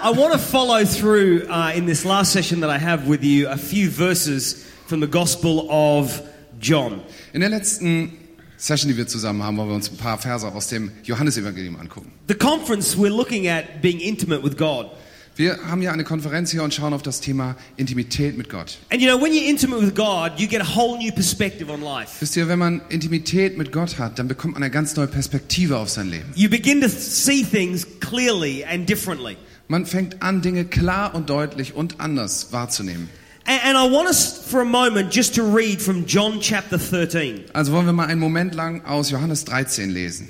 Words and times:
I 0.00 0.12
want 0.12 0.32
to 0.32 0.38
follow 0.38 0.84
through 0.84 1.48
uh, 1.50 1.72
in 1.74 1.84
this 1.84 2.04
last 2.04 2.32
session 2.32 2.60
that 2.60 2.70
I 2.70 2.78
have 2.78 3.08
with 3.08 3.24
you 3.24 3.48
a 3.48 3.56
few 3.56 3.90
verses 3.90 4.64
from 4.86 5.00
the 5.00 5.08
Gospel 5.08 5.66
of 5.68 6.22
John. 6.60 7.02
In 7.32 7.40
der 7.40 7.50
letzten 7.50 8.12
Session, 8.56 8.88
die 8.88 8.96
wir 8.96 9.08
zusammen 9.08 9.42
haben, 9.42 9.56
wollen 9.56 9.70
wir 9.70 9.74
uns 9.74 9.90
ein 9.90 9.96
paar 9.96 10.16
Verse 10.18 10.46
aus 10.46 10.68
dem 10.68 10.92
Johannesevangelium 11.02 11.74
angucken. 11.80 12.12
The 12.28 12.34
conference, 12.34 12.96
we're 12.96 13.08
looking 13.08 13.48
at 13.48 13.82
being 13.82 13.98
intimate 13.98 14.44
with 14.44 14.56
God. 14.56 14.86
Wir 15.34 15.58
haben 15.68 15.82
ja 15.82 15.90
eine 15.90 16.04
Konferenz 16.04 16.52
hier 16.52 16.62
und 16.62 16.72
schauen 16.72 16.92
auf 16.92 17.02
das 17.02 17.20
Thema 17.20 17.56
Intimität 17.76 18.38
mit 18.38 18.48
Gott. 18.48 18.78
And 18.92 19.02
you 19.02 19.08
know, 19.08 19.20
when 19.20 19.32
you're 19.32 19.50
intimate 19.50 19.82
with 19.84 19.96
God, 19.96 20.38
you 20.38 20.46
get 20.46 20.60
a 20.60 20.76
whole 20.76 20.96
new 20.96 21.10
perspective 21.10 21.72
on 21.72 21.82
life. 21.82 22.12
Wisst 22.20 22.36
ihr, 22.36 22.46
wenn 22.46 22.60
man 22.60 22.82
Intimität 22.88 23.58
mit 23.58 23.72
Gott 23.72 23.98
hat, 23.98 24.20
dann 24.20 24.28
bekommt 24.28 24.54
man 24.54 24.62
eine 24.62 24.70
ganz 24.70 24.94
neue 24.94 25.08
Perspektive 25.08 25.76
auf 25.76 25.88
sein 25.88 26.08
Leben. 26.08 26.32
You 26.36 26.48
begin 26.48 26.80
to 26.82 26.88
see 26.88 27.42
things 27.42 27.84
clearly 27.98 28.64
and 28.64 28.88
differently. 28.88 29.36
Man 29.68 29.84
fängt 29.84 30.22
an, 30.22 30.40
Dinge 30.40 30.64
klar 30.64 31.14
und 31.14 31.28
deutlich 31.28 31.74
und 31.74 32.00
anders 32.00 32.52
wahrzunehmen. 32.52 33.10
And, 33.44 33.76
I 33.76 33.90
want 33.90 34.08
us 34.08 34.42
for 34.46 34.60
a 34.60 34.64
moment 34.64 35.14
just 35.14 35.34
to 35.36 35.42
read 35.42 35.80
from 35.80 36.04
John 36.06 36.38
chapter 36.40 36.76
13. 36.76 37.44
Also 37.54 37.72
wollen 37.72 37.86
wir 37.86 37.94
mal 37.94 38.06
einen 38.06 38.20
Moment 38.20 38.54
lang 38.54 38.84
aus 38.84 39.10
Johannes 39.10 39.44
13 39.44 39.90
lesen. 39.90 40.28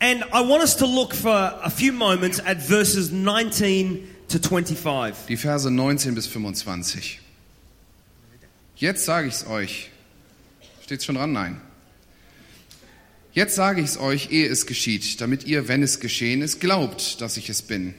And 0.00 0.22
I 0.32 0.40
want 0.40 0.62
us 0.62 0.76
to 0.76 0.86
look 0.86 1.14
for 1.14 1.30
a 1.30 1.70
few 1.70 1.92
moments 1.92 2.40
at 2.40 2.62
verses 2.62 3.10
19 3.10 4.08
to 4.28 4.38
25. 4.38 5.26
Die 5.28 5.36
Verse 5.36 5.70
19 5.70 6.14
bis 6.14 6.26
25. 6.26 7.20
Jetzt 8.76 9.04
sage 9.04 9.28
ich's 9.28 9.46
euch. 9.46 9.90
Steht's 10.82 11.04
schon 11.04 11.14
dran? 11.14 11.32
Nein. 11.32 11.60
Jetzt 13.32 13.56
sage 13.56 13.80
ich's 13.80 13.98
euch, 13.98 14.30
ehe 14.30 14.46
es 14.46 14.66
geschieht, 14.66 15.20
damit 15.20 15.44
ihr, 15.44 15.68
wenn 15.68 15.82
es 15.82 16.00
geschehen 16.00 16.40
ist, 16.40 16.60
glaubt, 16.60 17.20
dass 17.20 17.36
ich 17.36 17.50
es 17.50 17.62
bin. 17.62 17.94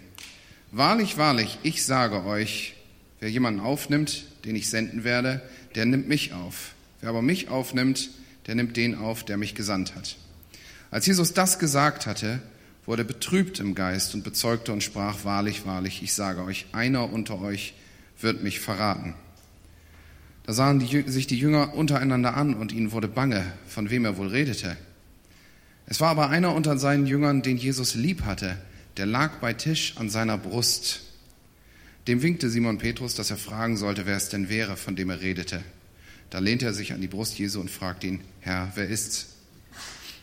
Wahrlich, 0.77 1.17
wahrlich, 1.17 1.57
ich 1.63 1.85
sage 1.85 2.25
euch, 2.25 2.75
wer 3.21 3.29
jemanden 3.29 3.61
aufnimmt, 3.61 4.25
den 4.43 4.57
ich 4.57 4.69
senden 4.69 5.05
werde, 5.05 5.41
der 5.73 5.85
nimmt 5.85 6.09
mich 6.09 6.33
auf. 6.33 6.73
Wer 6.99 7.11
aber 7.11 7.21
mich 7.21 7.47
aufnimmt, 7.47 8.09
der 8.45 8.55
nimmt 8.55 8.75
den 8.75 8.95
auf, 8.95 9.23
der 9.23 9.37
mich 9.37 9.55
gesandt 9.55 9.95
hat. 9.95 10.17
Als 10.91 11.05
Jesus 11.05 11.31
das 11.31 11.59
gesagt 11.59 12.07
hatte, 12.07 12.41
wurde 12.85 13.05
betrübt 13.05 13.61
im 13.61 13.73
Geist 13.73 14.15
und 14.15 14.25
bezeugte 14.25 14.73
und 14.73 14.83
sprach, 14.83 15.23
wahrlich, 15.23 15.65
wahrlich, 15.65 16.03
ich 16.03 16.13
sage 16.13 16.43
euch, 16.43 16.65
einer 16.73 17.09
unter 17.09 17.39
euch 17.39 17.73
wird 18.19 18.43
mich 18.43 18.59
verraten. 18.59 19.13
Da 20.43 20.51
sahen 20.51 20.79
die, 20.79 21.09
sich 21.09 21.25
die 21.25 21.39
Jünger 21.39 21.73
untereinander 21.73 22.35
an 22.35 22.53
und 22.53 22.73
ihnen 22.73 22.91
wurde 22.91 23.07
bange, 23.07 23.45
von 23.65 23.89
wem 23.91 24.03
er 24.03 24.17
wohl 24.17 24.27
redete. 24.27 24.75
Es 25.85 26.01
war 26.01 26.09
aber 26.09 26.31
einer 26.31 26.53
unter 26.53 26.77
seinen 26.77 27.07
Jüngern, 27.07 27.43
den 27.43 27.55
Jesus 27.55 27.95
lieb 27.95 28.25
hatte, 28.25 28.57
der 28.97 29.05
lag 29.05 29.39
bei 29.39 29.53
Tisch 29.53 29.93
an 29.97 30.09
seiner 30.09 30.37
Brust. 30.37 31.01
Dem 32.07 32.21
winkte 32.21 32.49
Simon 32.49 32.77
Petrus, 32.77 33.15
dass 33.15 33.31
er 33.31 33.37
fragen 33.37 33.77
sollte, 33.77 34.05
wer 34.05 34.15
es 34.15 34.29
denn 34.29 34.49
wäre, 34.49 34.77
von 34.77 34.95
dem 34.95 35.09
er 35.09 35.21
redete. 35.21 35.61
Da 36.29 36.39
lehnte 36.39 36.65
er 36.65 36.73
sich 36.73 36.93
an 36.93 37.01
die 37.01 37.07
Brust 37.07 37.37
Jesu 37.37 37.59
und 37.59 37.69
fragte 37.69 38.07
ihn, 38.07 38.21
Herr, 38.41 38.71
wer 38.75 38.87
ist's? 38.87 39.27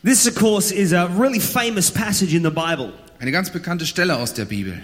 This, 0.04 0.26
of 0.26 0.34
course, 0.34 0.74
is 0.74 0.92
a 0.92 1.04
really 1.04 1.40
famous 1.40 1.90
passage 1.90 2.34
in 2.34 2.42
the 2.42 2.50
Bible. 2.50 2.92
Eine 3.18 3.30
ganz 3.30 3.50
bekannte 3.50 3.86
Stelle 3.86 4.16
aus 4.16 4.34
der 4.34 4.46
Bibel. 4.46 4.80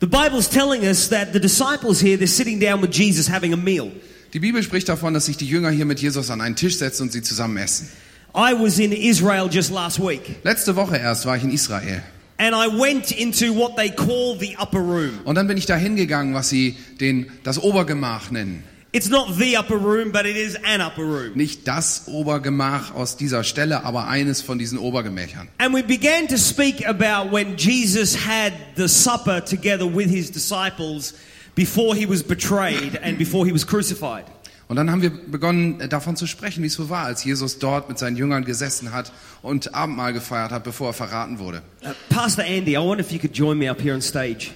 The 0.00 0.06
Bible's 0.06 0.48
telling 0.48 0.82
us 0.82 1.08
that 1.08 1.32
the 1.32 1.40
disciples 1.40 2.00
here, 2.00 2.16
they're 2.16 2.26
sitting 2.26 2.60
down 2.60 2.82
with 2.82 2.90
Jesus 2.90 3.30
having 3.30 3.52
a 3.52 3.56
meal. 3.56 3.92
Die 4.32 4.40
Bibel 4.40 4.62
spricht 4.62 4.88
davon, 4.88 5.14
dass 5.14 5.26
sich 5.26 5.36
die 5.36 5.46
Jünger 5.46 5.70
hier 5.70 5.84
mit 5.84 6.00
Jesus 6.00 6.30
an 6.30 6.40
einen 6.40 6.56
Tisch 6.56 6.76
setzen 6.76 7.04
und 7.04 7.12
sie 7.12 7.22
zusammen 7.22 7.56
essen. 7.56 7.88
I 8.34 8.52
was 8.52 8.78
in 8.78 8.92
Israel 8.92 9.48
just 9.50 9.70
last 9.70 9.98
week, 9.98 10.36
Letzte 10.42 10.76
Woche 10.76 10.98
erst 10.98 11.24
war 11.24 11.36
ich 11.36 11.44
in 11.44 11.50
Israel. 11.50 12.02
And 12.38 12.54
I 12.54 12.68
went 12.68 13.12
into 13.12 13.52
what 13.52 13.76
they 13.76 13.90
call 13.90 14.36
the 14.38 14.56
upper 14.58 14.80
room. 14.80 15.20
Und 15.24 15.36
dann 15.36 15.46
bin 15.46 15.56
ich 15.56 15.66
da 15.66 15.76
hingegangen, 15.76 16.34
was 16.34 16.48
sie 16.48 16.76
den, 17.00 17.30
das 17.42 17.62
Obergemach 17.62 18.30
nennen. 18.30 18.62
It's 18.92 19.10
not 19.10 19.34
the 19.36 19.58
upper 19.58 19.76
room, 19.76 20.10
but 20.10 20.24
it 20.24 20.36
is 20.36 20.56
an 20.64 20.80
upper 20.80 21.02
room. 21.02 21.32
Nicht 21.34 21.68
das 21.68 22.04
Obergemach 22.06 22.94
aus 22.94 23.16
dieser 23.18 23.44
Stelle, 23.44 23.84
aber 23.84 24.08
eines 24.08 24.40
von 24.40 24.58
diesen 24.58 24.78
Obergemächern. 24.78 25.48
And 25.58 25.74
we 25.74 25.82
began 25.82 26.26
to 26.28 26.38
speak 26.38 26.86
about 26.86 27.30
when 27.30 27.56
Jesus 27.58 28.16
had 28.26 28.54
the 28.76 28.88
supper 28.88 29.44
together 29.44 29.86
with 29.86 30.08
his 30.08 30.30
disciples 30.30 31.12
before 31.54 31.94
he 31.94 32.06
was 32.06 32.22
betrayed 32.22 32.98
and 33.02 33.18
before 33.18 33.44
he 33.44 33.52
was 33.52 33.66
crucified. 33.66 34.24
Und 34.68 34.74
dann 34.76 34.90
haben 34.90 35.00
wir 35.00 35.10
begonnen 35.10 35.80
äh, 35.80 35.88
davon 35.88 36.16
zu 36.16 36.26
sprechen, 36.26 36.62
wie 36.62 36.66
es 36.66 36.74
so 36.74 36.88
war, 36.90 37.04
als 37.04 37.22
Jesus 37.22 37.58
dort 37.60 37.88
mit 37.88 37.98
seinen 37.98 38.16
Jüngern 38.16 38.44
gesessen 38.44 38.92
hat 38.92 39.12
und 39.42 39.74
Abendmahl 39.74 40.12
gefeiert 40.12 40.50
hat, 40.50 40.64
bevor 40.64 40.88
er 40.88 40.92
verraten 40.92 41.38
wurde. 41.38 41.62
Uh, 41.84 41.90
Pastor 42.08 42.44
Andy, 42.44 42.72
I 42.72 42.78
wonder 42.78 43.00
if 43.04 43.12
you 43.12 43.18
could 43.20 43.36
join 43.36 43.58
me 43.58 43.70
up 43.70 43.80
here 43.80 43.94
on 43.94 44.02
stage. 44.02 44.50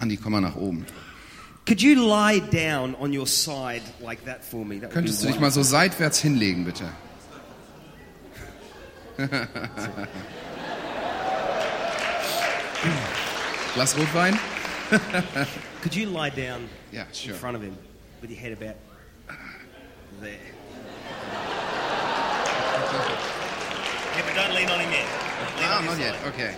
Andi, 0.00 0.16
komm 0.16 0.32
mal 0.32 0.40
nach 0.40 0.56
oben. 0.56 0.84
Could 1.66 1.80
you 1.82 1.94
lie 1.94 2.40
down 2.40 2.96
on 2.96 3.16
your 3.16 3.26
side 3.26 3.82
like 4.04 4.24
that 4.24 4.42
for 4.42 4.64
me? 4.64 4.80
That 4.80 4.90
Könntest 4.90 5.22
du 5.22 5.28
dich 5.28 5.38
mal 5.38 5.52
so 5.52 5.62
seitwärts 5.62 6.18
hinlegen, 6.20 6.64
bitte? 6.64 6.84
Glas 13.74 13.94
Rotwein? 13.96 14.38
Could 15.82 15.94
you 15.94 16.08
lie 16.08 16.30
down 16.30 16.68
Ja, 16.92 17.02
in 17.02 17.14
sure. 17.14 17.34
front 17.34 17.56
of 17.56 17.62
him 17.62 17.76
with 18.20 18.30
your 18.30 18.38
head 18.40 18.52
about 18.52 18.74
there? 20.20 20.32
yeah, 24.16 24.22
but 24.26 24.34
don't 24.34 24.54
lean 24.54 24.68
on 24.68 24.80
him 24.80 24.92
yet. 24.92 25.06
Lean 25.58 25.70
on 25.70 25.82
his 25.84 25.92
not 25.92 25.98
yet. 25.98 26.14
side. 26.14 26.28
Okay. 26.28 26.54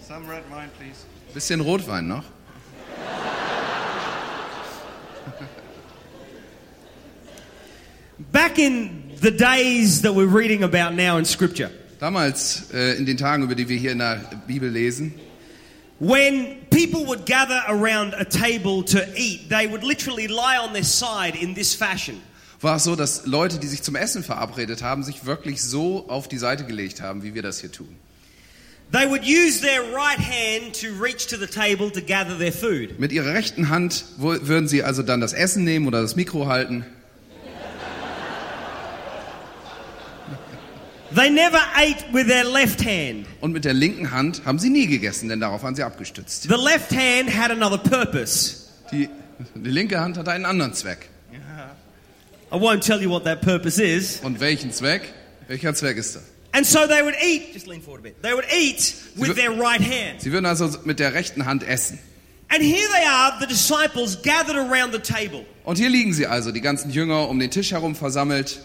Some 0.00 0.28
red 0.28 0.42
wine, 0.50 0.70
please. 0.78 1.04
Bisschen 1.32 1.60
Rotwein 1.60 2.06
noch. 2.06 2.24
Back 8.32 8.58
in 8.58 9.12
the 9.20 9.30
days 9.30 10.02
that 10.02 10.12
we're 10.14 10.26
reading 10.26 10.62
about 10.62 10.94
now 10.94 11.16
in 11.16 11.24
Scripture, 11.24 11.70
Damals, 11.98 12.70
äh, 12.72 12.96
in 12.96 13.06
den 13.06 13.16
Tagen, 13.16 13.42
über 13.44 13.54
die 13.54 13.68
wir 13.68 13.76
hier 13.76 13.92
in 13.92 13.98
der 13.98 14.20
Bibel 14.46 14.68
lesen, 14.68 15.14
when 16.00 16.56
people 16.70 17.04
would 17.06 17.26
gather 17.26 17.62
around 17.68 18.14
a 18.14 18.24
table 18.24 18.82
to 18.82 19.06
eat, 19.16 19.48
they 19.48 19.66
would 19.66 19.84
literally 19.84 20.26
lie 20.26 20.56
on 20.56 20.72
their 20.72 20.82
side 20.82 21.36
in 21.36 21.54
this 21.54 21.74
fashion. 21.74 22.20
war 22.62 22.76
es 22.76 22.84
so, 22.84 22.96
dass 22.96 23.26
Leute, 23.26 23.58
die 23.58 23.66
sich 23.66 23.82
zum 23.82 23.96
Essen 23.96 24.22
verabredet 24.22 24.82
haben, 24.82 25.02
sich 25.02 25.24
wirklich 25.24 25.62
so 25.62 26.08
auf 26.08 26.28
die 26.28 26.38
Seite 26.38 26.64
gelegt 26.64 27.00
haben, 27.00 27.22
wie 27.22 27.34
wir 27.34 27.42
das 27.42 27.60
hier 27.60 27.72
tun. 27.72 27.96
They 28.92 29.08
would 29.08 29.22
use 29.22 29.60
their 29.60 29.82
right 29.94 30.18
hand 30.18 30.74
to 30.80 30.88
reach 31.00 31.28
to 31.28 31.36
the 31.36 31.46
table 31.46 31.92
to 31.92 32.00
gather 32.00 32.36
their 32.36 32.52
food. 32.52 32.98
Mit 32.98 33.12
ihrer 33.12 33.34
rechten 33.34 33.68
Hand 33.68 34.04
würden 34.18 34.66
sie 34.66 34.82
also 34.82 35.02
dann 35.04 35.20
das 35.20 35.32
Essen 35.32 35.62
nehmen 35.62 35.86
oder 35.86 36.02
das 36.02 36.16
Mikro 36.16 36.46
halten. 36.46 36.84
They 41.14 41.30
never 41.30 41.58
ate 41.74 42.04
with 42.12 42.28
their 42.28 42.44
left 42.44 42.84
hand. 42.84 43.26
Und 43.40 43.52
mit 43.52 43.64
der 43.64 43.74
linken 43.74 44.10
Hand 44.10 44.42
haben 44.44 44.58
sie 44.58 44.70
nie 44.70 44.86
gegessen, 44.86 45.28
denn 45.28 45.40
darauf 45.40 45.62
waren 45.62 45.74
sie 45.74 45.82
abgestützt. 45.82 46.44
The 46.44 46.54
left 46.54 46.92
hand 46.92 47.34
had 47.34 47.50
another 47.50 47.78
purpose. 47.78 48.68
Die, 48.92 49.08
die 49.54 49.70
linke 49.70 50.00
Hand 50.00 50.16
hatte 50.18 50.30
einen 50.30 50.44
anderen 50.44 50.72
Zweck. 50.74 51.08
I 52.52 52.56
won't 52.56 52.80
tell 52.80 53.00
you 53.00 53.08
what 53.08 53.24
that 53.24 53.42
purpose 53.42 53.80
is. 53.80 54.20
Und 54.22 54.40
welchen 54.40 54.72
Zweck? 54.72 55.02
Welcher 55.46 55.72
Zweck 55.74 55.96
ist 55.96 56.16
das? 56.16 56.22
And 56.52 56.66
so 56.66 56.86
they 56.88 57.02
would 57.02 57.14
eat, 57.22 57.54
just 57.54 57.68
lean 57.68 57.80
forward 57.80 58.00
a 58.00 58.02
bit. 58.02 58.22
They 58.22 58.32
would 58.32 58.46
eat 58.52 58.94
with 59.14 59.36
their 59.36 59.50
right 59.50 59.80
hand. 59.80 60.20
Sie 60.20 60.32
würden 60.32 60.46
also 60.46 60.68
mit 60.84 60.98
der 60.98 61.14
rechten 61.14 61.46
Hand 61.46 61.62
essen. 61.62 61.98
And 62.48 62.60
here 62.60 62.88
they 62.92 63.06
are, 63.06 63.38
the 63.38 63.46
disciples 63.46 64.20
gathered 64.22 64.56
around 64.56 64.92
the 64.92 64.98
table. 64.98 65.44
Und 65.62 65.78
hier 65.78 65.88
liegen 65.88 66.12
sie 66.12 66.26
also, 66.26 66.50
die 66.50 66.60
ganzen 66.60 66.90
Jünger 66.90 67.28
um 67.28 67.38
den 67.38 67.52
Tisch 67.52 67.70
herum 67.70 67.94
versammelt. 67.94 68.60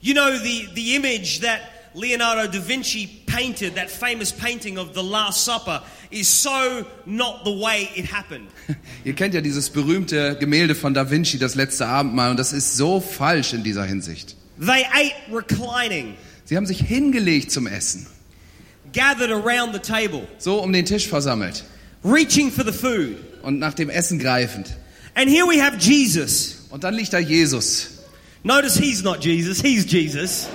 You 0.00 0.14
know 0.14 0.36
the, 0.38 0.68
the 0.74 0.94
image 0.96 1.40
that 1.40 1.60
Leonardo 1.94 2.46
da 2.46 2.60
Vinci 2.60 3.06
painted, 3.26 3.74
that 3.74 3.90
famous 3.90 4.30
painting 4.30 4.78
of 4.78 4.94
the 4.94 5.02
Last 5.02 5.44
Supper, 5.44 5.82
is 6.10 6.28
so 6.28 6.86
not 7.06 7.44
the 7.44 7.50
way 7.50 7.88
it 7.96 8.04
happened. 8.04 8.48
Ihr 9.04 9.14
kennt 9.14 9.34
ja 9.34 9.40
dieses 9.40 9.70
berühmte 9.70 10.36
Gemälde 10.38 10.74
von 10.74 10.94
Da 10.94 11.10
Vinci, 11.10 11.38
das 11.38 11.54
letzte 11.54 11.86
Abendmahl, 11.86 12.30
und 12.30 12.36
das 12.38 12.52
ist 12.52 12.76
so 12.76 13.00
falsch 13.00 13.52
in 13.52 13.64
dieser 13.64 13.84
Hinsicht. 13.84 14.36
They 14.60 14.84
ate 14.92 15.14
reclining, 15.32 16.14
Sie 16.44 16.56
haben 16.56 16.66
sich 16.66 16.80
hingelegt 16.80 17.50
zum 17.50 17.66
Essen, 17.66 18.06
gathered 18.92 19.30
around 19.30 19.74
the 19.74 19.80
table, 19.80 20.26
so 20.38 20.62
um 20.62 20.72
den 20.72 20.84
Tisch 20.84 21.08
versammelt 21.08 21.64
reaching 22.04 22.50
for 22.50 22.64
the 22.64 22.72
food. 22.72 23.16
und 23.42 23.58
nach 23.58 23.74
dem 23.74 23.90
Essen 23.90 24.18
greifend. 24.18 24.68
And 25.14 25.28
here 25.28 25.46
we 25.46 25.60
have 25.60 25.76
Jesus. 25.78 26.66
Und 26.70 26.84
dann 26.84 26.94
liegt 26.94 27.12
da 27.12 27.18
Jesus. 27.18 27.97
Notice 28.44 28.76
he's 28.76 29.02
not 29.02 29.20
Jesus, 29.20 29.60
he's 29.60 29.84
Jesus. 29.84 30.48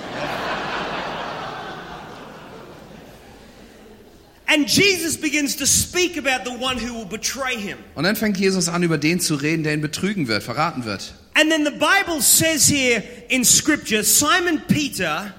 And 4.46 4.68
Jesus 4.68 5.16
begins 5.16 5.56
to 5.56 5.66
speak 5.66 6.16
about 6.16 6.44
the 6.44 6.56
one 6.56 6.78
who 6.78 6.94
will 6.94 7.06
betray 7.06 7.56
him. 7.56 7.78
Und 7.96 8.04
dann 8.04 8.14
fängt 8.14 8.38
Jesus 8.38 8.68
an, 8.68 8.82
über 8.84 8.98
den 8.98 9.18
zu 9.18 9.34
reden, 9.34 9.64
der 9.64 9.74
ihn 9.74 9.80
betrügen 9.80 10.28
wird, 10.28 10.44
verraten 10.44 10.84
wird. 10.84 11.12
And 11.34 11.50
then 11.50 11.64
the 11.64 11.72
Bible 11.72 12.22
says 12.22 12.68
here 12.68 13.02
in 13.28 13.44
Scripture 13.44 14.04
Simon 14.04 14.62
Peter 14.68 15.34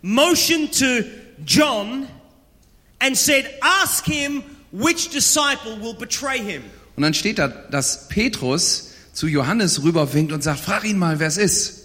motioned 0.00 0.72
to 0.78 1.04
John 1.44 2.08
and 3.00 3.14
said, 3.16 3.44
Ask 3.60 4.06
him 4.06 4.42
which 4.72 5.10
disciple 5.10 5.78
will 5.80 5.94
betray 5.94 6.38
him. 6.38 6.62
Und 6.96 7.02
dann 7.02 7.12
steht 7.12 7.38
da, 7.38 7.48
dass 7.48 8.08
Petrus 8.08 8.93
zu 9.14 9.28
Johannes 9.28 9.82
rüberwinkt 9.82 10.32
und 10.32 10.42
sagt, 10.42 10.60
frag 10.60 10.84
ihn 10.84 10.98
mal, 10.98 11.18
wer 11.20 11.28
es 11.28 11.38
ist. 11.38 11.84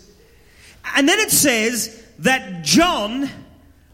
And 0.95 1.07
then 1.07 1.17
it 1.23 1.31
says 1.31 1.91
that 2.23 2.41
John 2.63 3.29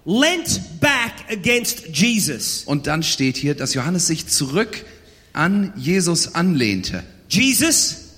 leant 0.06 0.80
back 0.80 1.30
against 1.30 1.88
Jesus. 1.88 2.64
Und 2.66 2.88
dann 2.88 3.04
steht 3.04 3.38
hier, 3.38 3.56
dass 3.56 3.74
Johannes 3.74 4.08
sich 4.08 4.28
zurück 4.28 4.86
an 5.34 5.74
Jesus 5.76 6.34
anlehnte. 6.34 7.04
Jesus, 7.28 8.14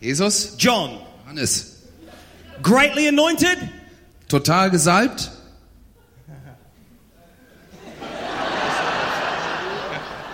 Jesus, 0.00 0.56
John, 0.58 1.00
Johannes, 1.24 1.82
greatly 2.62 3.08
anointed, 3.08 3.58
total 4.28 4.70
gesalbt, 4.70 5.30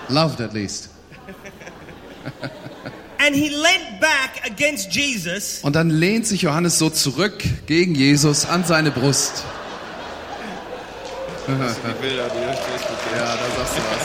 loved 0.09 0.41
at 0.41 0.53
least. 0.53 0.91
Und 5.63 5.77
dann 5.77 5.91
lehnt 5.91 6.27
sich 6.27 6.43
Johannes 6.43 6.79
so 6.79 6.91
zurück 6.91 7.43
gegen 7.67 7.95
Jesus 7.95 8.45
an 8.47 8.65
seine 8.65 8.91
Brust. 8.91 9.45
Die 11.47 11.53
Bilder, 12.01 12.29
die. 12.29 12.41
Ja, 13.17 13.35
da 13.35 13.47
sagst 13.57 13.77
du 13.77 13.81
was. 13.91 14.03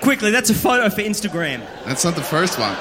Quickly, 0.00 0.30
that's 0.30 0.50
a 0.50 0.54
photo 0.54 0.88
for 0.88 1.02
Instagram. 1.02 1.62
That's 1.84 2.04
not 2.04 2.14
the 2.14 2.22
first 2.22 2.56
one. 2.58 2.70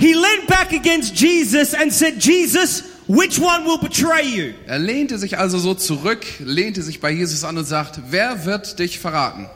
He 0.00 0.14
leant 0.14 0.46
back 0.48 0.72
against 0.72 1.14
Jesus 1.14 1.74
and 1.74 1.92
said, 1.92 2.18
Jesus, 2.18 2.82
which 3.06 3.38
one 3.38 3.66
will 3.66 3.76
betray 3.76 4.24
you? 4.24 4.54
Er 4.66 4.78
lehnte 4.78 5.18
sich 5.18 5.36
also 5.36 5.58
so 5.58 5.74
zurück, 5.74 6.24
lehnte 6.38 6.82
sich 6.82 7.00
bei 7.00 7.10
Jesus 7.10 7.44
an 7.44 7.58
und 7.58 7.66
sagt, 7.66 8.00
wer 8.08 8.46
wird 8.46 8.78
dich 8.78 8.98
verraten? 8.98 9.46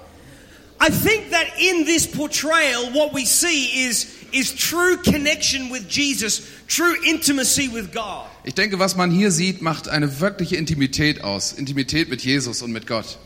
I 0.80 0.90
think 0.90 1.30
that 1.30 1.46
in 1.58 1.86
this 1.86 2.06
portrayal, 2.06 2.92
what 2.92 3.14
we 3.14 3.24
see 3.24 3.88
is, 3.88 4.06
is 4.32 4.54
true 4.54 4.98
connection 4.98 5.70
with 5.70 5.88
Jesus, 5.88 6.42
true 6.68 6.94
intimacy 7.08 7.68
with 7.72 7.90
God. 7.90 8.26
Ich 8.44 8.52
denke, 8.54 8.78
was 8.78 8.96
man 8.96 9.10
hier 9.10 9.30
sieht, 9.30 9.62
macht 9.62 9.88
eine 9.88 10.20
wirkliche 10.20 10.56
Intimität 10.56 11.24
aus. 11.24 11.54
Intimität 11.54 12.10
mit 12.10 12.20
Jesus 12.22 12.60
und 12.60 12.70
mit 12.70 12.86
Gott. 12.86 13.16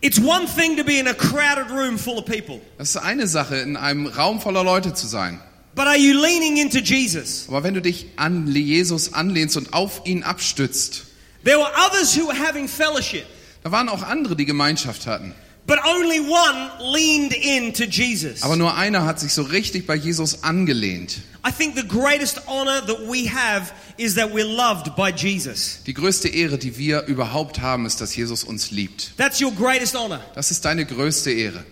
It's 0.00 0.20
one 0.20 0.46
thing 0.46 0.76
to 0.76 0.84
be 0.84 1.00
in 1.00 1.08
a 1.08 1.14
crowded 1.14 1.70
room 1.70 1.98
full 1.98 2.18
of 2.18 2.26
people, 2.26 2.60
Das 2.78 2.90
ist 2.90 2.98
eine 2.98 3.26
Sache, 3.26 3.56
in 3.56 3.76
einem 3.76 4.06
Raum 4.06 4.40
voller 4.40 4.62
Leute 4.62 4.94
zu 4.94 5.08
sein. 5.08 5.40
But 5.74 5.86
are 5.86 5.96
you 5.96 6.20
leaning 6.20 6.58
into 6.58 6.78
Jesus? 6.78 7.46
Aber 7.48 7.62
wenn 7.62 7.74
du 7.74 7.80
dich 7.82 8.06
an 8.16 8.46
Jesus 8.54 9.12
anlehnst 9.12 9.56
und 9.56 9.72
auf 9.72 10.02
ihn 10.04 10.22
abstützt, 10.22 11.04
There 11.44 11.58
were 11.58 11.70
others 11.86 12.16
who 12.16 12.28
were 12.28 12.38
having 12.38 12.68
fellowship, 12.68 13.24
da 13.64 13.72
waren 13.72 13.88
auch 13.88 14.02
andere, 14.02 14.36
die 14.36 14.44
Gemeinschaft 14.46 15.06
hatten. 15.06 15.34
but 15.66 15.78
only 15.84 16.18
one 16.20 16.70
leaned 16.92 17.32
into 17.32 17.84
Jesus. 17.84 18.42
Aber 18.42 18.56
nur 18.56 18.76
einer 18.76 19.04
hat 19.06 19.20
sich 19.20 19.32
so 19.32 19.42
richtig 19.42 19.86
bei 19.86 19.94
Jesus 19.94 20.42
angelehnt. 20.42 21.18
I 21.46 21.50
think 21.52 21.76
the 21.76 21.86
greatest 21.86 22.40
honor 22.48 22.80
that 22.86 22.98
we 23.08 23.28
have 23.28 23.72
is 23.96 24.14
that 24.16 24.32
we're 24.32 24.44
loved 24.44 24.94
by 24.96 25.10
Jesus. 25.10 25.80
Die 25.86 25.94
größte 25.94 26.28
Ehre, 26.28 26.58
die 26.58 26.76
wir 26.78 27.02
überhaupt 27.06 27.60
haben, 27.60 27.86
ist, 27.86 28.00
dass 28.00 28.14
Jesus 28.14 28.44
uns 28.44 28.70
liebt. 28.72 29.16
That's 29.16 29.40
your 29.40 29.52
greatest 29.52 29.94
honor. 29.96 30.20
Das 30.34 30.50
ist 30.50 30.64
deine 30.64 30.84
größte 30.84 31.30
Ehre. 31.30 31.64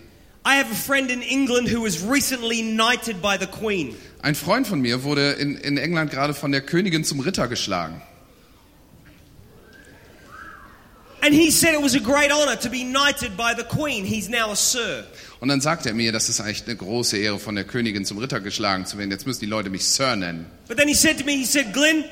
I 0.43 0.55
have 0.55 0.71
a 0.71 0.75
friend 0.75 1.11
in 1.11 1.21
England 1.21 1.67
who 1.67 1.81
was 1.81 2.03
recently 2.03 2.63
knighted 2.63 3.21
by 3.21 3.37
the 3.37 3.45
Queen. 3.45 3.95
Ein 4.23 4.35
Freund 4.35 4.67
von 4.67 4.81
mir 4.81 5.03
wurde 5.03 5.33
in, 5.33 5.55
in 5.57 5.77
England 5.77 6.11
gerade 6.11 6.33
von 6.33 6.51
der 6.51 6.61
Königin 6.61 7.03
zum 7.03 7.19
Ritter 7.19 7.47
geschlagen. 7.47 8.01
And 11.23 11.35
he 11.35 11.51
said 11.51 11.75
it 11.75 11.81
was 11.83 11.93
a 11.93 11.99
great 11.99 12.31
honor 12.31 12.55
to 12.55 12.69
be 12.69 12.83
knighted 12.83 13.37
by 13.37 13.53
the 13.55 13.63
Queen. 13.63 14.05
He's 14.05 14.27
now 14.27 14.49
a 14.51 14.55
Sir. 14.55 15.05
Und 15.39 15.49
dann 15.49 15.61
sagt 15.61 15.85
er 15.85 15.93
mir, 15.93 16.11
das 16.11 16.29
ist 16.29 16.39
echt 16.39 16.67
eine 16.67 16.75
große 16.75 17.17
Ehre, 17.17 17.37
von 17.37 17.53
der 17.53 17.63
Königin 17.63 18.05
zum 18.05 18.17
Ritter 18.17 18.39
geschlagen 18.39 18.87
zu 18.87 18.97
werden. 18.97 19.11
Jetzt 19.11 19.27
müssen 19.27 19.41
die 19.41 19.45
Leute 19.45 19.69
mich 19.69 19.85
Sir 19.85 20.15
nennen. 20.15 20.47
But 20.67 20.77
then 20.77 20.87
he 20.87 20.95
said 20.95 21.19
to 21.19 21.25
me, 21.25 21.33
he 21.33 21.45
said, 21.45 21.73
Glenn, 21.73 22.05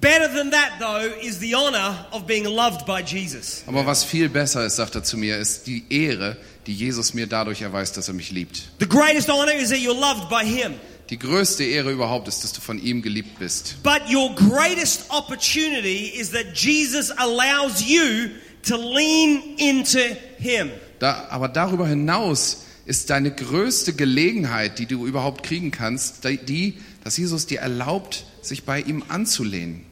better 0.00 0.28
than 0.28 0.50
that 0.50 0.78
though 0.78 1.06
is 1.22 1.38
the 1.40 1.54
honor 1.54 2.06
of 2.12 2.26
being 2.26 2.46
loved 2.46 2.86
by 2.86 3.02
Jesus. 3.02 3.62
Aber 3.66 3.84
was 3.84 4.04
viel 4.04 4.30
besser 4.30 4.64
ist, 4.64 4.76
sagt 4.76 4.94
er 4.94 5.02
zu 5.02 5.18
mir, 5.18 5.36
ist 5.36 5.66
die 5.66 5.84
Ehre, 5.90 6.38
die 6.66 6.74
Jesus 6.74 7.14
mir 7.14 7.26
dadurch 7.26 7.62
erweist, 7.62 7.96
dass 7.96 8.08
er 8.08 8.14
mich 8.14 8.30
liebt. 8.30 8.62
The 8.80 8.88
greatest 8.88 9.28
honor 9.30 9.54
is 9.54 9.68
that 9.70 9.78
you're 9.78 9.98
loved 9.98 10.28
by 10.28 10.44
him. 10.44 10.74
Die 11.10 11.18
größte 11.18 11.62
Ehre 11.62 11.92
überhaupt 11.92 12.26
ist, 12.26 12.42
dass 12.42 12.52
du 12.52 12.60
von 12.60 12.82
ihm 12.82 13.00
geliebt 13.02 13.38
bist. 13.38 13.76
But 13.84 14.02
your 14.12 14.34
greatest 14.34 15.02
opportunity 15.10 16.08
is 16.18 16.30
that 16.32 16.46
Jesus 16.54 17.10
allows 17.12 17.86
you 17.86 18.30
to 18.66 18.76
lean 18.76 19.42
into 19.58 20.00
him. 20.38 20.70
Da, 20.98 21.28
aber 21.30 21.48
darüber 21.48 21.86
hinaus 21.86 22.62
ist 22.86 23.10
deine 23.10 23.30
größte 23.32 23.92
Gelegenheit, 23.92 24.78
die 24.80 24.86
du 24.86 25.06
überhaupt 25.06 25.44
kriegen 25.44 25.70
kannst, 25.70 26.24
die- 26.24 26.38
die, 26.38 26.74
dass 27.04 27.16
Jesus 27.16 27.46
dir 27.46 27.60
erlaubt, 27.60 28.24
sich 28.42 28.64
bei 28.64 28.80
ihm 28.80 29.04
anzulehnen. 29.08 29.84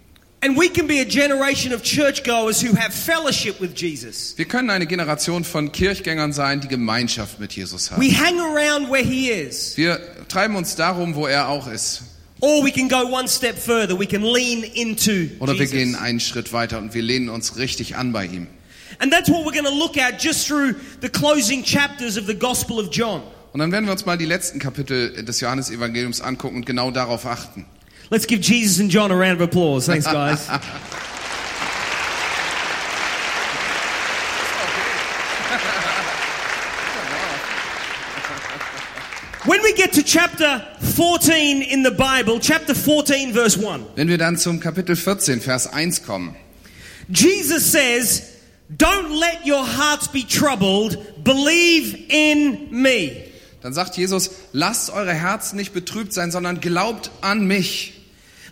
And 0.44 0.58
we 0.58 0.69
can 0.69 0.87
be 0.87 1.00
a 1.00 1.06
generation 1.06 1.73
of 1.73 1.82
churchgoers 1.82 2.61
who 2.61 2.76
have 2.76 2.93
fellowship 2.93 3.61
with 3.61 3.75
Jesus. 3.75 4.35
Wir 4.37 4.44
können 4.44 4.69
eine 4.69 4.85
Generation 4.85 5.43
von 5.43 5.73
Kirchgängern 5.73 6.35
sein, 6.35 6.61
die 6.61 6.69
Gemeinschaft 6.69 7.41
mit 7.41 7.55
Jesus 7.55 7.91
haben. 7.91 8.02
We 8.02 8.12
hang 8.12 8.38
around 8.38 8.91
where 8.91 9.02
he 9.02 9.31
is. 9.31 9.75
Wir 9.79 9.99
treiben 10.29 10.55
uns 10.56 10.76
darum, 10.76 11.14
wo 11.14 11.26
er 11.26 11.49
auch 11.49 11.67
ist. 11.67 12.02
Or 12.41 12.62
we 12.62 12.70
can 12.70 12.91
go 12.91 13.06
one 13.06 13.26
step 13.26 13.56
further. 13.56 13.99
We 13.99 14.06
can 14.06 14.20
lean 14.20 14.64
into 14.64 15.31
Oder 15.41 15.58
wir 15.58 15.67
gehen 15.67 15.94
einen 15.94 16.20
Schritt 16.20 16.52
weiter 16.52 16.76
und 16.76 16.93
wir 16.93 17.00
lehnen 17.00 17.31
uns 17.31 17.56
richtig 17.56 17.96
an 17.96 18.12
bei 18.12 18.26
ihm. 18.26 18.46
And 18.99 19.11
that's 19.11 19.31
what 19.31 19.46
we're 19.46 19.52
going 19.52 19.64
to 19.64 19.75
look 19.75 19.96
at 19.96 20.23
just 20.23 20.46
through 20.46 20.75
the 21.00 21.08
closing 21.08 21.64
chapters 21.64 22.19
of 22.19 22.26
the 22.26 22.35
Gospel 22.35 22.79
of 22.79 22.91
John. 22.93 23.23
Und 23.55 23.61
dann 23.61 23.73
werden 23.73 23.87
wir 23.87 23.93
uns 23.93 24.05
mal 24.05 24.19
die 24.19 24.26
letzten 24.26 24.58
Kapitel 24.58 25.25
des 25.25 25.41
Johannesevangeliums 25.41 26.20
angucken 26.20 26.56
und 26.56 26.67
genau 26.67 26.91
darauf 26.91 27.25
achten. 27.25 27.64
Let's 28.15 28.27
give 28.27 28.41
Jesus 28.41 28.79
and 28.79 28.93
John 28.93 29.11
a 29.11 29.17
round 29.17 29.41
of 29.41 29.41
applause. 29.41 29.87
Thanks, 29.87 30.07
guys. 30.07 30.49
When 39.47 39.61
we 39.65 39.73
get 39.73 39.95
to 39.95 40.05
chapter 40.05 40.65
14 40.79 41.63
in 41.63 41.83
the 41.83 41.91
Bible, 41.91 42.39
chapter 42.39 42.73
14, 42.73 43.33
verse 43.33 43.59
1, 43.59 43.85
Wenn 43.97 44.06
wir 44.06 44.17
dann 44.17 44.37
zum 44.37 44.61
Kapitel 44.61 44.94
14, 44.94 45.41
Vers 45.41 45.67
1 45.67 46.05
kommen, 46.05 46.37
Jesus 47.09 47.73
says, 47.73 48.37
Don't 48.71 49.19
let 49.19 49.44
your 49.44 49.65
hearts 49.65 50.06
be 50.06 50.23
troubled, 50.23 51.25
believe 51.25 51.97
in 52.11 52.69
me. 52.71 53.25
dann 53.61 53.73
sagt 53.73 53.97
Jesus, 53.97 54.31
lasst 54.53 54.91
eure 54.91 55.15
Herzen 55.15 55.56
nicht 55.56 55.73
betrübt 55.73 56.13
sein, 56.13 56.31
sondern 56.31 56.61
glaubt 56.61 57.11
an 57.21 57.47
mich. 57.47 57.94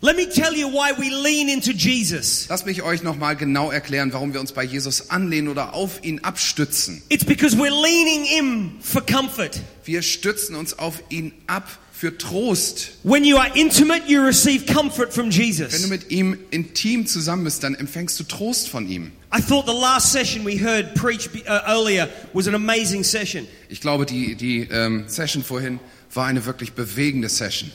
Let 0.04 0.16
me 0.16 0.26
tell 0.26 0.52
you 0.52 0.66
why 0.66 0.90
we 0.98 1.10
lean 1.10 1.48
into 1.48 1.70
Jesus. 1.70 2.48
Lasst 2.48 2.66
mich 2.66 2.82
euch 2.82 3.04
nochmal 3.04 3.36
genau 3.36 3.70
erklären, 3.70 4.12
warum 4.12 4.32
wir 4.32 4.40
uns 4.40 4.50
bei 4.50 4.64
Jesus 4.64 5.10
anlehnen 5.10 5.46
oder 5.46 5.74
auf 5.74 6.02
ihn 6.02 6.18
abstützen. 6.24 7.02
It's 7.08 7.24
because 7.24 7.56
we're 7.56 7.70
leaning 7.70 8.24
in 8.24 8.72
for 8.80 9.00
comfort. 9.06 9.60
Wir 9.84 10.02
stützen 10.02 10.56
uns 10.56 10.76
auf 10.76 11.00
ihn 11.08 11.32
ab 11.46 11.68
für 11.92 12.18
Trost. 12.18 12.94
When 13.04 13.24
you 13.24 13.36
are 13.36 13.48
intimate, 13.54 14.02
you 14.08 14.20
receive 14.20 14.66
comfort 14.66 15.12
from 15.12 15.26
Wenn 15.26 15.38
du 15.38 15.42
Jesus. 15.44 15.86
mit 15.86 16.10
ihm 16.10 16.36
intim 16.50 17.06
zusammen 17.06 17.44
bist, 17.44 17.62
dann 17.62 17.76
empfängst 17.76 18.18
du 18.18 18.24
Trost 18.24 18.68
von 18.68 18.88
ihm. 18.88 19.12
I 19.32 19.40
thought 19.40 19.66
the 19.68 19.72
last 19.72 20.10
session 20.10 20.44
we 20.44 20.58
heard 20.58 20.96
preached 20.96 21.30
uh, 21.46 21.60
earlier 21.64 22.08
was 22.32 22.48
an 22.48 22.56
amazing 22.56 23.04
session. 23.04 23.46
Ich 23.68 23.80
glaube, 23.80 24.04
die, 24.04 24.34
die 24.34 24.66
ähm, 24.68 25.04
Session 25.06 25.44
vorhin 25.44 25.78
war 26.12 26.26
eine 26.26 26.44
wirklich 26.44 26.72
bewegende 26.72 27.28
Session. 27.28 27.70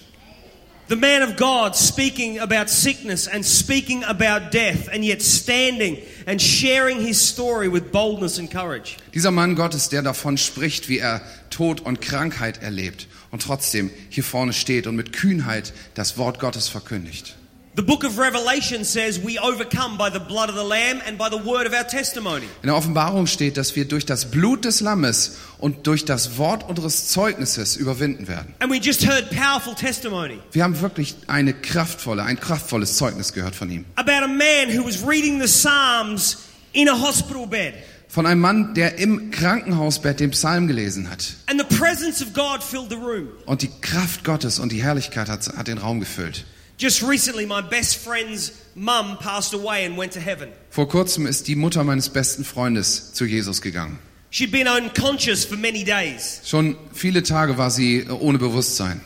The 0.89 0.96
man 0.96 1.22
of 1.22 1.36
God 1.36 1.75
speaking 1.75 2.39
about 2.39 2.70
sickness 2.70 3.27
and 3.27 3.46
speaking 3.46 4.06
about 4.06 4.53
death, 4.53 4.88
and 4.88 5.03
yet 5.03 5.22
standing 5.22 5.98
and 6.25 6.41
sharing 6.41 7.01
his 7.01 7.20
story 7.20 7.67
with 7.67 7.91
boldness 7.91 8.39
and 8.39 8.50
courage. 8.50 8.96
Dieser 9.13 9.32
Mann 9.32 9.56
Gottes, 9.56 9.89
der 9.89 10.01
davon 10.01 10.38
spricht, 10.38 10.88
wie 10.88 11.00
er 11.00 11.22
Tod 11.50 11.82
und 11.82 12.00
Krankheit 12.00 12.63
erlebt 12.63 13.08
und 13.32 13.41
trotzdem 13.41 13.91
hier 14.10 14.24
vorne 14.24 14.53
steht 14.53 14.88
und 14.88 14.96
mit 14.96 15.12
Kühnheit 15.12 15.74
das 15.94 16.17
Wort 16.17 16.39
Gottes 16.39 16.70
verkündigt. 16.70 17.36
The 17.77 17.84
book 17.84 18.03
of 18.03 18.17
Revelation 18.17 18.84
says 18.84 19.19
we 19.24 19.38
overcome 19.38 20.00
by 20.00 20.10
the 20.10 20.19
blood 20.19 20.50
of 20.50 20.55
the 20.55 20.63
Lamb 20.63 21.00
and 21.05 21.15
by 21.15 21.29
the 21.29 21.38
word 21.38 21.67
of 21.67 21.74
our 21.74 21.86
testimony. 21.86 22.48
In 22.63 22.69
der 22.69 22.75
Offenbarung 22.75 23.27
steht, 23.27 23.55
dass 23.55 23.75
wir 23.75 23.86
durch 23.88 24.03
das 24.03 24.31
Blut 24.31 24.65
des 24.65 24.81
Lammes 24.81 25.38
und 25.60 25.86
durch 25.86 26.03
das 26.03 26.39
Wort 26.39 26.67
unseres 26.67 27.10
Zeugnisses 27.10 27.75
überwinden 27.75 28.27
werden. 28.27 28.55
And 28.57 28.72
we 28.72 28.77
just 28.77 29.05
heard 29.07 29.29
powerful 29.29 29.75
testimony 29.75 30.39
Wir 30.53 30.63
haben 30.63 30.81
wirklich 30.81 31.17
eine 31.27 31.53
kraftvolle, 31.53 32.24
ein 32.24 32.39
kraftvolles 32.39 32.98
Zeugnis 32.98 33.31
gehört 33.31 33.53
von 33.53 33.69
ihm. 33.69 33.86
about 33.96 34.24
a 34.24 34.27
man 34.27 34.75
who 34.75 34.84
was 34.84 35.07
reading 35.07 35.39
the 35.39 35.46
Psalms 35.48 36.46
in 36.74 36.89
a 36.89 37.00
hospital 37.00 37.46
bed. 37.46 37.75
von 38.07 38.25
einem 38.25 38.41
Mann, 38.41 38.74
der 38.74 38.98
im 38.98 39.29
Krankenhausbett 39.29 40.19
den 40.19 40.31
Psalm 40.31 40.65
gelesen 40.67 41.12
hat. 41.12 41.36
And 41.46 41.62
the 41.62 41.75
presence 41.77 42.24
of 42.24 42.34
God 42.34 42.63
filled 42.63 42.89
the 42.89 42.96
room. 42.96 43.27
Und 43.46 43.62
die 43.62 43.69
Kraft 43.81 44.24
Gottes 44.24 44.57
und 44.57 44.72
die 44.72 44.81
Herrlichkeit 44.81 45.29
hat, 45.29 45.48
hat 45.55 45.67
den 45.67 45.77
Raum 45.77 46.00
gefüllt. 46.00 46.43
Just 46.77 47.01
recently, 47.01 47.46
my 47.48 47.62
best 47.62 47.98
friend's 47.98 48.51
mum 48.75 49.17
passed 49.19 49.53
away 49.53 49.84
and 49.86 49.98
went 49.98 50.13
to 50.13 50.19
heaven. 50.19 50.50
Vor 50.69 50.88
kurzem 50.88 51.25
ist 51.25 51.48
die 51.48 51.55
Mutter 51.55 51.84
meines 51.84 52.10
besten 52.10 52.46
Freundes 52.46 53.13
zu 53.13 53.25
Jesus 53.25 53.62
gegangen. 53.62 53.98
She'd 54.29 54.51
been 54.51 54.67
unconscious 54.67 55.43
for 55.46 55.57
many 55.57 55.84
days. 55.84 56.41
Schon 56.46 56.75
viele 56.93 57.24
Tage 57.24 57.57
war 57.57 57.72
sie 57.72 58.01
äh, 58.01 58.10
ohne 58.12 58.38
Bewusstsein. 58.38 59.01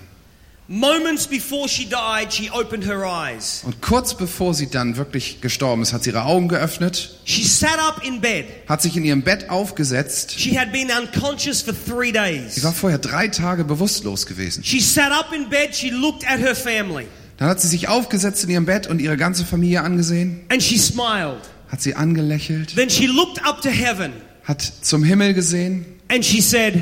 Moments 0.68 1.28
before 1.28 1.68
she 1.68 1.86
died, 1.86 2.32
she 2.32 2.50
opened 2.50 2.86
her 2.86 3.04
eyes. 3.06 3.62
Und 3.66 3.82
kurz 3.82 4.16
bevor 4.16 4.54
sie 4.54 4.68
dann 4.70 4.96
wirklich 4.98 5.42
gestorben 5.42 5.82
ist, 5.82 5.92
hat 5.94 6.04
sie 6.04 6.12
ihre 6.12 6.24
Augen 6.24 6.48
geöffnet, 6.48 7.20
She 7.26 7.44
sat 7.44 7.78
up 7.80 8.06
in 8.06 8.20
bed. 8.22 8.46
hat 8.68 8.82
sich 8.82 8.96
in 8.98 9.04
ihrem 9.04 9.22
Bett 9.22 9.50
aufgesetzt. 9.50 10.32
She 10.38 10.58
had 10.58 10.72
been 10.72 10.90
unconscious 10.90 11.62
for 11.62 11.74
three 11.74 12.08
Sie 12.08 12.12
days. 12.14 12.64
war 12.64 12.74
vorher 12.74 13.00
drei 13.00 13.28
Tage 13.30 13.64
bewusstlos 13.64 14.26
gewesen. 14.26 14.64
She 14.64 14.80
sat 14.82 15.12
up 15.12 15.34
in 15.34 15.50
bed, 15.50 15.74
she 15.76 15.90
looked 15.90 16.26
at 16.26 16.40
her 16.40 16.56
family, 16.56 17.08
Dann 17.42 17.50
hat 17.50 17.60
sie 17.60 17.68
sich 17.68 17.88
aufgesetzt 17.88 18.44
in 18.44 18.52
ihrem 18.52 18.66
Bett 18.68 18.86
und 18.86 19.02
ihre 19.02 19.18
ganze 19.18 19.44
Familie 19.46 19.82
angesehen, 19.82 20.42
and 20.50 20.62
she 20.62 20.78
smiled. 20.78 21.40
hat 21.70 21.82
sie 21.82 21.96
angelächelt, 21.96 22.76
Then 22.76 22.88
she 22.88 23.08
looked 23.08 23.44
up 23.44 23.64
to 23.64 23.70
heaven, 23.70 24.12
hat 24.44 24.62
zum 24.62 25.04
Himmel 25.04 25.34
gesehen 25.34 25.84
and 26.08 26.24
she 26.24 26.40
said, 26.40 26.76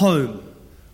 Home. 0.00 0.38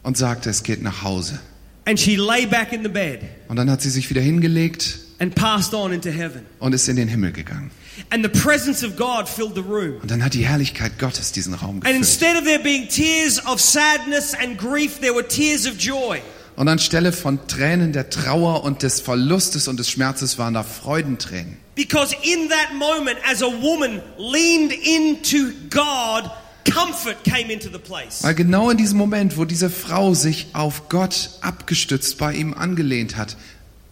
und 0.03 0.17
sagte, 0.17 0.49
es 0.49 0.63
geht 0.63 0.81
nach 0.83 1.03
Hause. 1.03 1.39
And 1.85 2.01
she 2.01 2.17
lay 2.17 2.47
back 2.47 2.73
in 2.73 2.83
the 2.83 2.89
bed 2.89 3.21
Und 3.49 3.57
dann 3.57 3.71
hat 3.71 3.83
sie 3.83 3.91
sich 3.91 4.09
wieder 4.09 4.23
hingelegt 4.23 5.01
and 5.19 5.35
passed 5.35 5.75
on 5.75 5.93
into 5.93 6.09
heaven. 6.09 6.47
und 6.59 6.73
ist 6.73 6.89
in 6.89 6.97
den 6.97 7.09
Himmel 7.09 7.33
gegangen. 7.33 7.71
And 8.09 8.25
the 8.25 8.31
presence 8.41 8.83
of 8.83 8.97
God 8.97 9.29
filled 9.29 9.55
the 9.55 9.61
room. 9.61 9.99
Und 10.01 10.11
dann 10.11 10.25
hat 10.25 10.33
die 10.33 10.47
Herrlichkeit 10.47 10.99
Gottes 10.99 11.33
diesen 11.33 11.53
Raum 11.53 11.77
And 11.77 11.85
gefüllt. 11.85 11.99
instead 11.99 12.39
of 12.39 12.45
there 12.45 12.61
being 12.63 12.89
tears 12.89 13.39
of 13.45 13.61
sadness 13.61 14.33
and 14.33 14.57
grief, 14.57 14.99
there 15.01 15.13
were 15.15 15.29
tears 15.29 15.67
of 15.67 15.77
joy. 15.77 16.23
Und 16.59 16.67
anstelle 16.67 17.13
von 17.13 17.47
Tränen 17.47 17.93
der 17.93 18.11
Trauer 18.11 18.65
und 18.65 18.83
des 18.83 18.99
Verlustes 18.99 19.69
und 19.69 19.79
des 19.79 19.89
Schmerzes 19.89 20.39
waren 20.39 20.55
da 20.55 20.65
Freudentränen. 20.65 21.57
Because 21.77 22.17
in 22.25 22.49
that 22.49 22.75
moment, 22.77 23.17
as 23.31 23.45
a 23.45 23.47
woman 23.47 24.03
leaned 24.19 24.73
into 24.73 25.53
God, 25.71 26.29
comfort 26.69 27.23
came 27.23 27.53
into 27.53 27.69
the 27.71 27.79
place. 27.79 28.25
Weil 28.25 28.35
genau 28.35 28.71
in 28.71 28.77
diesem 28.77 28.99
Moment, 28.99 29.37
wo 29.37 29.45
diese 29.45 29.71
Frau 29.71 30.15
sich 30.15 30.49
auf 30.53 30.89
Gott 30.89 31.31
abgestützt 31.43 32.19
bei 32.19 32.35
ihm 32.35 32.53
angelehnt 32.55 33.17
hat, 33.17 33.37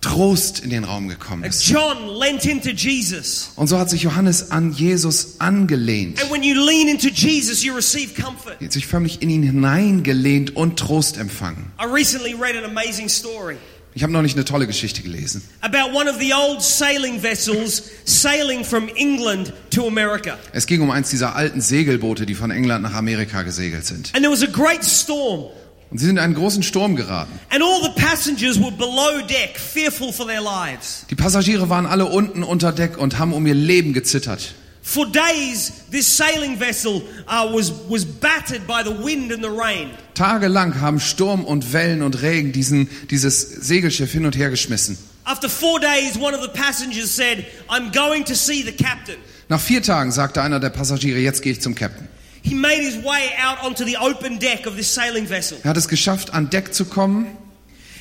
Trost 0.06 0.60
in 0.60 0.70
den 0.70 0.84
Raum 0.84 1.08
gekommen 1.08 1.42
ist. 1.44 1.66
John 1.68 2.08
leant 2.18 2.44
into 2.44 2.70
Jesus. 2.70 3.50
Und 3.56 3.66
so 3.66 3.78
hat 3.78 3.90
sich 3.90 4.02
Johannes 4.02 4.50
an 4.50 4.72
Jesus 4.72 5.40
angelehnt. 5.40 6.22
And 6.22 6.30
when 6.32 6.42
you 6.42 6.54
lean 6.54 6.88
into 6.88 7.08
Jesus, 7.08 7.64
you 7.64 7.74
receive 7.74 8.14
comfort. 8.20 8.56
Er 8.60 8.66
hat 8.66 8.72
sich 8.72 8.86
förmlich 8.86 9.20
in 9.22 9.30
ihn 9.30 9.42
hineingelehnt 9.42 10.54
und 10.56 10.78
Trost 10.78 11.16
empfangen. 11.16 11.72
I 11.80 11.86
recently 11.86 12.34
read 12.34 12.56
an 12.56 12.64
amazing 12.64 13.08
story 13.08 13.56
Ich 13.94 14.02
habe 14.02 14.12
noch 14.12 14.22
nicht 14.22 14.36
eine 14.36 14.44
tolle 14.44 14.66
Geschichte 14.66 15.02
gelesen. 15.02 15.42
about 15.62 15.92
one 15.92 16.08
of 16.08 16.16
the 16.20 16.32
old 16.32 16.62
sailing 16.62 17.20
vessels 17.22 17.82
sailing 18.04 18.64
from 18.64 18.88
England 18.96 19.52
to 19.70 19.86
America. 19.88 20.38
Es 20.52 20.66
ging 20.66 20.82
um 20.82 20.90
eins 20.90 21.10
dieser 21.10 21.34
alten 21.34 21.60
Segelboote, 21.60 22.26
die 22.26 22.34
von 22.34 22.50
England 22.50 22.82
nach 22.82 22.94
Amerika 22.94 23.42
gesegelt 23.42 23.84
sind. 23.86 24.12
And 24.14 24.22
there 24.22 24.30
was 24.32 24.42
a 24.42 24.46
great 24.46 24.84
storm. 24.84 25.46
Und 25.90 25.98
sie 25.98 26.06
sind 26.06 26.16
in 26.16 26.22
einen 26.22 26.34
großen 26.34 26.62
Sturm 26.62 26.96
geraten. 26.96 27.32
And 27.50 27.62
all 27.62 27.80
the 27.82 28.00
passengers 28.00 28.58
were 28.60 28.72
below 28.72 29.20
deck, 29.26 29.58
fearful 29.58 30.12
for 30.12 30.26
their 30.26 30.40
lives. 30.40 31.06
Die 31.10 31.14
Passagiere 31.14 31.68
waren 31.68 31.86
alle 31.86 32.06
unten 32.06 32.42
unter 32.42 32.72
Deck 32.72 32.98
und 32.98 33.18
haben 33.18 33.32
um 33.32 33.46
ihr 33.46 33.54
Leben 33.54 33.92
gezittert. 33.92 34.54
For 34.82 35.04
days, 35.04 35.72
this 35.90 36.06
sailing 36.06 36.56
vessel 36.58 37.02
uh, 37.28 37.52
was, 37.52 37.72
was 37.88 38.04
battered 38.04 38.66
by 38.68 38.82
the 38.84 38.92
wind 38.92 39.32
and 39.32 39.42
the 39.42 39.50
rain. 39.50 39.90
Tagelang 40.14 40.80
haben 40.80 41.00
Sturm 41.00 41.44
und 41.44 41.72
Wellen 41.72 42.02
und 42.02 42.22
Regen 42.22 42.52
diesen, 42.52 42.88
dieses 43.10 43.40
Segelschiff 43.40 44.12
hin 44.12 44.26
und 44.26 44.36
her 44.36 44.48
geschmissen. 44.48 44.96
After 45.24 45.48
four 45.48 45.80
days, 45.80 46.16
one 46.16 46.36
of 46.36 46.40
the 46.40 46.48
passengers 46.48 47.14
said, 47.14 47.44
I'm 47.68 47.90
going 47.92 48.24
to 48.26 48.34
see 48.34 48.62
the 48.62 48.70
captain. 48.70 49.16
Nach 49.48 49.60
vier 49.60 49.82
Tagen 49.82 50.12
sagte 50.12 50.40
einer 50.40 50.60
der 50.60 50.70
Passagiere, 50.70 51.18
jetzt 51.18 51.42
gehe 51.42 51.52
ich 51.52 51.60
zum 51.60 51.74
Captain. 51.74 52.08
He 52.46 52.54
made 52.54 52.80
his 52.80 53.02
way 53.02 53.30
out 53.38 53.64
onto 53.64 53.84
the 53.84 53.96
open 53.96 54.38
deck 54.38 54.66
of 54.66 54.76
this 54.76 54.94
sailing 54.94 55.28
vessel. 55.28 55.58
Er 55.64 55.70
hat 55.70 55.76
es 55.76 55.88
geschafft, 55.88 56.32
an 56.32 56.48
Deck 56.48 56.72
zu 56.72 56.84
kommen. 56.84 57.26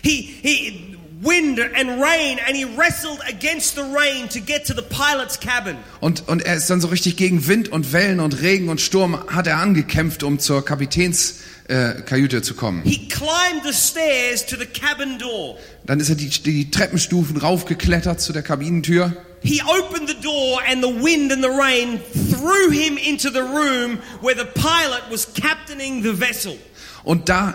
He, 0.04 0.36
he, 0.44 0.96
wind 1.20 1.60
and 1.60 2.00
rain, 2.00 2.38
and 2.48 2.56
he 2.56 2.64
wrestled 2.64 3.20
against 3.28 3.76
the 3.76 3.82
rain 3.82 4.30
to 4.30 4.40
get 4.40 4.66
to 4.66 4.76
the 4.76 4.84
pilot's 4.84 5.40
cabin. 5.40 5.78
Und, 6.00 6.28
und 6.28 6.44
er 6.44 6.58
ist 6.58 6.70
dann 6.70 6.80
so 6.80 6.90
richtig 6.90 7.18
gegen 7.18 7.48
Wind 7.48 7.70
und 7.70 7.92
Wellen 7.92 8.20
und 8.20 8.40
Regen 8.42 8.70
und 8.70 8.80
Sturm 8.82 9.18
hat 9.34 9.48
er 9.48 9.58
angekämpft, 9.58 10.22
um 10.22 10.38
zur 10.38 10.64
Kapitänskajüte 10.64 12.38
äh, 12.38 12.42
zu 12.44 12.54
kommen. 12.54 12.84
He 12.84 13.08
climbed 13.08 13.64
the 13.66 13.74
stairs 13.74 14.46
to 14.46 14.58
the 14.58 14.68
cabin 14.68 15.18
door. 15.18 15.58
Dann 15.88 16.00
ist 16.00 16.10
er 16.10 16.16
die, 16.16 16.30
die 16.30 16.70
Treppenstufen 16.70 17.38
raufgeklettert 17.38 18.22
zu 18.22 18.32
der 18.32 18.44
Kabinentür. 18.44 19.12
He 19.46 19.62
opened 19.62 20.10
the 20.10 20.16
door, 20.16 20.60
and 20.68 20.82
the 20.82 20.90
wind 20.90 21.32
and 21.32 21.44
the 21.44 21.50
rain 21.50 22.00
threw 22.32 22.72
him 22.72 22.98
into 22.98 23.30
the 23.30 23.44
room 23.44 24.00
where 24.22 24.36
the 24.36 24.46
pilot 24.46 25.04
was 25.12 25.28
captaining 25.34 26.02
the 26.02 26.20
vessel. 26.20 26.58
Und 27.04 27.30
da, 27.30 27.54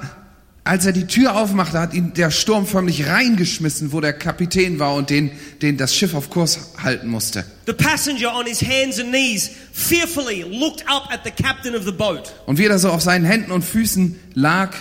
als 0.63 0.87
er 0.87 0.93
die 0.93 1.09
Tür 1.09 1.35
aufmachte, 1.35 1.81
hat 1.81 1.93
ihn 1.93 2.13
der 2.15 2.31
Sturm 2.31 2.65
förmlich 2.65 3.09
reingeschmissen, 3.09 3.93
wo 3.93 4.01
der 4.01 4.13
Kapitän 4.13 4.79
war 4.79 4.95
und 4.95 5.11
den, 5.11 5.33
den 5.63 5.79
das 5.79 5.97
Schiff 5.97 6.15
auf 6.15 6.31
Kurs 6.31 6.75
halten 6.81 7.09
musste. 7.09 7.45
The 7.67 7.73
passenger 7.73 8.33
on 8.37 8.47
his 8.47 8.63
hands 8.63 9.01
and 9.01 9.09
knees 9.09 9.51
fearfully 9.73 10.43
looked 10.43 10.89
up 10.89 11.13
at 11.13 11.23
the 11.25 11.33
captain 11.33 11.75
of 11.75 11.83
the 11.85 11.93
boat. 11.93 12.33
Und 12.47 12.59
wie 12.59 12.67
er 12.67 12.79
so 12.79 12.91
auf 12.91 13.03
seinen 13.03 13.25
Händen 13.25 13.51
und 13.51 13.65
Füßen 13.65 14.15
lag, 14.35 14.77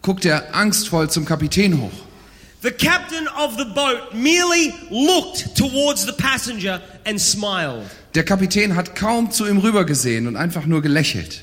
guckte 0.00 0.30
er 0.30 0.54
angstvoll 0.54 1.10
zum 1.10 1.26
Kapitän 1.26 1.78
hoch. 1.78 2.03
The 2.64 2.70
captain 2.72 3.28
of 3.36 3.58
the 3.58 3.66
boat 3.66 4.14
merely 4.14 4.72
looked 4.90 5.54
towards 5.54 6.06
the 6.06 6.12
passenger 6.12 6.80
and 7.06 7.20
smiled. 7.20 7.84
Der 8.14 8.24
Kapitän 8.24 8.74
hat 8.74 8.96
kaum 8.96 9.30
zu 9.30 9.44
ihm 9.46 9.58
rübergesehen 9.58 10.26
und 10.26 10.36
einfach 10.36 10.64
nur 10.64 10.80
gelächelt. 10.80 11.42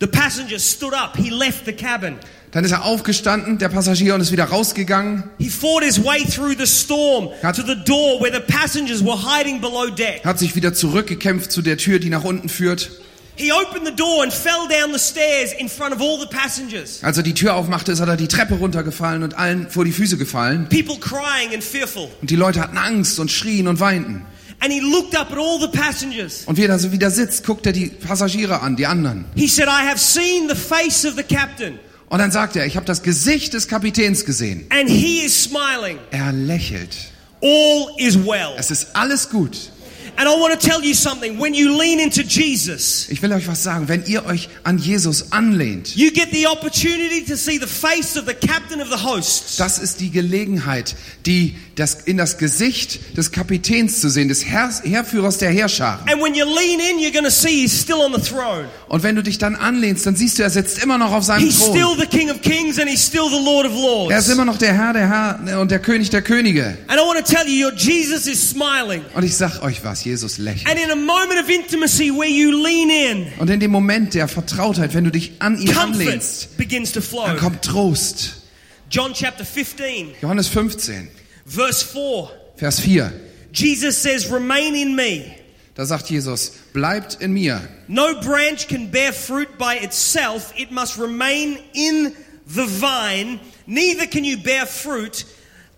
The 0.00 0.06
passenger 0.06 0.58
stood 0.58 0.94
up. 0.94 1.14
He 1.16 1.28
left 1.28 1.66
the 1.66 1.74
cabin. 1.74 2.16
Dann 2.52 2.64
ist 2.64 2.70
er 2.72 2.84
aufgestanden, 2.86 3.58
der 3.58 3.68
Passagier, 3.68 4.14
und 4.14 4.22
ist 4.22 4.32
wieder 4.32 4.44
rausgegangen, 4.44 5.24
He 5.38 5.50
fought 5.50 5.84
his 5.84 6.02
way 6.02 6.24
through 6.24 6.54
the 6.58 6.66
storm 6.66 7.28
Hat- 7.42 7.54
to 7.56 7.62
the 7.62 7.76
door 7.84 8.20
where 8.22 8.32
the 8.32 8.40
passengers 8.40 9.04
were 9.04 9.16
hiding 9.18 9.60
below 9.60 9.90
deck. 9.90 10.24
hat 10.24 10.38
sich 10.38 10.56
wieder 10.56 10.72
zurückgekämpft 10.72 11.52
zu 11.52 11.60
der 11.60 11.76
Tür, 11.76 11.98
die 11.98 12.08
nach 12.08 12.24
unten 12.24 12.48
führt. 12.48 12.90
He 13.36 13.50
opened 13.52 13.86
the 13.86 13.94
door 13.94 14.22
and 14.22 14.32
fell 14.32 14.68
down 14.68 14.92
the 14.92 14.98
stairs 14.98 15.52
in 15.58 15.68
front 15.68 15.94
of 15.94 16.00
all 16.02 16.18
the 16.20 16.26
passengers. 16.26 17.00
Als 17.02 17.16
er 17.16 17.22
die 17.22 17.34
Tür 17.34 17.54
aufmachte, 17.54 17.90
ist 17.92 18.00
er 18.00 18.06
da 18.06 18.16
die 18.16 18.28
Treppe 18.28 18.54
runtergefallen 18.54 19.22
und 19.22 19.34
allen 19.38 19.70
vor 19.70 19.84
die 19.84 19.92
Füße 19.92 20.18
gefallen. 20.18 20.68
People 20.68 20.98
crying 21.00 21.52
and 21.54 21.64
fearful. 21.64 22.08
Und 22.20 22.30
die 22.30 22.36
Leute 22.36 22.60
hatten 22.60 22.76
Angst 22.76 23.18
und 23.18 23.30
schrien 23.30 23.68
und 23.68 23.80
weinten. 23.80 24.26
And 24.60 24.72
he 24.72 24.80
looked 24.80 25.16
up 25.16 25.32
at 25.32 25.38
all 25.38 25.58
the 25.60 25.66
passengers. 25.76 26.42
Und 26.46 26.56
wie 26.56 26.62
er 26.62 26.68
da 26.68 26.78
so 26.78 26.92
wieder 26.92 27.10
sitzt, 27.10 27.44
guckt 27.46 27.66
er 27.66 27.72
die 27.72 27.86
Passagiere 27.86 28.60
an, 28.60 28.76
die 28.76 28.86
anderen. 28.86 29.24
He 29.34 29.48
said, 29.48 29.66
I 29.66 29.88
have 29.88 29.98
seen 29.98 30.48
the 30.48 30.54
face 30.54 31.04
of 31.06 31.14
the 31.16 31.22
captain, 31.24 31.78
Und 32.10 32.18
dann 32.18 32.30
sagt 32.30 32.54
er, 32.56 32.66
ich 32.66 32.76
habe 32.76 32.84
das 32.86 33.02
Gesicht 33.02 33.54
des 33.54 33.66
Kapitäns 33.66 34.24
gesehen. 34.26 34.66
and 34.68 34.88
he 34.90 35.24
is 35.24 35.44
smiling. 35.44 35.98
Er 36.10 36.30
lächelt. 36.32 36.94
All 37.40 37.88
is 37.96 38.14
well. 38.24 38.50
Es 38.56 38.70
ist 38.70 38.94
alles 38.94 39.30
gut. 39.30 39.71
And 40.16 40.28
I 40.28 40.36
want 40.36 40.58
to 40.58 40.68
tell 40.68 40.82
you 40.82 40.94
something. 40.94 41.38
When 41.38 41.54
you 41.54 41.76
lean 41.76 41.98
into 41.98 42.22
Jesus, 42.22 43.08
Ich 43.08 43.22
will 43.22 43.32
euch 43.32 43.48
was 43.48 43.62
sagen. 43.62 43.88
Wenn 43.88 44.04
ihr 44.06 44.24
euch 44.26 44.48
an 44.62 44.78
Jesus 44.78 45.32
anlehnt, 45.32 45.96
you 45.96 46.10
get 46.12 46.30
the 46.30 46.46
opportunity 46.46 47.24
to 47.24 47.36
see 47.36 47.58
the 47.58 47.66
face 47.66 48.16
of 48.16 48.26
the 48.26 48.34
captain 48.34 48.80
of 48.80 48.88
the 48.88 49.02
hosts. 49.02 49.56
das 49.56 49.78
ist 49.78 50.00
die 50.00 50.10
Gelegenheit, 50.10 50.94
die, 51.26 51.54
das, 51.76 51.94
in 52.04 52.16
das 52.16 52.38
Gesicht 52.38 53.16
des 53.16 53.32
Kapitäns 53.32 54.00
zu 54.00 54.08
sehen, 54.08 54.28
des 54.28 54.44
Herr, 54.44 54.70
Heerführers 54.82 55.38
der 55.38 55.50
Heerscharen. 55.50 56.06
And 56.08 56.22
when 56.22 56.34
you 56.34 56.44
lean 56.44 56.80
in, 56.80 56.98
you're 56.98 57.12
going 57.12 57.24
to 57.24 57.30
see 57.30 57.62
he's 57.62 57.78
still 57.78 58.00
on 58.00 58.12
the 58.14 58.20
throne. 58.20 58.68
Und 58.88 59.02
wenn 59.02 59.16
du 59.16 59.22
dich 59.22 59.38
dann 59.38 59.56
anlehnst, 59.56 60.04
dann 60.04 60.16
siehst 60.16 60.38
du, 60.38 60.42
er 60.42 60.50
sitzt 60.50 60.82
immer 60.82 60.98
noch 60.98 61.12
auf 61.12 61.24
seinem 61.24 61.44
He's 61.44 61.58
Thron. 61.58 61.96
King 62.10 62.28
Kings 62.42 62.78
Er 62.78 64.18
ist 64.18 64.28
immer 64.28 64.44
noch 64.44 64.58
der 64.58 64.74
Herr, 64.74 64.92
der 64.92 65.08
Herr 65.08 65.60
und 65.60 65.70
der 65.70 65.78
König 65.78 66.10
der 66.10 66.22
Könige. 66.22 66.76
And 66.88 67.00
I 67.00 67.04
want 67.04 67.24
to 67.24 67.34
tell 67.34 67.48
you, 67.48 67.66
your 67.66 67.74
Jesus 67.74 68.26
is 68.26 68.50
smiling. 68.50 69.02
Und 69.14 69.24
ich 69.24 69.36
sag 69.36 69.62
euch 69.62 69.82
was, 69.84 70.04
Jesus 70.04 70.38
lächelt. 70.38 70.68
And 70.68 70.78
in 70.78 70.90
a 70.90 70.96
moment 70.96 71.42
of 71.42 71.48
intimacy 71.48 72.10
where 72.10 72.28
you 72.28 72.50
lean 72.50 72.90
in, 72.90 73.26
Und 73.38 73.48
in 73.48 73.60
dem 73.60 73.70
Moment 73.70 74.14
der 74.14 74.28
Vertrautheit, 74.28 74.94
wenn 74.94 75.04
du 75.04 75.10
dich 75.10 75.32
an 75.38 75.58
ihn 75.58 75.74
anlehnst, 75.76 76.50
dann 76.58 77.36
kommt 77.38 77.62
Trost. 77.62 78.42
John 78.90 79.14
chapter 79.14 79.46
15, 79.46 80.08
Johannes 80.20 80.48
15, 80.48 81.08
verse 81.44 81.82
4. 81.82 82.30
Vers 82.56 82.80
4. 82.80 83.12
Jesus 83.52 83.96
says, 83.96 84.30
Remain 84.30 84.74
in 84.74 84.94
me. 84.96 85.36
Da 85.74 85.86
sagt 85.86 86.10
Jesus, 86.10 86.52
bleibt 86.74 87.20
in 87.20 87.32
mir. 87.32 87.60
No 87.88 88.20
branch 88.20 88.68
can 88.68 88.90
bear 88.90 89.12
fruit 89.12 89.56
by 89.58 89.78
itself, 89.82 90.52
it 90.56 90.70
must 90.70 90.98
remain 90.98 91.58
in 91.72 92.12
the 92.46 92.66
vine. 92.66 93.40
Neither 93.66 94.06
can 94.06 94.24
you 94.24 94.36
bear 94.36 94.66
fruit 94.66 95.24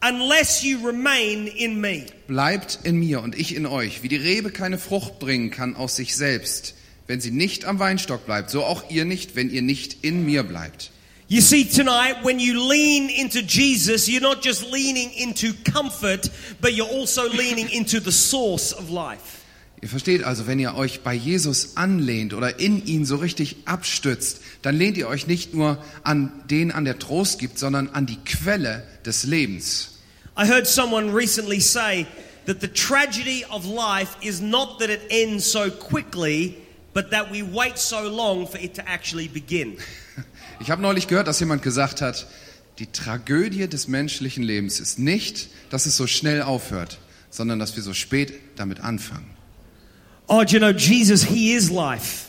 unless 0.03 0.65
you 0.65 0.85
remain 0.85 1.47
in 1.47 1.81
me. 1.81 2.07
Bleibt 2.27 2.81
in 2.83 2.97
mir 2.97 3.23
und 3.23 3.39
ich 3.39 3.55
in 3.55 3.67
euch. 3.67 4.03
Wie 4.03 4.09
die 4.09 4.17
Rebe 4.17 4.51
keine 4.51 4.79
Frucht 4.79 5.21
bringen 5.21 5.51
kann 5.51 5.77
aus 5.77 5.95
sich 5.95 6.17
selbst, 6.17 6.75
wenn 7.07 7.21
sie 7.21 7.31
nicht 7.31 7.65
am 7.65 7.79
Weinstock 7.79 8.27
bleibt, 8.27 8.51
so 8.51 8.65
auch 8.65 8.91
ihr 8.91 9.05
nicht, 9.05 9.37
wenn 9.37 9.49
ihr 9.51 9.63
nicht 9.63 10.05
in 10.05 10.25
mir 10.27 10.43
bleibt. 10.43 10.91
You 11.27 11.41
see, 11.41 11.65
tonight, 11.65 12.23
when 12.23 12.39
you 12.39 12.61
lean 12.69 13.09
into 13.09 13.43
Jesus, 13.43 14.11
you're 14.11 14.21
not 14.21 14.43
just 14.43 14.71
leaning 14.71 15.11
into 15.15 15.55
comfort, 15.65 16.29
but 16.61 16.75
you're 16.75 16.87
also 16.87 17.31
leaning 17.31 17.71
into 17.71 17.99
the 17.99 18.13
source 18.13 18.73
of 18.73 18.91
life. 18.91 19.43
Ihr 19.81 19.89
versteht 19.89 20.23
also, 20.23 20.47
wenn 20.47 20.59
ihr 20.59 20.77
euch 20.77 21.01
bei 21.01 21.15
Jesus 21.15 21.77
anlehnt 21.77 22.35
oder 22.35 22.59
in 22.59 22.85
ihn 22.87 23.07
so 23.07 23.17
richtig 23.17 23.57
abstützt, 23.65 24.41
dann 24.61 24.77
lehnt 24.77 24.99
ihr 24.99 25.09
euch 25.09 25.27
nicht 25.27 25.55
nur 25.55 25.83
an 26.03 26.31
den 26.51 26.71
an, 26.71 26.85
der 26.85 26.99
Trost 26.99 27.39
gibt, 27.39 27.59
sondern 27.59 27.89
an 27.89 28.05
die 28.05 28.19
Quelle 28.25 28.87
des 29.07 29.25
Lebens. 29.25 30.01
I 30.37 30.47
heard 30.47 30.67
someone 30.67 31.15
recently 31.15 31.61
say 31.61 32.07
that 32.47 32.61
the 32.61 32.69
tragedy 32.69 33.47
of 33.51 33.65
life 33.65 34.17
is 34.21 34.43
not 34.43 34.79
that 34.81 34.91
it 34.91 35.01
ends 35.09 35.51
so 35.51 35.71
quickly, 35.71 36.57
but 36.93 37.11
that 37.11 37.31
we 37.31 37.43
wait 37.43 37.79
so 37.79 38.09
long 38.09 38.47
for 38.47 38.59
it 38.59 38.75
to 38.75 38.83
actually 38.87 39.29
begin. 39.29 39.79
Ich 40.65 40.71
habe 40.71 40.81
neulich 40.81 41.09
gehört, 41.09 41.29
dass 41.29 41.41
jemand 41.41 41.61
gesagt 41.63 42.01
hat, 42.01 42.27
die 42.79 42.87
Tragödie 42.87 43.69
des 43.69 43.87
menschlichen 43.87 44.43
Lebens 44.43 44.81
ist 44.81 44.99
nicht, 44.99 45.49
dass 45.69 45.85
es 45.85 45.95
so 45.99 46.07
schnell 46.07 46.41
aufhört, 46.41 46.97
sondern 47.29 47.59
dass 47.59 47.77
wir 47.77 47.83
so 47.83 47.93
spät 47.93 48.33
damit 48.57 48.81
anfangen. 48.81 49.29
Oh, 50.27 50.43
you 50.43 50.59
know, 50.59 50.71
Jesus, 50.71 51.23
He 51.23 51.53
is 51.53 51.69
life. 51.69 52.29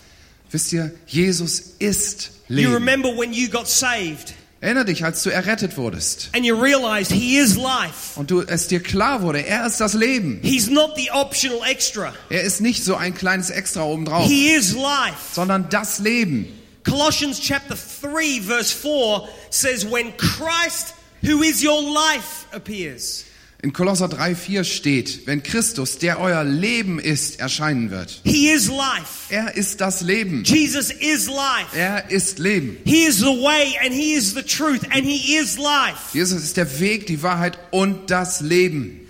Wisst 0.51 0.73
ihr, 0.73 0.91
Jesus 1.07 1.75
ist 1.79 2.31
You 2.49 2.55
Leben. 2.57 2.73
remember 2.73 3.07
when 3.17 3.31
you 3.31 3.47
got 3.49 3.69
saved 3.69 4.33
Erinner 4.59 4.83
dich, 4.83 5.05
als 5.05 5.23
du 5.23 5.29
errettet 5.29 5.77
wurdest 5.77 6.29
and 6.33 6.45
you 6.45 6.55
realized 6.59 7.13
He 7.13 7.37
is 7.37 7.55
life. 7.55 8.19
und 8.19 8.31
du 8.31 8.41
es 8.41 8.67
dir 8.67 8.81
klar 8.83 9.21
wurde, 9.21 9.45
er 9.47 9.65
ist 9.65 9.79
das 9.79 9.93
Leben. 9.93 10.39
He's 10.41 10.69
not 10.69 10.91
the 10.97 11.09
optional 11.11 11.59
extra. 11.71 12.13
Er 12.29 12.43
ist 12.43 12.59
nicht 12.59 12.83
so 12.83 12.95
ein 12.97 13.15
kleines 13.15 13.49
Extra 13.49 13.83
obendrauf, 13.83 14.27
He 14.27 14.49
is 14.49 14.73
life. 14.73 15.15
sondern 15.33 15.69
das 15.69 15.99
Leben. 15.99 16.47
Colossians 16.85 17.39
chapter 17.39 17.75
3 17.75 18.39
verse 18.39 18.71
4 18.71 19.27
says 19.49 19.85
when 19.85 20.13
Christ 20.13 20.93
who 21.21 21.41
is 21.43 21.63
your 21.63 21.81
life 21.81 22.47
appears. 22.53 23.25
In 23.63 23.73
Kolosser 23.73 24.05
3,4 24.05 24.63
steht, 24.63 25.25
wenn 25.25 25.41
Christus, 25.41 25.97
der 25.97 26.19
euer 26.19 26.43
Leben 26.43 26.99
ist, 26.99 27.39
erscheinen 27.39 27.89
wird. 27.89 28.21
He 28.23 28.49
is 28.49 28.67
life. 28.67 29.25
Er 29.29 29.55
ist 29.55 29.81
das 29.81 30.01
Leben. 30.01 30.43
Jesus 30.43 30.91
is 30.91 31.27
life. 31.27 31.75
Er 31.75 32.11
ist 32.11 32.37
Leben. 32.37 32.77
He 32.85 33.05
is 33.05 33.17
the 33.17 33.25
way 33.25 33.75
and 33.83 33.91
he 33.91 34.13
is 34.13 34.35
the 34.35 34.43
truth 34.43 34.83
and 34.91 35.03
he 35.03 35.37
is 35.37 35.57
life. 35.57 36.13
Jesus 36.13 36.43
ist 36.43 36.57
der 36.57 36.79
Weg, 36.79 37.07
die 37.07 37.23
Wahrheit 37.23 37.57
und 37.71 38.11
das 38.11 38.41
Leben. 38.41 39.04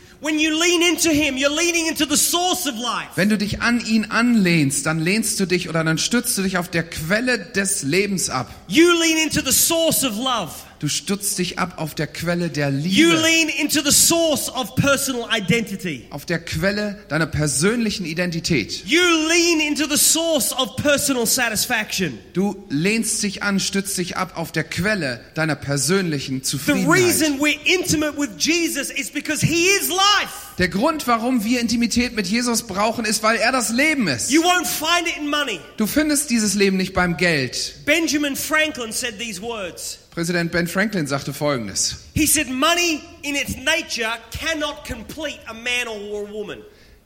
Wenn 3.15 3.29
du 3.29 3.37
dich 3.37 3.61
an 3.61 3.85
ihn 3.85 4.05
anlehnst, 4.05 4.85
dann 4.87 4.99
lehnst 4.99 5.39
du 5.39 5.45
dich 5.45 5.69
oder 5.69 5.83
dann 5.83 5.99
stützt 5.99 6.35
du 6.37 6.41
dich 6.41 6.57
auf 6.57 6.67
der 6.67 6.81
Quelle 6.83 7.37
des 7.37 7.83
Lebens 7.83 8.31
ab. 8.31 8.49
You 8.67 8.91
lean 8.93 9.19
into 9.23 9.41
the 9.41 9.51
source 9.51 10.03
of 10.03 10.17
love. 10.17 10.51
Du 10.85 10.89
stützt 10.89 11.39
dich 11.39 11.57
ab 11.57 11.79
auf 11.79 11.95
der 11.95 12.05
Quelle 12.05 12.49
der 12.49 12.69
You 12.69 13.07
Liebe, 13.09 13.13
lean 13.13 13.49
into 13.49 13.81
the 13.83 13.91
source 13.91 14.49
of 14.49 14.75
personal 14.75 15.27
identity. 15.35 16.05
auf 16.11 16.27
der 16.27 16.37
Quelle 16.37 16.99
deiner 17.07 17.25
persönlichen 17.25 18.05
Identität. 18.05 18.83
You 18.85 19.01
lean 19.01 19.61
into 19.67 19.89
the 19.89 19.97
source 19.97 20.53
of 20.53 20.75
personal 20.75 21.25
satisfaction. 21.25 22.19
Du 22.33 22.67
lehnst 22.69 23.23
dich 23.23 23.41
an, 23.41 23.59
stützt 23.59 23.97
dich 23.97 24.15
ab 24.15 24.33
auf 24.35 24.51
der 24.51 24.63
Quelle 24.63 25.21
deiner 25.33 25.55
persönlichen 25.55 26.43
The 26.43 26.51
Zufriedenheit. 26.51 26.93
reason 26.93 27.39
we're 27.39 27.57
intimate 27.65 28.15
with 28.15 28.29
Jesus 28.37 28.91
is 28.91 29.09
because 29.09 29.43
he 29.43 29.65
is 29.81 29.89
life. 29.89 30.53
Der 30.59 30.69
Grund, 30.69 31.07
warum 31.07 31.43
wir 31.43 31.61
Intimität 31.61 32.15
mit 32.15 32.27
Jesus 32.27 32.61
brauchen, 32.61 33.05
ist, 33.05 33.23
weil 33.23 33.37
er 33.37 33.51
das 33.51 33.71
Leben 33.71 34.07
ist. 34.07 34.31
You 34.31 34.43
won't 34.43 34.67
find 34.67 35.07
it 35.07 35.17
in 35.17 35.31
money. 35.31 35.59
Du 35.77 35.87
findest 35.87 36.29
dieses 36.29 36.53
Leben 36.53 36.77
nicht 36.77 36.93
beim 36.93 37.17
Geld. 37.17 37.73
Benjamin 37.85 38.35
Franklin 38.35 38.91
said 38.91 39.17
these 39.17 39.41
words. 39.41 39.97
Präsident 40.15 40.53
Ben 40.53 40.65
Franklin 40.65 41.07
sagte 41.07 41.33
Folgendes. 41.33 41.97
He 42.13 42.25
said, 42.25 42.47
Money 42.49 43.01
in 43.21 43.35
its 43.35 43.57
nature 43.57 44.13
cannot 44.31 44.85
complete 44.87 45.39
a 45.45 45.53
man 45.53 45.89
or 45.89 46.25
a 46.25 46.31
woman. 46.31 46.59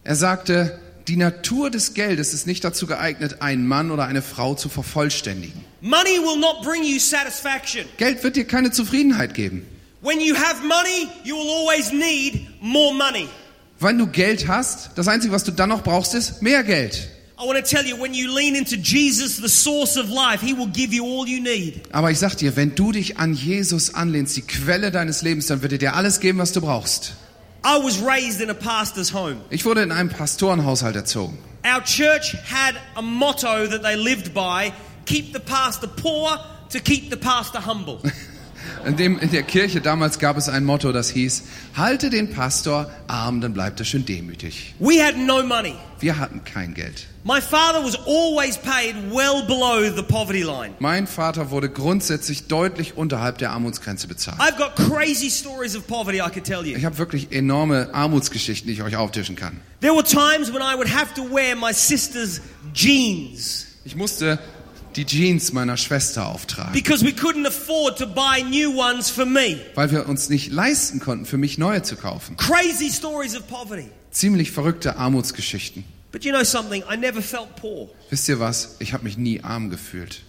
Er 0.04 0.16
sagte, 0.16 0.80
die 1.08 1.16
Natur 1.16 1.72
des 1.72 1.96
Geldes 1.96 2.36
ist 2.36 2.46
nicht 2.46 2.64
dazu 2.64 2.86
geeignet, 2.86 3.42
einen 3.42 3.68
Mann 3.68 3.90
oder 3.90 4.06
eine 4.06 4.22
Frau 4.22 4.54
zu 4.54 4.70
vervollständigen. 4.70 5.66
Money 5.82 6.20
will 6.20 6.40
not 6.40 6.62
bring 6.62 6.84
you 6.84 7.00
satisfaction. 7.00 7.86
Geld 7.98 8.24
wird 8.24 8.36
dir 8.36 8.46
keine 8.46 8.70
Zufriedenheit 8.70 9.34
geben. 9.34 9.66
When 10.02 10.22
you 10.22 10.36
have 10.36 10.62
money, 10.62 11.08
you 11.24 11.36
will 11.36 11.50
always 11.50 11.92
need 11.92 12.48
more 12.62 12.94
money. 12.94 13.28
Wenn 13.80 13.98
du 13.98 14.06
Geld 14.06 14.48
hast, 14.48 14.92
das 14.94 15.08
Einzige, 15.08 15.34
was 15.34 15.44
du 15.44 15.52
dann 15.52 15.70
noch 15.70 15.82
brauchst, 15.82 16.14
ist 16.14 16.44
mehr 16.44 16.64
Geld. 16.64 17.10
I 17.42 17.46
want 17.46 17.58
to 17.58 17.64
tell 17.64 17.86
you, 17.86 17.96
when 17.96 18.14
you 18.14 18.30
lean 18.36 18.54
into 18.54 18.76
Jesus, 18.76 19.38
the 19.38 19.48
source 19.48 19.96
of 19.96 20.10
life, 20.10 20.42
He 20.42 20.54
will 20.54 20.68
give 20.68 20.94
you 20.94 21.06
all 21.06 21.26
you 21.26 21.42
need. 21.42 21.82
Aber 21.94 22.12
ich 22.12 22.20
sag 22.20 22.36
dir, 22.36 22.58
wenn 22.58 22.76
du 22.76 22.92
dich 22.92 23.18
an 23.18 23.34
Jesus 23.34 23.94
anlehnst, 23.94 24.36
die 24.36 24.42
Quelle 24.42 24.92
deines 24.92 25.22
Lebens, 25.22 25.48
dann 25.48 25.62
wird 25.62 25.72
er 25.72 25.78
dir 25.78 25.96
alles 25.96 26.20
geben, 26.20 26.40
was 26.40 26.52
du 26.52 26.60
brauchst. 26.60 27.14
I 27.64 27.78
was 27.82 28.02
raised 28.02 28.42
in 28.42 28.50
a 28.50 28.54
pastor's 28.54 29.14
home. 29.14 29.38
Ich 29.52 29.64
wurde 29.64 29.84
in 29.84 29.94
einem 29.94 30.10
Pastorenhaushalt 30.10 30.98
erzogen. 30.98 31.38
Our 31.66 31.82
church 31.82 32.36
had 32.44 32.76
a 32.96 33.02
motto 33.02 33.68
that 33.68 33.84
they 33.84 33.96
lived 33.96 34.34
by 34.34 34.74
keep 35.06 35.32
the 35.34 35.40
pastor 35.40 35.88
poor 35.88 36.40
to 36.70 36.80
keep 36.80 37.10
the 37.10 37.18
pastor 37.18 37.66
humble. 37.66 38.00
In, 38.86 38.96
dem, 38.96 39.20
in 39.20 39.32
der 39.32 39.44
Kirche 39.44 39.82
damals 39.82 40.20
gab 40.20 40.38
es 40.38 40.48
ein 40.48 40.64
Motto, 40.64 40.92
das 40.94 41.10
hieß, 41.10 41.44
halte 41.76 42.10
den 42.10 42.30
Pastor 42.30 42.90
arm, 43.08 43.42
dann 43.42 43.54
bleibt 43.54 43.80
er 43.80 43.86
schön 43.86 44.06
demütig. 44.06 44.74
We 44.80 45.04
had 45.04 45.18
no 45.18 45.44
money. 45.44 45.76
Wir 46.00 46.18
hatten 46.18 46.44
kein 46.46 46.74
Geld. 46.74 47.08
My 47.26 47.42
father 47.42 47.84
was 47.84 47.98
always 48.08 48.58
paid 48.58 48.96
well 49.12 49.46
below 49.46 49.94
the 49.94 50.04
poverty 50.04 50.42
line. 50.44 50.74
Mein 50.80 51.06
Vater 51.06 51.52
wurde 51.52 51.70
grundsätzlich 51.70 52.48
deutlich 52.48 52.96
unterhalb 52.96 53.40
der 53.40 53.52
Armutsgrenze 53.52 54.08
bezahlt. 54.08 54.40
I've 54.40 54.58
got 54.58 54.76
crazy 54.76 55.30
stories 55.30 55.76
of 55.76 55.86
poverty 55.86 56.20
I 56.20 56.30
could 56.30 56.46
tell 56.46 56.66
you. 56.66 56.78
Ich 56.78 56.86
habe 56.86 56.98
wirklich 56.98 57.34
enorme 57.34 57.90
Armutsgeschichten, 57.94 58.68
die 58.68 58.74
ich 58.74 58.84
euch 58.84 58.96
auftischen 58.96 59.36
kann. 59.36 59.60
There 59.82 59.94
were 59.94 60.04
times 60.04 60.54
when 60.54 60.62
I 60.62 60.76
would 60.78 60.90
have 60.94 61.14
to 61.16 61.24
wear 61.24 61.58
my 61.58 61.74
sister's 61.74 62.40
jeans 62.74 63.66
Ich 63.84 63.98
musste 63.98 64.40
die 64.96 65.06
Jeans 65.06 65.52
meiner 65.52 65.76
Schwester 65.78 66.26
auftragen, 66.26 66.72
because 66.74 67.06
we 67.06 67.12
couldn't 67.12 67.46
afford 67.46 67.98
to 67.98 68.08
buy 68.08 68.42
new 68.50 68.80
ones 68.80 69.10
for 69.10 69.26
me. 69.26 69.58
weil 69.76 69.92
wir 69.92 70.08
uns 70.08 70.30
nicht 70.30 70.52
leisten 70.54 71.00
konnten, 71.02 71.26
für 71.26 71.38
mich 71.38 71.58
neue 71.58 71.82
zu 71.84 71.98
kaufen. 71.98 72.38
Crazy 72.38 72.90
stories 72.90 73.36
of 73.36 73.46
poverty. 73.48 73.90
Ziemlich 74.10 74.52
verrückte 74.52 74.96
Armutsgeschichten. 74.96 75.84
But 76.12 76.26
you 76.26 76.32
know 76.32 76.44
something? 76.44 76.84
I 76.90 76.96
never 76.96 77.22
felt 77.22 77.56
poor. 77.56 77.90
Wisst 78.10 78.28
ihr 78.30 78.40
was? 78.40 78.78
Ich 78.80 78.94
habe 78.94 79.04
mich 79.04 79.18
nie 79.18 79.44
arm 79.44 79.70
gefühlt. 79.70 80.24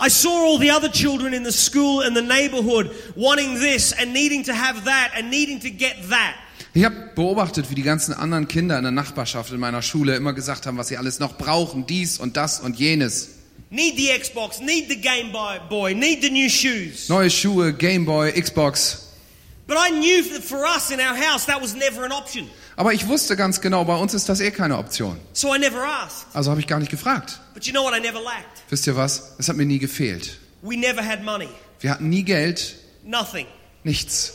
I 0.00 0.08
saw 0.08 0.30
all 0.30 0.58
the 0.58 0.70
other 0.72 0.88
children 0.90 1.32
in 1.32 1.44
the 1.44 1.52
school 1.52 2.02
and 2.02 2.16
the 2.16 2.22
neighborhood 2.22 2.90
wanting 3.14 3.54
this 3.54 3.92
and 3.92 4.12
needing 4.12 4.42
to 4.44 4.52
have 4.52 4.84
that 4.84 5.12
and 5.14 5.30
needing 5.30 5.60
to 5.60 5.70
get 5.70 6.08
that. 6.10 6.34
Ich 6.74 6.84
habe 6.84 7.10
beobachtet, 7.14 7.70
wie 7.70 7.74
die 7.74 7.82
ganzen 7.82 8.12
anderen 8.12 8.48
Kinder 8.48 8.76
in 8.76 8.82
der 8.82 8.92
Nachbarschaft 8.92 9.52
in 9.52 9.60
meiner 9.60 9.82
Schule 9.82 10.16
immer 10.16 10.32
gesagt 10.32 10.66
haben, 10.66 10.76
was 10.76 10.88
sie 10.88 10.96
alles 10.96 11.20
noch 11.20 11.38
brauchen, 11.38 11.86
dies 11.86 12.18
und 12.18 12.36
das 12.36 12.60
und 12.60 12.78
jenes. 12.78 13.36
Need 13.70 13.96
the 13.96 14.10
Xbox, 14.18 14.60
need 14.60 14.88
the 14.88 15.00
Game 15.00 15.32
Boy, 15.32 15.58
boy, 15.68 15.94
need 15.94 16.22
the 16.22 16.30
new 16.30 16.48
shoes. 16.48 17.08
Neue 17.08 17.30
Schuhe, 17.30 17.72
Gameboy, 17.72 18.32
Xbox. 18.32 19.06
But 19.66 19.76
I 19.78 19.90
knew 19.90 20.22
that 20.34 20.44
for 20.44 20.64
us 20.64 20.90
in 20.90 21.00
our 21.00 21.16
house 21.16 21.46
that 21.46 21.60
was 21.60 21.74
never 21.74 22.04
an 22.04 22.12
option. 22.12 22.48
Aber 22.76 22.92
ich 22.92 23.08
wusste 23.08 23.36
ganz 23.36 23.60
genau, 23.62 23.84
bei 23.84 23.96
uns 23.96 24.12
ist 24.12 24.28
das 24.28 24.40
eh 24.40 24.50
keine 24.50 24.76
Option. 24.76 25.18
So 25.32 25.54
I 25.54 25.58
never 25.58 25.82
asked. 25.82 26.26
Also 26.34 26.50
habe 26.50 26.60
ich 26.60 26.66
gar 26.66 26.78
nicht 26.78 26.90
gefragt. 26.90 27.40
But 27.54 27.64
you 27.64 27.72
know 27.72 27.82
what 27.82 27.94
I 27.96 28.00
never 28.00 28.20
lacked? 28.22 28.62
Wisst 28.68 28.86
ihr 28.86 28.96
was? 28.96 29.34
Es 29.38 29.48
hat 29.48 29.56
mir 29.56 29.64
nie 29.64 29.78
gefehlt. 29.78 30.38
We 30.62 30.76
never 30.76 31.02
had 31.04 31.22
money. 31.24 31.48
Wir 31.80 31.90
hatten 31.90 32.08
nie 32.10 32.22
Geld, 32.22 32.76
Nothing. 33.04 33.46
nichts. 33.84 34.32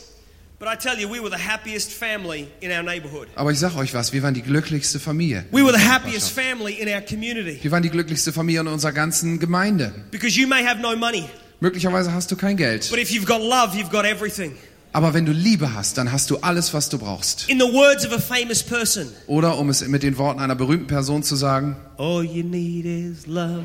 But 0.58 0.68
I 0.72 0.76
tell 0.76 0.96
you, 0.98 1.08
we 1.10 1.20
were 1.20 1.28
the 1.30 1.42
happiest 1.42 1.92
family 1.92 2.46
in 2.60 2.70
our 2.70 2.82
neighborhood. 2.84 3.26
Aber 3.34 3.50
ich 3.50 3.58
sag 3.58 3.76
euch 3.76 3.94
was, 3.94 4.12
wir 4.12 4.22
waren 4.22 4.34
die 4.34 4.42
glücklichste 4.42 5.00
Familie. 5.00 5.44
We 5.50 5.64
were 5.64 5.76
the 5.76 5.84
happiest 5.84 6.30
family 6.30 6.74
in 6.74 6.88
our 6.88 7.00
community. 7.00 7.58
Wir 7.62 7.70
waren 7.72 7.82
die 7.82 7.90
glücklichste 7.90 8.32
Familie 8.32 8.60
in 8.60 8.68
unserer 8.68 8.92
ganzen 8.92 9.40
Gemeinde. 9.40 9.92
Because 10.12 10.38
you 10.38 10.46
may 10.46 10.64
have 10.64 10.80
no 10.80 10.96
money, 10.96 11.24
Möglicherweise 11.60 12.12
hast 12.12 12.30
du 12.30 12.36
kein 12.36 12.56
Geld. 12.56 12.88
but 12.90 12.98
if 13.00 13.10
you've 13.10 13.26
got 13.26 13.40
love, 13.40 13.76
you've 13.76 13.90
got 13.90 14.04
everything. 14.04 14.56
Aber 14.94 15.14
wenn 15.14 15.24
du 15.24 15.32
Liebe 15.32 15.74
hast, 15.74 15.96
dann 15.96 16.12
hast 16.12 16.30
du 16.30 16.38
alles, 16.38 16.74
was 16.74 16.90
du 16.90 16.98
brauchst. 16.98 17.48
In 17.48 17.58
the 17.58 17.72
words 17.72 18.06
of 18.06 18.12
a 18.12 18.18
famous 18.18 18.62
person, 18.62 19.08
Oder 19.26 19.56
um 19.56 19.70
es 19.70 19.86
mit 19.88 20.02
den 20.02 20.18
Worten 20.18 20.40
einer 20.40 20.54
berühmten 20.54 20.86
Person 20.86 21.22
zu 21.22 21.34
sagen, 21.34 21.76
all 21.96 22.22
you 22.22 22.42
need 22.42 22.84
is 22.84 23.26
love. 23.26 23.64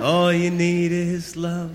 All 0.00 0.32
you 0.32 0.50
need 0.50 0.92
is 0.92 1.34
love. 1.34 1.70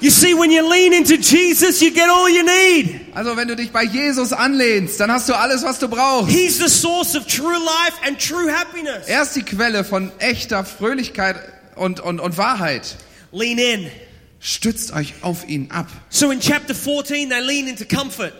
You 0.00 0.10
see, 0.10 0.34
when 0.34 0.50
you 0.50 0.68
lean 0.68 0.92
into 0.92 1.14
Jesus, 1.14 1.80
you 1.80 1.90
get 1.90 2.08
all 2.08 2.28
you 2.28 2.42
need. 2.44 3.00
also 3.14 3.36
wenn 3.36 3.48
du 3.48 3.56
dich 3.56 3.72
bei 3.72 3.84
Jesus 3.84 4.32
anlehnst, 4.32 5.00
dann 5.00 5.10
hast 5.10 5.28
du 5.28 5.34
alles, 5.34 5.62
was 5.64 5.78
du 5.78 5.88
brauchst. 5.88 6.30
He's 6.30 6.58
the 6.58 6.68
source 6.68 7.16
of 7.16 7.26
true 7.26 7.58
life 7.58 7.94
and 8.06 8.18
true 8.18 8.52
happiness. 8.52 9.06
Er 9.06 9.22
ist 9.22 9.34
die 9.34 9.42
Quelle 9.42 9.84
von 9.84 10.12
echter 10.18 10.64
Fröhlichkeit 10.64 11.36
und, 11.76 12.00
und, 12.00 12.20
und 12.20 12.36
Wahrheit. 12.36 12.96
Lean 13.32 13.58
in. 13.58 13.90
Stützt 14.40 14.92
euch 14.92 15.14
auf 15.22 15.48
ihn 15.48 15.70
ab. 15.70 15.88
So 16.10 16.30
in 16.30 16.40
chapter 16.40 16.74
14, 16.74 17.28
they 17.28 17.40
lean 17.40 17.68
into 17.68 17.84
comfort. 17.84 18.32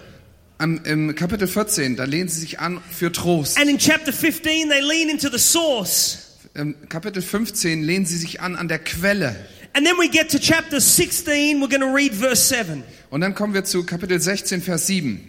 Am, 0.58 0.80
Im 0.84 1.14
Kapitel 1.14 1.46
14, 1.46 1.96
da 1.96 2.04
lehnen 2.04 2.28
sie 2.28 2.40
sich 2.40 2.58
an 2.60 2.80
für 2.90 3.12
Trost. 3.12 3.58
And 3.58 3.68
in 3.68 3.78
chapter 3.78 4.12
15, 4.12 4.68
they 4.68 4.80
lean 4.80 5.08
into 5.08 5.28
the 5.30 5.38
source. 5.38 6.38
Im 6.54 6.74
Kapitel 6.88 7.22
15 7.22 7.82
lehnen 7.82 8.06
sie 8.06 8.16
sich 8.16 8.40
an 8.40 8.56
an 8.56 8.68
der 8.68 8.80
Quelle. 8.80 9.36
And 9.74 9.86
then 9.86 9.96
we 9.96 10.08
get 10.08 10.30
to 10.30 10.38
chapter 10.38 10.80
16, 10.80 11.60
we're 11.60 11.68
going 11.68 11.80
to 11.80 11.94
read 11.94 12.14
verse 12.14 12.48
7. 12.48 12.82
Und 13.10 13.20
dann 13.20 13.34
kommen 13.34 13.54
wir 13.54 13.64
zu 13.64 13.84
Kapitel 13.84 14.20
16, 14.20 14.62
Vers 14.62 14.86
7. 14.86 15.20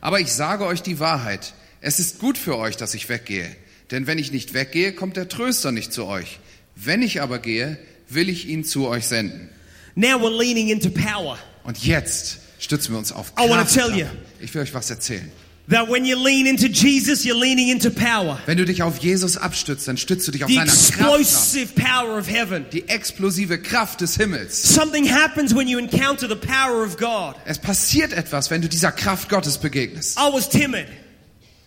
Aber 0.00 0.20
ich 0.20 0.32
sage 0.32 0.64
euch 0.64 0.82
die 0.82 0.98
Wahrheit. 0.98 1.52
Es 1.80 1.98
ist 1.98 2.18
gut 2.18 2.38
für 2.38 2.56
euch, 2.56 2.76
dass 2.76 2.94
ich 2.94 3.08
weggehe. 3.08 3.54
Denn 3.90 4.06
wenn 4.06 4.18
ich 4.18 4.32
nicht 4.32 4.54
weggehe, 4.54 4.92
kommt 4.92 5.16
der 5.16 5.28
Tröster 5.28 5.72
nicht 5.72 5.92
zu 5.92 6.06
euch. 6.06 6.40
Wenn 6.74 7.02
ich 7.02 7.20
aber 7.20 7.38
gehe, 7.38 7.78
will 8.08 8.28
ich 8.28 8.48
ihn 8.48 8.64
zu 8.64 8.86
euch 8.86 9.06
senden. 9.06 9.50
Now 9.94 10.16
we're 10.20 10.36
leaning 10.36 10.68
into 10.68 10.90
power. 10.90 11.38
Und 11.64 11.84
jetzt 11.84 12.38
stützen 12.58 12.92
wir 12.92 12.98
uns 12.98 13.12
auf 13.12 13.32
I 13.38 13.48
wanna 13.48 13.64
Kraft 13.64 13.74
tell 13.74 13.98
you. 13.98 14.06
Ich 14.40 14.54
will 14.54 14.62
euch 14.62 14.74
was 14.74 14.90
erzählen. 14.90 15.30
That 15.70 15.90
when 15.90 16.06
you 16.06 16.16
lean 16.16 16.46
into 16.46 16.66
Jesus, 16.66 17.26
you're 17.26 17.38
leaning 17.38 17.68
into 17.68 17.90
power. 17.90 18.40
Wenn 18.46 18.56
du 18.56 18.64
dich 18.64 18.82
auf 18.82 18.98
Jesus 18.98 19.36
abstützt, 19.36 19.86
dann 19.86 19.98
stützt 19.98 20.26
du 20.26 20.32
dich 20.32 20.42
auf 20.42 20.48
The 20.48 20.56
seine 20.56 20.70
Kraft 20.70 21.20
explosive 21.20 21.74
power 21.74 22.18
of 22.18 22.26
heaven. 22.26 22.64
Die 22.72 22.88
explosive 22.88 23.58
Kraft 23.60 24.00
des 24.00 24.16
Himmels. 24.16 24.74
Something 24.74 25.12
happens 25.12 25.54
when 25.54 25.68
you 25.68 25.78
encounter 25.78 26.26
the 26.26 26.36
power 26.36 26.82
of 26.82 26.96
God. 26.96 27.34
Es 27.44 27.58
passiert 27.58 28.14
etwas, 28.14 28.50
wenn 28.50 28.62
du 28.62 28.68
dieser 28.68 28.92
Kraft 28.92 29.28
Gottes 29.28 29.58
begegnest. 29.58 30.16
I 30.18 30.32
was 30.32 30.48
timid. 30.48 30.86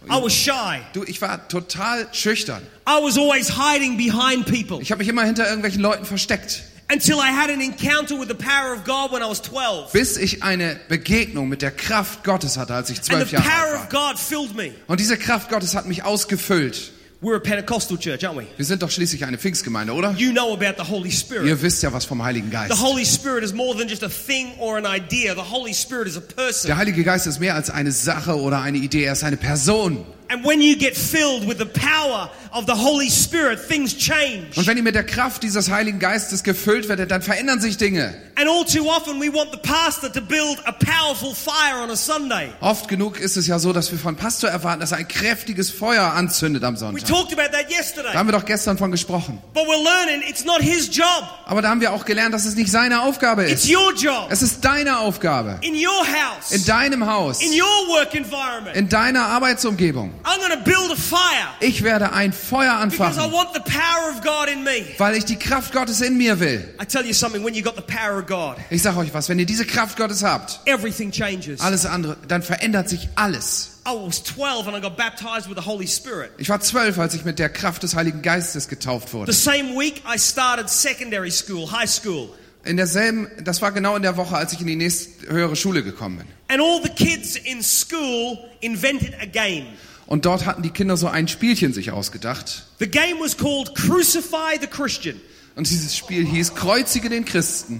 I 0.09 0.21
was 0.21 0.33
shy. 0.33 0.81
Du, 0.93 1.03
ich 1.03 1.21
war 1.21 1.47
total 1.47 2.07
schüchtern. 2.11 2.61
I 2.87 2.99
was 3.03 3.17
always 3.17 3.49
hiding 3.57 3.97
behind 3.97 4.45
people 4.45 4.81
Ich 4.81 4.91
habe 4.91 4.99
mich 4.99 5.07
immer 5.07 5.23
hinter 5.23 5.45
irgendwelchen 5.45 5.81
Leuten 5.81 6.05
versteckt, 6.05 6.63
until 6.91 7.17
I 7.17 7.31
had 7.31 7.49
an 7.49 7.61
encounter 7.61 8.19
with 8.19 8.27
the 8.27 8.33
power 8.33 8.73
of 8.73 8.83
God 8.83 9.11
when 9.11 9.21
I 9.21 9.29
was 9.29 9.41
12. 9.43 9.91
bis 9.91 10.17
ich 10.17 10.43
eine 10.43 10.79
Begegnung 10.89 11.47
mit 11.49 11.61
der 11.61 11.71
Kraft 11.71 12.23
Gottes 12.23 12.57
hatte, 12.57 12.73
als 12.73 12.89
ich 12.89 12.97
And 12.97 13.05
zwölf 13.05 13.29
the 13.29 13.35
Jahre 13.35 13.47
power 13.47 13.79
alt 13.79 13.87
of 13.87 13.93
war. 13.93 14.11
God 14.11 14.19
filled 14.19 14.55
me. 14.55 14.71
Und 14.87 14.99
diese 14.99 15.17
Kraft 15.17 15.49
Gottes 15.49 15.75
hat 15.75 15.85
mich 15.85 16.03
ausgefüllt. 16.03 16.91
We're 17.23 17.36
a 17.36 17.39
Pentecostal 17.39 17.99
church, 17.99 18.25
aren't 18.25 18.39
we? 18.39 18.47
Wir 18.57 18.65
sind 18.65 18.81
doch 18.81 18.89
schließlich 18.89 19.23
eine 19.25 19.38
Pfingstgemeinde, 19.38 19.93
oder? 19.93 20.15
You 20.17 20.31
know 20.31 20.53
about 20.53 20.84
the 20.84 20.89
Holy 20.89 21.12
Spirit. 21.12 21.45
Ihr 21.45 21.62
wisst 21.62 21.84
ja 21.84 21.93
was 21.93 22.03
vom 22.03 22.23
Heiligen 22.23 22.49
The 22.49 22.53
Geist. 22.69 22.81
Holy 22.81 23.05
Spirit 23.05 23.43
is 23.43 23.53
more 23.53 23.77
than 23.77 23.88
just 23.88 24.01
a 24.03 24.10
thing 24.10 24.53
or 24.57 24.75
an 24.77 24.88
idea. 24.88 25.36
The 25.36 25.51
Holy 25.51 25.75
Spirit 25.75 26.07
is 26.07 26.17
a 26.17 26.21
person. 26.21 26.65
Der 26.65 26.77
Heilige 26.77 27.03
Geist 27.03 27.27
ist 27.27 27.39
mehr 27.39 27.53
als 27.53 27.69
eine 27.69 27.91
Sache 27.91 28.36
oder 28.36 28.62
eine 28.62 28.79
Idee, 28.79 29.03
er 29.03 29.13
ist 29.13 29.23
eine 29.23 29.38
Person. 29.38 30.03
And 30.29 30.43
when 30.43 30.62
you 30.62 30.75
get 30.75 30.97
filled 30.97 31.47
with 31.47 31.60
the 31.60 31.65
power 31.65 32.31
of 32.53 32.65
the 32.67 32.73
Holy 32.73 33.09
Spirit, 33.09 33.59
things 33.67 33.97
change. 33.97 34.47
Und 34.55 34.67
wenn 34.67 34.77
ihr 34.77 34.83
mit 34.83 34.95
der 34.95 35.05
Kraft 35.05 35.43
dieses 35.43 35.69
Heiligen 35.69 35.99
Geistes 35.99 36.43
gefüllt 36.43 36.89
werdet, 36.89 37.11
dann 37.11 37.21
verändern 37.21 37.59
sich 37.61 37.77
Dinge. 37.77 38.13
And 38.35 38.49
all 38.49 38.65
too 38.65 38.87
often, 38.89 39.19
we 39.21 39.31
want 39.33 39.51
the 39.51 39.59
pastor 39.59 40.11
to 40.11 40.21
build 40.21 40.59
a 40.65 40.71
powerful 40.71 41.33
fire 41.35 41.81
on 41.83 41.89
a 41.91 41.95
Sunday. 41.95 42.49
Oft 42.61 42.87
genug 42.87 43.19
ist 43.19 43.37
es 43.37 43.47
ja 43.47 43.59
so, 43.59 43.71
dass 43.73 43.91
wir 43.91 43.99
von 43.99 44.15
Pastor 44.15 44.49
erwarten, 44.49 44.79
dass 44.81 44.91
er 44.91 44.97
ein 44.99 45.07
kräftiges 45.07 45.69
Feuer 45.69 46.13
anzündet 46.13 46.63
am 46.63 46.75
We 46.75 46.79
Sonntag. 46.79 47.05
talked 47.07 47.33
about 47.33 47.51
that 47.55 47.69
Da 47.69 47.75
yesterday. 47.77 48.13
haben 48.13 48.27
wir 48.27 48.33
doch 48.33 48.45
gestern 48.45 48.77
von 48.77 48.91
gesprochen. 48.91 49.41
But 49.53 49.63
we're 49.67 49.83
learning 49.83 50.21
it's 50.27 50.43
not 50.45 50.61
his 50.61 50.87
job, 50.95 51.05
Aber 51.45 51.61
da 51.61 51.69
haben 51.69 51.81
wir 51.81 51.91
auch 51.93 52.05
gelernt, 52.05 52.33
dass 52.33 52.45
es 52.45 52.55
nicht 52.55 52.71
seine 52.71 53.01
Aufgabe 53.03 53.43
it's 53.49 53.65
ist. 53.65 53.75
your 53.75 53.93
job. 53.93 54.27
Es 54.29 54.41
ist 54.41 54.65
deine 54.65 54.99
Aufgabe. 54.99 55.59
In 55.61 55.75
your 55.75 56.05
house, 56.05 56.51
In 56.51 56.65
deinem 56.65 57.05
Haus. 57.05 57.41
in 57.41 57.51
your 57.51 57.87
work 57.89 58.13
environment. 58.15 58.75
In 58.75 58.89
deiner 58.89 59.25
Arbeitsumgebung. 59.27 60.11
I'm 60.23 60.41
to 60.51 60.57
build 60.63 60.91
a 60.91 60.95
fire 60.95 61.19
Ich 61.59 61.83
werde 61.83 62.11
ein 62.13 62.33
Feuer 62.41 62.86
because 62.89 63.17
I 63.17 63.21
anfachen, 63.21 63.32
want 63.32 63.54
the 63.54 63.62
power 63.62 64.10
of 64.12 64.21
God 64.23 64.49
in 64.49 64.63
me. 64.63 64.84
weil 64.97 65.15
ich 65.15 65.25
die 65.25 65.38
Kraft 65.38 65.71
Gottes 65.71 66.01
in 66.01 66.17
mir 66.17 66.39
will. 66.39 66.63
I 66.82 66.86
tell 66.86 67.06
you 67.06 67.13
something, 67.13 67.43
when 67.43 67.54
you 67.54 67.62
got 67.63 67.75
the 67.75 67.82
power 67.82 68.19
of 68.19 68.25
God, 68.27 68.58
Ich 68.69 68.82
sage 68.82 68.97
euch 68.97 69.13
was, 69.13 69.30
wenn 69.30 69.39
ihr 69.39 69.45
diese 69.45 69.65
Kraft 69.65 69.97
Gottes 69.97 70.23
habt, 70.23 70.60
everything 70.65 71.12
changes. 71.12 71.62
alles 71.62 71.86
andere, 71.86 72.17
dann 72.27 72.41
verändert 72.43 72.89
sich 72.89 73.08
alles. 73.15 73.80
I 73.88 73.91
was 73.95 74.23
12 74.23 74.67
and 74.67 74.77
I 74.77 74.80
got 74.82 74.95
baptized 74.97 75.49
with 75.49 75.58
the 75.58 75.65
Holy 75.65 75.88
Spirit. 75.88 76.32
Ich 76.38 76.49
war 76.49 76.60
zwölf, 76.60 76.99
als 76.99 77.13
ich 77.15 77.25
mit 77.25 77.39
der 77.39 77.49
Kraft 77.49 77.82
des 77.84 77.95
Heiligen 77.95 78.21
Geistes 78.21 78.67
getauft 78.67 79.08
The 79.10 79.13
wurde. 79.13 79.34
same 79.34 79.75
week, 79.75 80.04
I 80.08 80.19
started 80.19 80.69
secondary 80.69 81.32
school, 81.32 81.71
high 81.71 81.89
school. 81.89 82.30
In 82.63 82.77
derselben, 82.77 83.27
das 83.43 83.60
war 83.63 83.71
genau 83.71 83.95
in 83.95 84.04
der 84.04 84.17
Woche, 84.17 84.36
als 84.36 84.54
ich 84.54 84.62
in 84.62 84.67
die 84.67 84.75
nächste 84.75 85.27
höhere 85.30 85.56
Schule 85.56 85.82
gekommen 85.82 86.17
bin. 86.19 86.27
And 86.47 86.62
all 86.62 86.80
the 86.84 86.89
kids 86.89 87.36
in 87.36 87.63
school 87.63 88.38
invented 88.60 89.15
a 89.19 89.25
game. 89.25 89.65
Und 90.12 90.26
dort 90.26 90.45
hatten 90.45 90.62
die 90.62 90.71
Kinder 90.71 90.97
so 90.97 91.08
ein 91.08 91.30
Spielchen 91.30 91.71
sich 91.71 91.91
ausgedacht. 91.91 92.65
The 92.80 92.88
game 92.89 93.21
was 93.21 93.38
called 93.38 93.74
Crucify 93.76 94.60
the 94.60 94.67
Christian. 94.67 95.21
Und 95.56 95.69
dieses 95.69 95.95
Spiel 95.95 96.26
hieß 96.26 96.54
Kreuzige 96.54 97.08
den 97.08 97.24
Christen. 97.24 97.80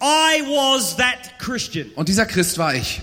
I 0.00 0.40
was 0.46 0.96
that 0.96 1.38
Christian. 1.38 1.90
Und 1.96 2.08
dieser 2.08 2.24
Christ 2.24 2.56
war 2.56 2.74
ich. 2.74 3.02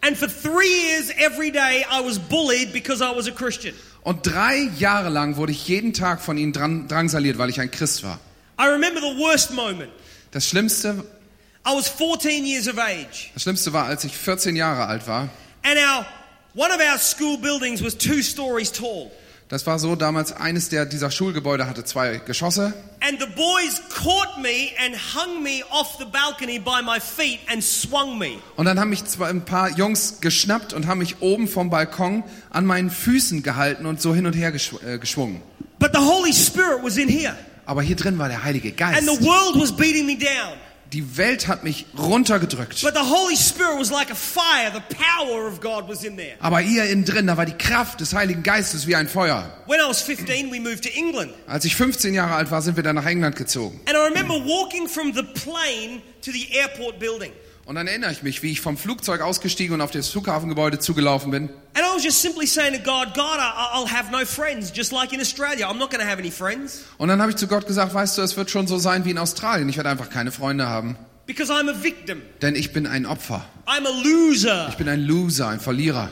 And 0.00 0.16
for 0.16 0.26
three 0.26 0.88
years, 0.90 1.10
every 1.18 1.52
day, 1.52 1.86
I 1.88 2.04
was 2.04 2.18
bullied 2.18 2.72
because 2.72 3.00
I 3.00 3.14
was 3.14 3.28
a 3.28 3.30
Christian. 3.30 3.76
Und 4.02 4.26
drei 4.26 4.70
Jahre 4.80 5.08
lang 5.08 5.36
wurde 5.36 5.52
ich 5.52 5.68
jeden 5.68 5.92
Tag 5.92 6.20
von 6.20 6.36
ihnen 6.36 6.52
dran, 6.52 6.88
drangsaliert, 6.88 7.38
weil 7.38 7.48
ich 7.48 7.60
ein 7.60 7.70
Christ 7.70 8.02
war. 8.02 8.18
I 8.60 8.64
remember 8.64 9.00
the 9.00 9.16
worst 9.20 9.52
moment. 9.52 9.92
Das 10.32 10.48
Schlimmste, 10.48 11.04
I 11.64 11.76
was 11.76 11.88
14 11.88 12.44
years 12.44 12.66
of 12.66 12.76
age. 12.76 13.30
das 13.34 13.44
Schlimmste 13.44 13.72
war, 13.72 13.84
als 13.84 14.02
ich 14.02 14.16
14 14.16 14.56
Jahre 14.56 14.86
alt 14.86 15.06
war. 15.06 15.28
And 15.62 15.78
our, 15.78 16.04
one 16.54 16.70
of 16.72 16.80
our 16.80 16.98
school 16.98 17.36
buildings 17.38 17.82
was 17.82 17.96
two 17.96 18.22
stories 18.22 18.72
tall. 18.72 19.10
Das 19.48 19.66
war 19.66 19.78
so, 19.78 19.96
damals 19.96 20.30
eines 20.32 20.68
der, 20.68 20.84
dieser 20.84 21.10
Schulgebäude 21.10 21.66
hatte 21.66 21.82
zwei 21.82 22.18
Geschosse. 22.18 22.74
And 23.00 23.18
the 23.18 23.26
boys 23.34 23.80
caught 23.88 24.42
me 24.42 24.72
and 24.84 24.94
hung 25.14 25.42
me 25.42 25.62
off 25.70 25.96
the 25.98 26.04
balcony 26.04 26.58
by 26.58 26.82
my 26.84 27.00
feet 27.00 27.38
and 27.50 27.64
swung 27.64 28.18
me. 28.18 28.40
Und 28.56 28.66
dann 28.66 28.78
haben 28.78 28.90
mich 28.90 29.06
zwei, 29.06 29.28
ein 29.28 29.46
paar 29.46 29.70
Jungs 29.70 30.20
geschnappt 30.20 30.74
und 30.74 30.86
haben 30.86 30.98
mich 30.98 31.22
oben 31.22 31.48
vom 31.48 31.70
Balkon 31.70 32.24
an 32.50 32.66
meinen 32.66 32.90
Füßen 32.90 33.42
gehalten 33.42 33.86
und 33.86 34.02
so 34.02 34.14
hin 34.14 34.26
und 34.26 34.34
her 34.34 34.52
geschw 34.52 34.76
äh, 34.86 34.98
geschwungen. 34.98 35.40
But 35.78 35.92
the 35.94 36.00
Holy 36.00 36.34
Spirit 36.34 36.82
was 36.82 36.98
in 36.98 37.08
here. 37.08 37.34
Aber 37.64 37.80
hier 37.82 37.96
drin 37.96 38.18
war 38.18 38.28
der 38.28 38.44
Heilige 38.44 38.68
And 38.84 38.98
the 38.98 39.06
Geist. 39.06 39.22
world 39.22 39.54
was 39.54 39.72
beating 39.74 40.04
me 40.04 40.16
down. 40.18 40.58
Die 40.92 41.18
Welt 41.18 41.48
hat 41.48 41.64
mich 41.64 41.84
runtergedrückt. 41.98 42.80
But 42.82 42.94
the 42.94 43.00
Holy 43.00 43.36
Spirit 43.36 43.78
was 43.78 43.90
like 43.90 44.10
a 44.10 44.14
fire. 44.14 44.72
The 44.72 44.94
power 44.94 45.46
of 45.46 45.60
God 45.60 45.86
was 45.86 46.02
in 46.02 46.16
there. 46.16 46.36
Aber 46.40 46.60
hier 46.60 46.84
innen 46.84 47.04
drin, 47.04 47.26
da 47.26 47.36
war 47.36 47.44
die 47.44 47.56
Kraft 47.58 48.00
des 48.00 48.14
Heiligen 48.14 48.42
Geistes 48.42 48.86
wie 48.86 48.96
ein 48.96 49.06
Feuer. 49.06 49.52
When 49.66 49.80
I 49.80 49.88
was 49.88 50.00
15, 50.00 50.50
we 50.50 50.58
moved 50.58 50.84
to 50.84 50.90
England. 50.90 51.32
Als 51.46 51.66
ich 51.66 51.76
15 51.76 52.14
Jahre 52.14 52.34
alt 52.34 52.50
war, 52.50 52.62
sind 52.62 52.76
wir 52.76 52.82
dann 52.82 52.96
nach 52.96 53.04
England 53.04 53.36
gezogen. 53.36 53.78
And 53.86 53.96
I 53.96 54.00
remember 54.00 54.34
walking 54.34 54.88
from 54.88 55.12
the 55.12 55.22
plane 55.22 56.00
to 56.22 56.30
the 56.32 56.48
airport 56.52 56.98
building. 56.98 57.32
Und 57.68 57.74
dann 57.74 57.86
erinnere 57.86 58.10
ich 58.12 58.22
mich, 58.22 58.42
wie 58.42 58.50
ich 58.50 58.62
vom 58.62 58.78
Flugzeug 58.78 59.20
ausgestiegen 59.20 59.74
und 59.74 59.82
auf 59.82 59.90
das 59.90 60.08
Flughafengebäude 60.08 60.78
zugelaufen 60.78 61.30
bin. 61.30 61.50
And 61.74 61.84
I 61.84 61.94
was 61.94 62.02
just 62.02 62.22
simply 62.22 62.46
saying 62.46 62.72
to 62.72 62.78
God, 62.78 63.12
God, 63.12 63.38
I'll 63.38 63.86
have 63.86 64.10
no 64.10 64.24
friends, 64.24 64.72
just 64.74 64.90
like 64.90 65.12
in 65.12 65.20
Australia. 65.20 65.66
I'm 65.68 65.76
not 65.76 65.90
going 65.90 66.02
to 66.02 66.10
have 66.10 66.18
any 66.18 66.30
friends 66.30 66.84
Und 66.96 67.08
dann 67.08 67.20
habe 67.20 67.30
ich 67.30 67.36
zu 67.36 67.46
Gott 67.46 67.66
gesagt, 67.66 67.92
weißt 67.92 68.16
du, 68.16 68.22
es 68.22 68.38
wird 68.38 68.48
schon 68.48 68.66
so 68.66 68.78
sein 68.78 69.04
wie 69.04 69.10
in 69.10 69.18
Australien. 69.18 69.68
Ich 69.68 69.76
werde 69.76 69.90
einfach 69.90 70.08
keine 70.08 70.32
Freunde 70.32 70.66
haben. 70.66 70.96
because 71.26 71.52
I'm 71.52 71.68
a 71.68 71.82
victim. 71.82 72.22
Denn 72.40 72.56
ich 72.56 72.72
bin 72.72 72.86
ein 72.86 73.04
Opfer. 73.04 73.44
I'm 73.66 73.86
a 73.86 74.02
loser. 74.02 74.68
Ich 74.70 74.76
bin 74.78 74.88
ein 74.88 75.02
Loser, 75.02 75.48
ein 75.48 75.60
Verlierer. 75.60 76.08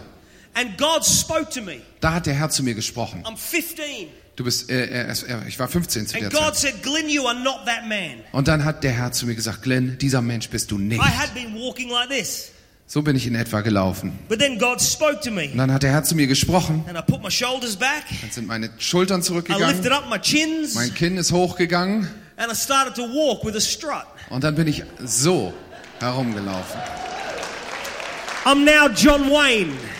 And 0.52 0.76
God 0.76 1.06
spoke 1.06 1.48
to 1.54 1.62
me. 1.62 1.80
Da 2.00 2.12
hat 2.12 2.26
der 2.26 2.34
Herr 2.34 2.50
zu 2.50 2.64
mir 2.64 2.74
gesprochen. 2.74 3.22
I'm 3.24 3.38
15. 3.38 4.08
Du 4.36 4.44
bist, 4.44 4.68
äh, 4.70 4.86
er, 4.86 5.06
er, 5.06 5.46
ich 5.48 5.58
war 5.58 5.66
15 5.66 6.06
zu 6.06 6.18
der 6.18 6.30
Zeit. 6.30 6.56
said, 6.56 6.82
Glenn, 6.82 7.08
you 7.08 7.26
are 7.26 7.34
not 7.40 7.64
that 7.64 7.86
man. 7.88 8.22
Und 8.32 8.48
dann 8.48 8.64
hat 8.64 8.84
der 8.84 8.92
Herr 8.92 9.10
zu 9.10 9.24
mir 9.26 9.34
gesagt, 9.34 9.62
Glenn, 9.62 9.96
dieser 9.98 10.20
Mensch 10.20 10.50
bist 10.50 10.70
du 10.70 10.78
nicht. 10.78 11.00
I 11.00 11.04
had 11.04 11.32
been 11.34 11.54
walking 11.54 11.88
like 11.88 12.10
this. 12.10 12.52
So 12.86 13.02
bin 13.02 13.16
ich 13.16 13.26
in 13.26 13.34
etwa 13.34 13.62
gelaufen. 13.62 14.16
But 14.28 14.38
then 14.38 14.58
God 14.58 14.80
spoke 14.80 15.20
to 15.20 15.30
Und 15.30 15.36
me. 15.36 15.48
dann 15.56 15.72
hat 15.72 15.82
der 15.82 15.90
Herr 15.90 16.04
zu 16.04 16.14
mir 16.14 16.26
gesprochen. 16.26 16.84
And 16.86 16.98
I 16.98 17.02
put 17.02 17.22
my 17.22 17.30
shoulders 17.30 17.76
back. 17.76 18.04
Dann 18.20 18.30
sind 18.30 18.46
meine 18.46 18.70
Schultern 18.78 19.20
I 19.20 19.24
zurückgegangen. 19.24 19.68
lifted 19.68 19.90
up 19.92 20.08
my 20.10 20.18
chins. 20.18 20.74
Mein 20.74 20.94
Kinn 20.94 21.16
ist 21.16 21.32
hochgegangen. 21.32 22.06
And 22.36 22.52
I 22.52 22.54
started 22.54 22.94
to 22.94 23.02
walk 23.02 23.42
with 23.44 23.56
a 23.56 23.60
strut. 23.60 24.04
Und 24.28 24.44
dann 24.44 24.54
bin 24.54 24.68
ich 24.68 24.84
so 25.02 25.54
herumgelaufen. 25.98 26.78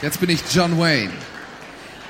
Jetzt 0.03 0.21
bin 0.21 0.31
ich 0.31 0.41
John 0.53 0.79
Wayne. 0.79 1.11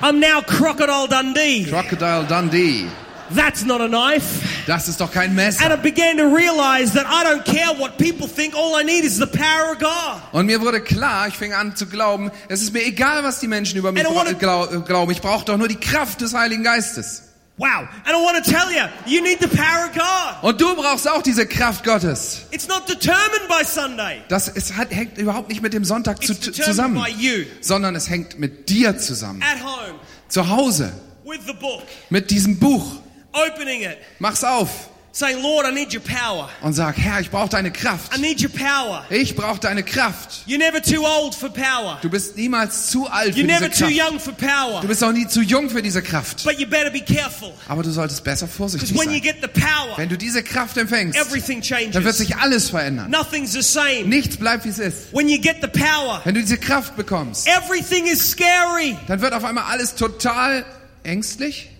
I'm 0.02 0.20
now 0.20 0.40
Crocodile 0.42 1.06
Dundee. 1.08 1.64
Crocodile 1.68 2.24
Dundee. 2.26 2.86
That's 3.34 3.64
not 3.64 3.80
a 3.80 3.88
knife. 3.88 4.44
Das 4.66 4.86
ist 4.88 5.00
doch 5.00 5.10
kein 5.10 5.30
And 5.30 5.40
I 5.40 5.44
Messer. 5.46 5.76
began 5.78 6.16
to 6.18 6.24
realize 6.26 6.92
that 6.92 7.06
I 7.06 7.24
don't 7.24 7.44
care 7.44 7.74
what 7.78 7.98
people 7.98 8.28
think. 8.28 8.54
All 8.54 8.76
I 8.80 8.84
need 8.84 9.04
is 9.04 9.18
the 9.18 9.26
power 9.26 9.72
of 9.72 9.78
God. 9.80 10.20
Und 10.32 10.46
mir 10.46 10.60
wurde 10.60 10.80
klar, 10.80 11.26
ich 11.26 11.34
fing 11.34 11.52
an 11.52 11.74
zu 11.74 11.86
glauben, 11.86 12.30
es 12.48 12.62
ist 12.62 12.72
mir 12.72 12.84
egal, 12.84 13.24
was 13.24 13.40
die 13.40 13.48
Menschen 13.48 13.78
über 13.78 13.90
mich 13.90 14.04
glauben. 14.38 15.10
Ich 15.10 15.20
brauche 15.20 15.44
doch 15.44 15.56
nur 15.56 15.68
die 15.68 15.76
Kraft 15.80 16.20
des 16.20 16.34
Heiligen 16.34 16.62
Geistes. 16.62 17.22
Wow. 17.58 17.88
And 18.04 18.14
I 18.14 18.22
want 18.22 18.44
to 18.44 18.50
tell 18.50 18.70
you, 18.70 18.82
you 19.06 19.22
need 19.22 19.38
the 19.40 19.48
power 19.48 19.86
of 19.86 19.94
God. 19.94 20.42
Und 20.42 20.60
du 20.60 20.74
brauchst 20.76 21.08
auch 21.08 21.22
diese 21.22 21.46
Kraft 21.46 21.84
Gottes. 21.84 22.42
It's 22.50 22.68
not 22.68 22.86
determined 22.86 23.48
by 23.48 23.64
Sunday. 23.64 24.20
Das 24.28 24.48
ist, 24.48 24.76
hat, 24.76 24.90
hängt 24.90 25.16
überhaupt 25.16 25.48
nicht 25.48 25.62
mit 25.62 25.72
dem 25.72 25.84
Sonntag 25.84 26.22
zu, 26.22 26.38
zusammen, 26.38 27.02
by 27.02 27.10
you 27.10 27.44
sondern 27.62 27.96
es 27.96 28.10
hängt 28.10 28.38
mit 28.38 28.68
dir 28.68 28.98
zusammen. 28.98 29.42
at 29.42 29.62
home 29.64 29.98
Zu 30.28 30.46
Hause, 30.48 30.92
with 31.24 31.40
the 31.46 31.54
book, 31.54 31.82
mit 32.10 32.30
diesem 32.30 32.58
Buch. 32.58 32.84
opening 33.32 33.82
it, 33.82 33.96
Mach's 34.18 34.44
auf. 34.44 34.90
Saying, 35.16 35.42
Lord, 35.42 35.64
I 35.66 35.72
need 35.72 35.94
your 35.94 36.02
power. 36.02 36.50
und 36.60 36.74
sag, 36.74 36.96
Herr, 36.98 37.20
ich 37.20 37.30
brauche 37.30 37.48
deine 37.48 37.70
Kraft. 37.70 38.14
I 38.16 38.20
need 38.20 38.42
your 38.42 38.50
power. 38.50 39.04
Ich 39.08 39.34
brauche 39.34 39.58
deine 39.58 39.82
Kraft. 39.82 40.42
You're 40.46 40.58
never 40.58 40.82
too 40.82 41.06
old 41.06 41.34
for 41.34 41.48
power. 41.48 41.98
Du 42.02 42.10
bist 42.10 42.36
niemals 42.36 42.90
zu 42.90 43.06
alt 43.06 43.34
für 43.34 43.40
You're 43.40 43.46
diese 43.46 43.60
never 43.60 43.70
too 43.70 43.86
Kraft. 43.86 44.10
young 44.12 44.20
for 44.20 44.34
power. 44.34 44.80
Du 44.82 44.88
bist 44.88 45.02
auch 45.02 45.12
nie 45.12 45.26
zu 45.26 45.40
jung 45.40 45.70
für 45.70 45.80
diese 45.80 46.02
Kraft. 46.02 46.44
But 46.44 46.58
you 46.58 46.66
better 46.66 46.90
be 46.90 47.00
careful. 47.00 47.52
Aber 47.68 47.82
du 47.82 47.90
solltest 47.90 48.22
besser 48.24 48.46
vorsichtig 48.46 48.90
when 48.90 49.08
you 49.08 49.14
sein. 49.14 49.22
get 49.22 49.36
the 49.40 49.48
power, 49.48 49.96
Wenn 49.96 50.10
du 50.10 50.18
diese 50.18 50.42
Kraft 50.42 50.76
empfängst, 50.76 51.18
everything 51.18 51.62
dann 51.62 52.04
wird 52.04 52.16
changes. 52.16 52.18
sich 52.18 52.36
alles 52.36 52.68
verändern. 52.68 53.10
Nothing's 53.10 53.52
the 53.52 53.62
same. 53.62 54.04
Nichts 54.04 54.36
bleibt, 54.36 54.66
wie 54.66 54.68
es 54.68 54.78
ist. 54.78 55.12
When 55.14 55.28
you 55.30 55.40
get 55.40 55.56
the 55.62 55.68
power, 55.68 56.20
Wenn 56.24 56.34
du 56.34 56.42
diese 56.42 56.58
Kraft 56.58 56.94
bekommst, 56.96 57.46
everything 57.48 58.04
is 58.06 58.30
scary. 58.32 58.96
dann 59.08 59.22
wird 59.22 59.32
auf 59.32 59.44
einmal 59.44 59.64
alles 59.64 59.94
total 59.94 60.64
ängstlich. 61.04 61.70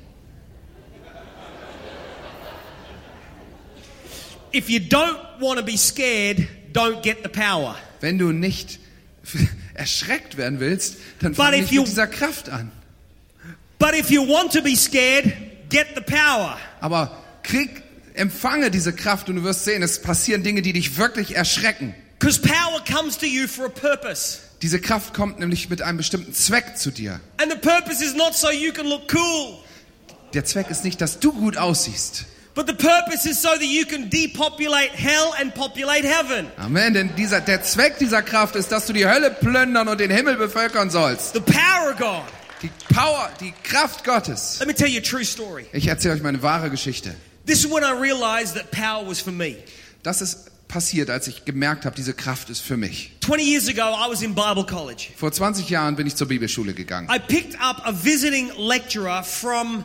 If 4.57 4.71
you 4.71 4.79
don't 4.81 5.19
want 5.41 5.59
to 5.59 5.65
be 5.65 5.77
scared, 5.77 6.49
don't 6.73 7.03
get 7.03 7.19
the 7.23 7.29
power. 7.29 7.77
Wenn 8.01 8.17
du 8.19 8.33
nicht 8.33 8.79
erschreckt 9.75 10.37
werden 10.37 10.61
willst, 10.61 10.97
dann 11.21 11.33
But 11.33 11.45
fang 11.47 11.55
if 11.55 11.61
nicht 11.63 11.73
you- 11.73 11.83
mit 11.83 11.91
dieser 11.91 12.07
Kraft 12.07 12.49
an. 12.49 12.71
But 13.79 13.95
if 13.95 14.11
you 14.11 14.27
want 14.27 14.53
to 14.55 14.63
be 14.63 14.75
scared, 14.75 15.33
get 15.69 15.89
the 15.95 16.01
power. 16.01 16.57
Aber 16.81 17.23
krieg, 17.43 17.83
empfange 18.15 18.71
diese 18.71 18.95
Kraft 18.95 19.29
und 19.29 19.37
du 19.37 19.43
wirst 19.45 19.65
sehen, 19.65 19.83
es 19.83 20.01
passieren 20.01 20.43
Dinge, 20.43 20.63
die 20.63 20.73
dich 20.73 20.97
wirklich 20.97 21.37
erschrecken. 21.37 21.95
Because 22.19 22.41
power 22.41 22.83
comes 22.91 23.19
to 23.19 23.27
you 23.27 23.47
for 23.47 23.67
a 23.67 23.69
purpose. 23.69 24.39
Diese 24.63 24.81
Kraft 24.81 25.13
kommt 25.13 25.39
nämlich 25.39 25.69
mit 25.69 25.83
einem 25.83 25.99
bestimmten 25.99 26.33
Zweck 26.33 26.79
zu 26.79 26.91
dir. 26.91 27.21
And 27.37 27.53
the 27.53 27.59
purpose 27.59 28.03
is 28.03 28.15
not 28.15 28.35
so 28.35 28.51
you 28.51 28.73
can 28.73 28.87
look 28.87 29.03
cool, 29.15 29.59
Der 30.33 30.47
Zweck 30.47 30.71
ist 30.71 30.83
nicht, 30.85 31.03
dass 31.03 31.19
du 31.21 31.33
gut 31.35 31.59
aussiehst. 31.59 32.25
But 32.57 32.67
the 32.67 32.75
purpose 32.75 33.27
is 33.27 33.39
so 33.39 33.51
that 33.51 33.67
you 33.67 33.85
can 33.85 34.09
depopulate 34.09 34.91
hell 34.91 35.35
and 35.39 35.55
populate 35.55 36.05
heaven. 36.05 36.51
Amen. 36.59 36.95
Denn 36.95 37.15
dieser, 37.15 37.41
der 37.41 37.63
Zweck 37.63 37.99
dieser 37.99 38.23
Kraft 38.23 38.57
ist, 38.57 38.73
dass 38.73 38.87
du 38.87 38.95
die 38.95 39.07
Hölle 39.07 39.31
plündern 39.31 39.87
und 39.87 40.01
den 40.01 40.11
Himmel 40.11 40.37
bevölkern 40.37 40.91
sollst. 40.91 41.35
The 41.35 41.41
power 41.41 41.93
of 41.93 41.99
God. 41.99 42.25
Die 42.63 42.71
Power, 42.93 43.31
die 43.41 43.53
Kraft 43.63 44.03
Gottes. 44.03 44.59
Let 44.59 44.67
me 44.67 44.75
tell 44.75 44.89
you 44.89 44.99
a 44.99 45.03
true 45.03 45.25
story. 45.25 45.67
Ich 45.73 45.87
erzähle 45.87 46.15
euch 46.15 46.23
meine 46.23 46.43
wahre 46.43 46.71
Geschichte. 46.71 47.15
This 47.45 47.65
is 47.65 47.71
when 47.71 47.85
I 47.85 47.93
realized 47.93 48.57
that 48.57 48.71
power 48.71 49.07
was 49.07 49.21
for 49.21 49.33
me. 49.33 49.57
Das 50.03 50.23
ist 50.23 50.51
passiert, 50.67 51.11
als 51.11 51.29
ich 51.29 51.45
gemerkt 51.45 51.85
habe, 51.85 51.95
diese 51.95 52.15
Kraft 52.15 52.49
ist 52.49 52.61
für 52.61 52.79
mich. 52.79 53.13
20 53.21 53.47
years 53.47 53.69
ago, 53.69 53.95
I 53.95 54.11
was 54.11 54.23
in 54.23 54.35
Bible 54.35 54.65
college. 54.65 55.09
Vor 55.17 55.31
20 55.31 55.69
Jahren 55.69 55.95
bin 55.95 56.07
ich 56.07 56.17
zur 56.17 56.29
Bibelschule 56.29 56.73
gegangen. 56.73 57.09
I 57.15 57.19
picked 57.19 57.61
up 57.61 57.83
a 57.85 57.93
visiting 57.93 58.51
lecturer 58.57 59.23
from 59.23 59.85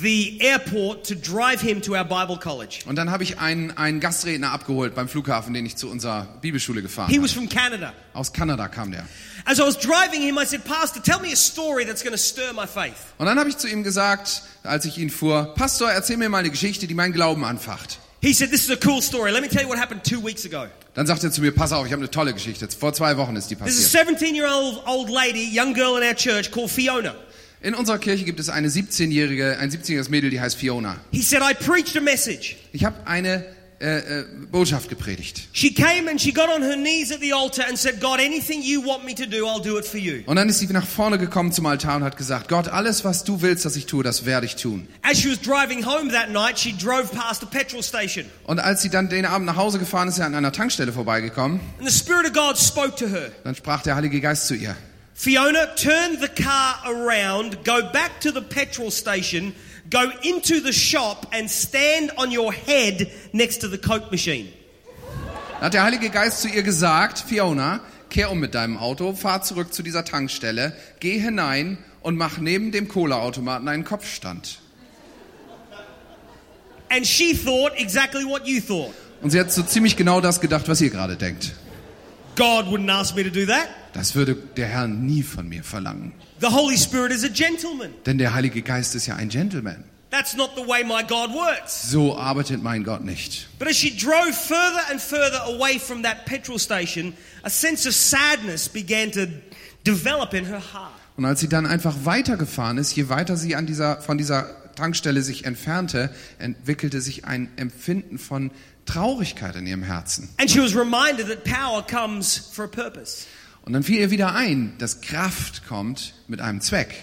the 0.00 0.38
airport 0.40 1.06
to 1.08 1.14
drive 1.14 1.60
him 1.60 1.82
to 1.82 1.94
our 1.94 2.04
Bible 2.04 2.38
college. 2.38 2.80
Und 2.86 2.96
dann 2.96 3.10
habe 3.10 3.22
ich 3.24 3.38
einen, 3.38 3.70
einen 3.76 4.00
Gastredner 4.00 4.52
abgeholt 4.52 4.94
beim 4.94 5.08
Flughafen, 5.08 5.52
den 5.52 5.66
ich 5.66 5.76
zu 5.76 5.90
unserer 5.90 6.26
Bibelschule 6.40 6.82
gefahren 6.82 7.08
He 7.10 7.16
habe. 7.16 7.24
was 7.24 7.32
from 7.32 7.48
Canada. 7.48 7.92
Aus 8.14 8.32
Kanada 8.32 8.68
kam 8.68 8.90
der. 8.90 9.06
As 9.44 9.58
I 9.58 9.62
was 9.62 9.78
driving 9.78 10.22
him, 10.22 10.38
I 10.38 10.46
said, 10.46 10.64
Pastor, 10.64 11.02
tell 11.02 11.20
me 11.20 11.32
a 11.32 11.36
story 11.36 11.84
that's 11.84 12.02
going 12.02 12.12
to 12.14 12.18
stir 12.22 12.52
my 12.54 12.66
faith. 12.66 12.94
Und 13.18 13.26
dann 13.26 13.38
habe 13.38 13.50
ich 13.50 13.58
zu 13.58 13.68
ihm 13.68 13.82
gesagt, 13.82 14.42
als 14.62 14.84
ich 14.84 14.98
ihn 14.98 15.10
fuhr, 15.10 15.52
Pastor, 15.56 15.90
erzähl 15.90 16.16
mir 16.16 16.28
mal 16.28 16.38
eine 16.38 16.50
Geschichte, 16.50 16.86
die 16.86 16.94
meinen 16.94 17.12
Glauben 17.12 17.44
anfacht. 17.44 17.98
He 18.20 18.32
said, 18.32 18.50
This 18.50 18.68
is 18.68 18.70
a 18.70 18.78
cool 18.88 19.02
story. 19.02 19.32
Let 19.32 19.42
me 19.42 19.48
tell 19.48 19.62
you 19.62 19.68
what 19.68 19.78
happened 19.78 20.04
two 20.04 20.24
weeks 20.24 20.46
ago. 20.46 20.66
Dann 20.94 21.06
sagt 21.06 21.24
er 21.24 21.32
zu 21.32 21.40
mir, 21.40 21.52
pass 21.52 21.72
auf, 21.72 21.86
ich 21.86 21.92
habe 21.92 22.02
eine 22.02 22.10
tolle 22.10 22.34
Geschichte. 22.34 22.68
Vor 22.78 22.92
zwei 22.92 23.16
Wochen 23.16 23.34
ist 23.34 23.50
die 23.50 23.56
There's 23.56 23.94
a 23.94 23.98
passiert. 23.98 24.18
17 24.20 24.34
year 24.34 24.48
old 24.48 24.82
old 24.86 25.10
lady, 25.10 25.48
young 25.50 25.74
girl 25.74 25.96
in 26.00 26.06
our 26.06 26.14
church 26.14 26.50
called 26.52 26.70
Fiona. 26.70 27.14
In 27.62 27.74
unserer 27.74 27.98
Kirche 27.98 28.24
gibt 28.24 28.40
es 28.40 28.48
eine 28.48 28.68
17-jährige, 28.68 29.58
ein 29.58 29.70
17-jähriges 29.70 30.10
Mädel, 30.10 30.30
die 30.30 30.40
heißt 30.40 30.56
Fiona. 30.56 30.96
He 31.12 31.22
said, 31.22 31.42
I 31.42 31.54
preached 31.54 31.96
a 31.96 32.00
message. 32.00 32.56
Ich 32.72 32.84
habe 32.84 33.06
eine 33.06 33.44
äh, 33.82 33.98
äh, 33.98 34.24
Botschaft 34.50 34.88
gepredigt. 34.88 35.48
She 35.52 35.72
came 35.72 36.10
and 36.10 36.20
she 36.20 36.32
got 36.32 36.48
on 36.48 36.62
her 36.62 36.74
knees 36.74 37.12
at 37.12 37.20
the 37.20 37.32
altar 37.32 37.64
and 37.68 37.78
said, 37.78 38.00
God, 38.00 38.18
anything 38.18 38.62
you 38.62 38.80
want 38.84 39.04
me 39.04 39.14
to 39.14 39.26
do, 39.26 39.46
I'll 39.46 39.62
do 39.62 39.78
it 39.78 39.84
for 39.84 39.98
you. 39.98 40.22
Und 40.26 40.36
dann 40.36 40.48
ist 40.48 40.58
sie 40.58 40.66
nach 40.72 40.86
vorne 40.86 41.18
gekommen 41.18 41.52
zum 41.52 41.66
Altar 41.66 41.96
und 41.96 42.04
hat 42.04 42.16
gesagt, 42.16 42.48
Gott, 42.48 42.66
alles, 42.66 43.04
was 43.04 43.22
du 43.22 43.42
willst, 43.42 43.64
dass 43.64 43.76
ich 43.76 43.86
tue, 43.86 44.02
das 44.02 44.24
werde 44.24 44.46
ich 44.46 44.56
tun. 44.56 44.88
As 45.02 45.18
she 45.18 45.30
was 45.30 45.40
driving 45.40 45.84
home 45.86 46.10
that 46.10 46.30
night, 46.30 46.58
she 46.58 46.72
drove 46.76 47.14
past 47.14 47.44
a 47.44 47.46
petrol 47.46 47.82
station. 47.82 48.24
Und 48.44 48.58
als 48.58 48.82
sie 48.82 48.88
dann 48.88 49.08
den 49.08 49.24
Abend 49.24 49.46
nach 49.46 49.56
Hause 49.56 49.78
gefahren 49.78 50.08
ist, 50.08 50.14
ist 50.14 50.16
sie 50.18 50.24
an 50.24 50.34
einer 50.34 50.52
Tankstelle 50.52 50.92
vorbeigekommen. 50.92 51.60
And 51.78 51.88
the 51.88 51.96
Spirit 51.96 52.26
of 52.26 52.32
God 52.32 52.58
spoke 52.58 52.96
to 52.96 53.06
her. 53.06 53.30
Dann 53.44 53.54
sprach 53.54 53.82
der 53.82 53.94
Heilige 53.94 54.20
Geist 54.20 54.48
zu 54.48 54.54
ihr. 54.54 54.76
Fiona, 55.14 55.66
turn 55.76 56.20
the 56.20 56.28
car 56.28 56.76
around, 56.86 57.64
go 57.64 57.82
back 57.92 58.20
to 58.20 58.32
the 58.32 58.40
petrol 58.40 58.90
station, 58.90 59.54
go 59.90 60.10
into 60.22 60.60
the 60.60 60.72
shop, 60.72 61.26
and 61.32 61.50
stand 61.50 62.10
on 62.16 62.32
your 62.32 62.52
head 62.52 63.10
next 63.32 63.58
to 63.58 63.68
the 63.68 63.78
Coke 63.78 64.10
machine. 64.10 64.48
Da 65.60 65.66
hat 65.66 65.74
der 65.74 65.84
Heilige 65.84 66.10
Geist 66.10 66.40
zu 66.40 66.48
ihr 66.48 66.64
gesagt, 66.64 67.20
Fiona, 67.20 67.80
kehr 68.10 68.30
um 68.32 68.40
mit 68.40 68.54
deinem 68.54 68.76
Auto, 68.78 69.14
fahr 69.14 69.42
zurück 69.42 69.72
zu 69.72 69.82
dieser 69.82 70.04
Tankstelle, 70.04 70.74
geh 70.98 71.18
hinein 71.20 71.78
und 72.00 72.16
mach 72.16 72.38
neben 72.38 72.72
dem 72.72 72.88
Cola-Automaten 72.88 73.68
einen 73.68 73.84
Kopfstand. 73.84 74.58
And 76.88 77.06
she 77.06 77.32
thought 77.32 77.72
exactly 77.76 78.24
what 78.24 78.46
you 78.46 78.60
thought. 78.60 78.92
Und 79.22 79.30
sie 79.30 79.38
hat 79.38 79.52
so 79.52 79.62
ziemlich 79.62 79.96
genau 79.96 80.20
das 80.20 80.40
gedacht, 80.40 80.68
was 80.68 80.80
ihr 80.80 80.90
gerade 80.90 81.16
denkt. 81.16 81.52
God 82.36 82.66
wouldn't 82.66 82.90
ask 82.90 83.14
me 83.14 83.22
to 83.22 83.30
do 83.30 83.46
that. 83.46 83.68
Das 83.92 84.14
würde 84.14 84.34
der 84.34 84.66
Herr 84.66 84.86
nie 84.88 85.22
von 85.22 85.48
mir 85.48 85.62
verlangen. 85.62 86.12
The 86.40 86.48
Holy 86.48 86.78
Spirit 86.78 87.12
is 87.12 87.24
a 87.24 87.28
gentleman. 87.28 87.90
Denn 88.06 88.18
der 88.18 88.34
Heilige 88.34 88.62
Geist 88.62 88.94
ist 88.94 89.06
ja 89.06 89.16
ein 89.16 89.28
Gentleman. 89.28 89.84
That's 90.10 90.34
not 90.34 90.50
the 90.56 90.66
way 90.66 90.84
my 90.84 91.02
God 91.02 91.30
works. 91.30 91.90
So 91.90 92.16
arbeitet 92.16 92.62
mein 92.62 92.84
Gott 92.84 93.02
nicht. 93.02 93.48
But 93.58 93.68
as 93.68 93.76
she 93.76 93.90
drove 93.96 94.32
further 94.32 94.82
and 94.90 95.00
further 95.00 95.42
away 95.44 95.78
from 95.78 96.02
that 96.02 96.26
petrol 96.26 96.58
station, 96.58 97.14
a 97.44 97.50
sense 97.50 97.88
of 97.88 97.94
sadness 97.94 98.68
began 98.68 99.10
to 99.12 99.26
develop 99.84 100.34
in 100.34 100.44
her 100.44 100.60
heart. 100.60 100.92
Und 101.16 101.24
als 101.24 101.40
sie 101.40 101.48
dann 101.48 101.66
einfach 101.66 102.04
weitergefahren 102.04 102.78
ist, 102.78 102.94
je 102.94 103.08
weiter 103.08 103.36
sie 103.36 103.54
an 103.54 103.66
dieser, 103.66 104.00
von 104.00 104.18
dieser 104.18 104.74
Tankstelle 104.74 105.22
sich 105.22 105.44
entfernte, 105.44 106.10
entwickelte 106.38 107.00
sich 107.00 107.24
ein 107.24 107.48
Empfinden 107.56 108.18
von 108.18 108.50
Traurigkeit 108.86 109.56
in 109.56 109.66
ihrem 109.66 109.82
Herzen. 109.82 110.28
And 110.38 110.50
she 110.50 110.60
was 110.60 110.74
reminded 110.74 111.28
that 111.28 111.44
power 111.44 111.82
comes 111.82 112.36
for 112.52 112.64
a 112.64 112.68
purpose. 112.68 113.26
Und 113.64 113.74
dann 113.74 113.82
fiel 113.84 114.00
ihr 114.00 114.10
wieder 114.10 114.34
ein, 114.34 114.74
dass 114.78 115.00
Kraft 115.00 115.66
kommt 115.68 116.14
mit 116.26 116.40
einem 116.40 116.60
Zweck. 116.60 116.94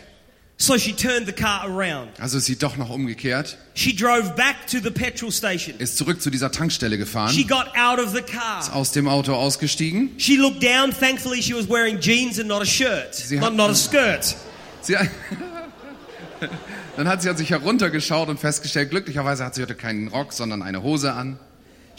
So 0.61 0.77
she 0.77 0.91
turned 0.93 1.25
the 1.25 1.31
car 1.31 1.61
around. 1.63 2.19
Also 2.19 2.37
ist 2.37 2.43
sie 2.45 2.57
doch 2.57 2.75
noch 2.75 2.89
umgekehrt, 2.89 3.57
She 3.75 3.95
drove 3.95 4.33
back 4.35 4.67
to 4.69 4.79
the 4.83 4.89
petrol 4.91 5.31
station. 5.31 5.77
ist 5.79 5.95
zurück 5.95 6.21
zu 6.21 6.29
dieser 6.29 6.51
Tankstelle 6.51 6.95
She 6.95 6.99
gefahren, 6.99 7.47
got 7.47 7.67
out 7.77 7.97
of 7.97 8.13
the 8.13 8.21
car. 8.21 8.75
aus 8.75 8.91
dem 8.91 9.07
Auto 9.07 9.33
ausgestiegen. 9.35 10.09
She 10.17 10.35
looked 10.35 10.61
down. 10.61 10.91
Thankfully, 10.91 11.41
she 11.41 11.53
was 11.55 11.69
wearing 11.69 12.01
jeans 12.01 12.37
and 12.39 12.49
not 12.49 12.61
a 12.61 12.65
shirt, 12.65 13.15
Sie 13.15 13.37
not, 13.37 13.45
hat- 13.51 13.55
not 13.55 13.69
a 13.69 13.75
skirt. 13.75 14.35
Sie, 14.81 14.95
dann 16.97 17.07
hat 17.07 17.21
sie 17.21 17.29
an 17.29 17.37
sich 17.37 17.51
heruntergeschaut 17.51 18.27
und 18.27 18.37
festgestellt, 18.39 18.89
glücklicherweise 18.89 19.45
hat 19.45 19.55
sie 19.55 19.61
heute 19.61 19.75
keinen 19.75 20.09
Rock, 20.09 20.33
sondern 20.33 20.61
eine 20.61 20.83
Hose 20.83 21.13
an. 21.13 21.39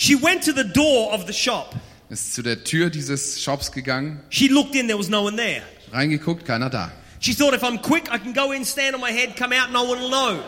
She 0.00 0.14
went 0.14 0.42
to 0.44 0.52
the 0.54 0.64
door 0.64 1.12
of 1.12 1.26
the 1.26 1.32
shop. 1.34 1.74
Ist 2.08 2.32
zu 2.34 2.42
der 2.42 2.64
Tür 2.64 2.88
dieses 2.88 3.42
Shops 3.42 3.70
gegangen, 3.70 4.20
She 4.30 4.48
looked 4.48 4.74
in. 4.74 4.86
There 4.86 4.98
was 4.98 5.10
no 5.10 5.24
one 5.24 5.36
there. 5.36 5.60
reingeguckt, 5.92 6.46
keiner 6.46 6.70
da. 6.70 6.90
She 7.20 7.34
thought, 7.34 7.52
if 7.54 7.62
I'm 7.62 7.76
quick, 7.82 8.04
I 8.10 8.16
can 8.16 8.32
go 8.32 8.50
in, 8.52 8.64
stand 8.64 8.94
on 8.94 9.02
my 9.02 9.12
head, 9.12 9.36
come 9.36 9.52
out, 9.52 9.70
no 9.70 9.82
one 9.82 10.00
will 10.00 10.08
know. 10.08 10.40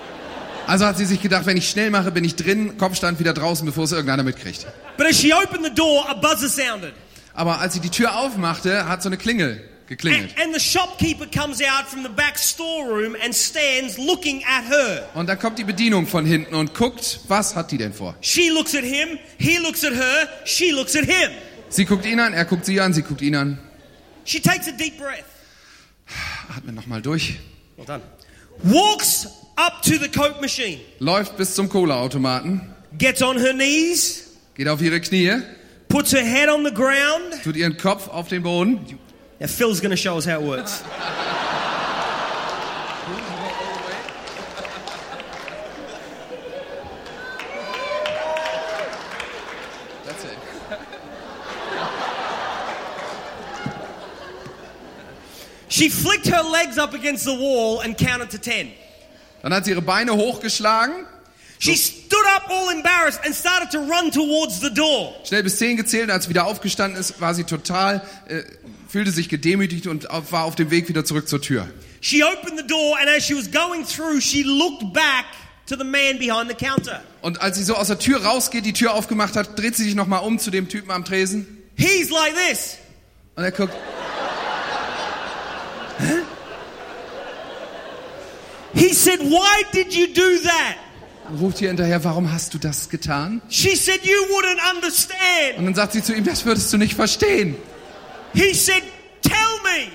Also 0.67 0.87
hat 0.87 0.97
sie 0.97 1.05
sich 1.05 1.21
gedacht, 1.21 1.45
wenn 1.45 1.59
ich 1.59 1.69
schnell 1.69 1.91
mache, 1.91 2.11
bin 2.11 2.25
ich 2.25 2.35
drin, 2.35 2.79
Kopfstand 2.79 3.19
wieder 3.19 3.35
draußen, 3.35 3.67
bevor 3.67 3.85
es 3.85 3.93
irgendeiner 3.93 4.23
mitkriegt. 4.23 4.67
But 4.97 5.07
as 5.07 5.21
she 5.21 5.35
opened 5.35 5.67
the 5.67 5.75
door, 5.75 6.09
a 6.09 6.15
buzzer 6.15 6.49
sounded. 6.49 6.95
Aber 7.35 7.61
als 7.61 7.75
sie 7.75 7.81
die 7.81 7.91
Tür 7.91 8.17
aufmachte, 8.17 8.89
hat 8.89 9.03
so 9.03 9.11
eine 9.11 9.19
Klingel 9.19 9.63
geklingelt. 9.97 10.35
and 10.43 10.55
the 10.55 10.61
shopkeeper 10.61 11.27
comes 11.27 11.61
out 11.61 11.87
from 11.89 12.03
the 12.03 12.09
back 12.09 12.39
storeroom 12.39 13.17
and 13.23 13.35
stands 13.35 13.99
looking 13.99 14.43
at 14.45 14.65
her. 14.65 15.09
Und 15.15 15.29
dann 15.29 15.39
kommt 15.39 15.59
die 15.59 15.65
Bedienung 15.65 16.07
von 16.07 16.25
hinten 16.27 16.55
und 16.55 16.75
guckt, 16.75 17.21
was 17.29 17.55
hat 17.55 17.71
die 17.71 17.79
denn 17.79 17.93
vor? 17.93 18.15
She 18.21 18.51
looks 18.51 18.75
at 18.75 18.85
him, 18.85 19.19
he 19.39 19.59
looks 19.59 19.85
at 19.85 19.93
her, 19.95 20.29
she 20.45 20.73
looks 20.73 20.97
at 20.97 21.05
him. 21.05 21.31
Sie 21.69 21.85
guckt 21.85 22.05
ihn 22.07 22.21
an, 22.21 22.33
er 22.35 22.45
guckt 22.45 22.67
sie 22.67 22.81
an, 22.81 22.93
sie 22.93 23.03
guckt 23.03 23.23
ihn 23.23 23.35
an. 23.35 23.59
She 24.25 24.41
takes 24.41 24.69
a 24.69 24.73
deep 24.73 24.99
breath. 24.99 25.25
Atmet 26.57 26.75
nochmal 26.75 27.01
durch. 27.03 27.39
Well 27.77 27.87
done. 27.87 28.03
Walks 28.63 29.27
up 29.57 29.83
to 29.83 29.99
the 29.99 30.09
Coke 30.09 30.41
machine, 30.41 30.79
Läuft 30.99 31.37
bis 31.37 31.55
zum 31.55 31.69
Cola-Automaten, 31.69 32.61
gets 32.99 33.23
on 33.23 33.39
her 33.39 33.53
knees, 33.55 34.31
geht 34.55 34.69
auf 34.69 34.81
ihre 34.83 35.01
Knie, 35.01 35.43
puts 35.89 36.13
her 36.13 36.23
head 36.23 36.49
on 36.49 36.65
the 36.65 36.73
ground. 36.73 37.43
tut 37.43 37.57
ihren 37.57 37.77
Kopf 37.77 38.09
auf 38.09 38.29
den 38.29 38.43
Boden. 38.43 38.81
Now, 39.43 39.49
Phil's 39.49 39.81
going 39.81 39.91
to 39.91 39.97
show 39.97 40.17
us 40.17 40.25
how 40.25 40.39
it 40.41 40.47
works. 40.47 40.85
That's 50.05 50.25
it. 50.25 50.39
She 55.69 55.89
flicked 55.89 56.29
her 56.29 56.43
legs 56.45 56.79
up 56.79 56.95
against 56.95 57.25
the 57.25 57.35
wall 57.35 57.81
and 57.81 57.99
counted 57.99 58.31
to 58.31 58.39
ten. 58.39 58.71
Dann 59.43 59.53
hat 59.53 59.65
sie 59.65 59.73
ihre 59.73 59.83
Beine 59.83 60.13
hochgeschlagen, 60.13 61.05
She 61.63 61.77
stood 61.77 62.27
up 62.35 62.51
all 62.51 62.71
embarrassed 62.71 63.21
and 63.25 63.33
started 63.33 63.71
to 63.71 63.79
run 63.79 64.11
towards 64.11 64.59
the 64.59 64.71
door. 64.71 65.15
Schnell 65.23 65.45
bis 65.45 65.59
zehn 65.59 65.77
gezählt, 65.77 66.11
als 66.11 66.25
sie 66.25 66.31
wieder 66.31 66.47
aufgestanden 66.47 66.99
ist, 66.99 67.21
war 67.21 67.35
sie 67.35 67.45
total, 67.45 68.03
äh, 68.27 68.43
fühlte 68.93 69.11
sich 69.11 69.31
gedemütigt 69.31 69.87
und 69.87 70.07
war 70.31 70.45
auf 70.45 70.55
dem 70.55 70.71
Weg 70.71 70.87
wieder 70.87 71.03
zurück 71.03 71.27
zur 71.27 71.41
Tür. 71.41 71.67
She 72.03 72.23
opened 72.23 72.59
the 72.59 72.67
door, 72.67 72.99
and 73.01 73.09
as 73.09 73.25
she 73.25 73.35
was 73.35 73.51
going 73.51 73.87
through, 73.87 74.21
she 74.21 74.43
looked 74.43 74.93
back 74.93 75.25
to 75.67 75.77
the 75.77 75.85
man 75.85 76.19
behind 76.19 76.51
the 76.51 76.55
counter. 76.55 77.03
Und 77.23 77.41
als 77.41 77.57
sie 77.57 77.65
so 77.65 77.75
aus 77.75 77.87
der 77.87 77.99
Tür 77.99 78.23
rausgeht, 78.23 78.67
die 78.67 78.75
Tür 78.75 78.93
aufgemacht 78.93 79.35
hat, 79.35 79.59
dreht 79.59 79.77
sie 79.77 79.85
sich 79.85 79.95
nochmal 79.95 80.23
um 80.25 80.39
zu 80.39 80.51
dem 80.51 80.69
Typen 80.69 80.91
am 80.91 81.07
Tresen 81.07 81.47
He's 81.75 82.11
like 82.11 82.35
this. 82.51 82.77
und 83.35 83.45
er 83.45 83.51
guckt, 83.53 83.73
He 88.75 88.93
said, 88.93 89.21
Why 89.21 89.63
did 89.73 89.95
you 89.95 90.09
do 90.09 90.39
that? 90.45 90.77
ruft 91.41 91.63
ihr 91.63 91.69
hinterher, 91.69 92.05
warum 92.05 92.31
hast 92.31 92.53
du 92.53 92.59
das 92.59 92.91
getan? 92.91 93.41
She 93.49 93.75
said, 93.75 94.01
You 94.05 94.13
wouldn't 94.35 94.75
understand. 94.77 95.57
Und 95.57 95.65
dann 95.65 95.75
sagt 95.75 95.95
sie 95.95 96.03
zu 96.03 96.15
ihm, 96.15 96.25
das 96.25 96.45
würdest 96.45 96.71
du 96.75 96.77
nicht 96.77 96.93
verstehen. 96.95 97.57
He 98.35 98.55
said, 98.55 98.83
Tell 99.23 99.61
me. 99.63 99.91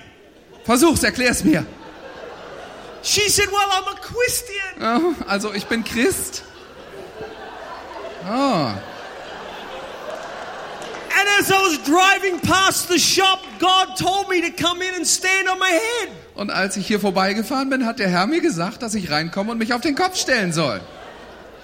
Versuch's, 0.65 1.03
erklär's 1.03 1.43
mir. 1.43 1.65
She 3.03 3.29
said, 3.29 3.47
Well, 3.51 3.67
I'm 3.71 3.87
a 3.93 3.99
Christian. 3.99 4.81
Oh, 4.81 5.15
also 5.27 5.53
ich 5.53 5.65
bin 5.67 5.83
Christ. 5.83 6.43
Oh, 8.29 8.73
And 11.19 11.27
as 11.39 11.49
I 11.49 11.59
was 11.63 11.79
driving 11.83 12.39
past 12.41 12.89
the 12.89 12.99
shop, 12.99 13.39
God 13.59 13.95
told 13.97 14.29
me 14.29 14.41
to 14.41 14.51
come 14.51 14.81
in 14.83 14.93
and 14.95 15.07
stand 15.07 15.47
on 15.47 15.57
my 15.57 15.69
head. 15.69 16.09
und 16.35 16.51
als 16.51 16.77
ich 16.77 16.85
hier 16.85 16.99
vorbeigefahren 16.99 17.69
bin, 17.71 17.85
hat 17.85 17.97
der 17.99 18.09
Herr 18.09 18.27
mir 18.27 18.41
gesagt, 18.41 18.83
dass 18.83 18.93
ich 18.93 19.09
reinkomme 19.09 19.51
und 19.51 19.57
mich 19.57 19.73
auf 19.73 19.81
den 19.81 19.95
Kopf 19.95 20.15
stellen 20.17 20.53
soll. 20.53 20.79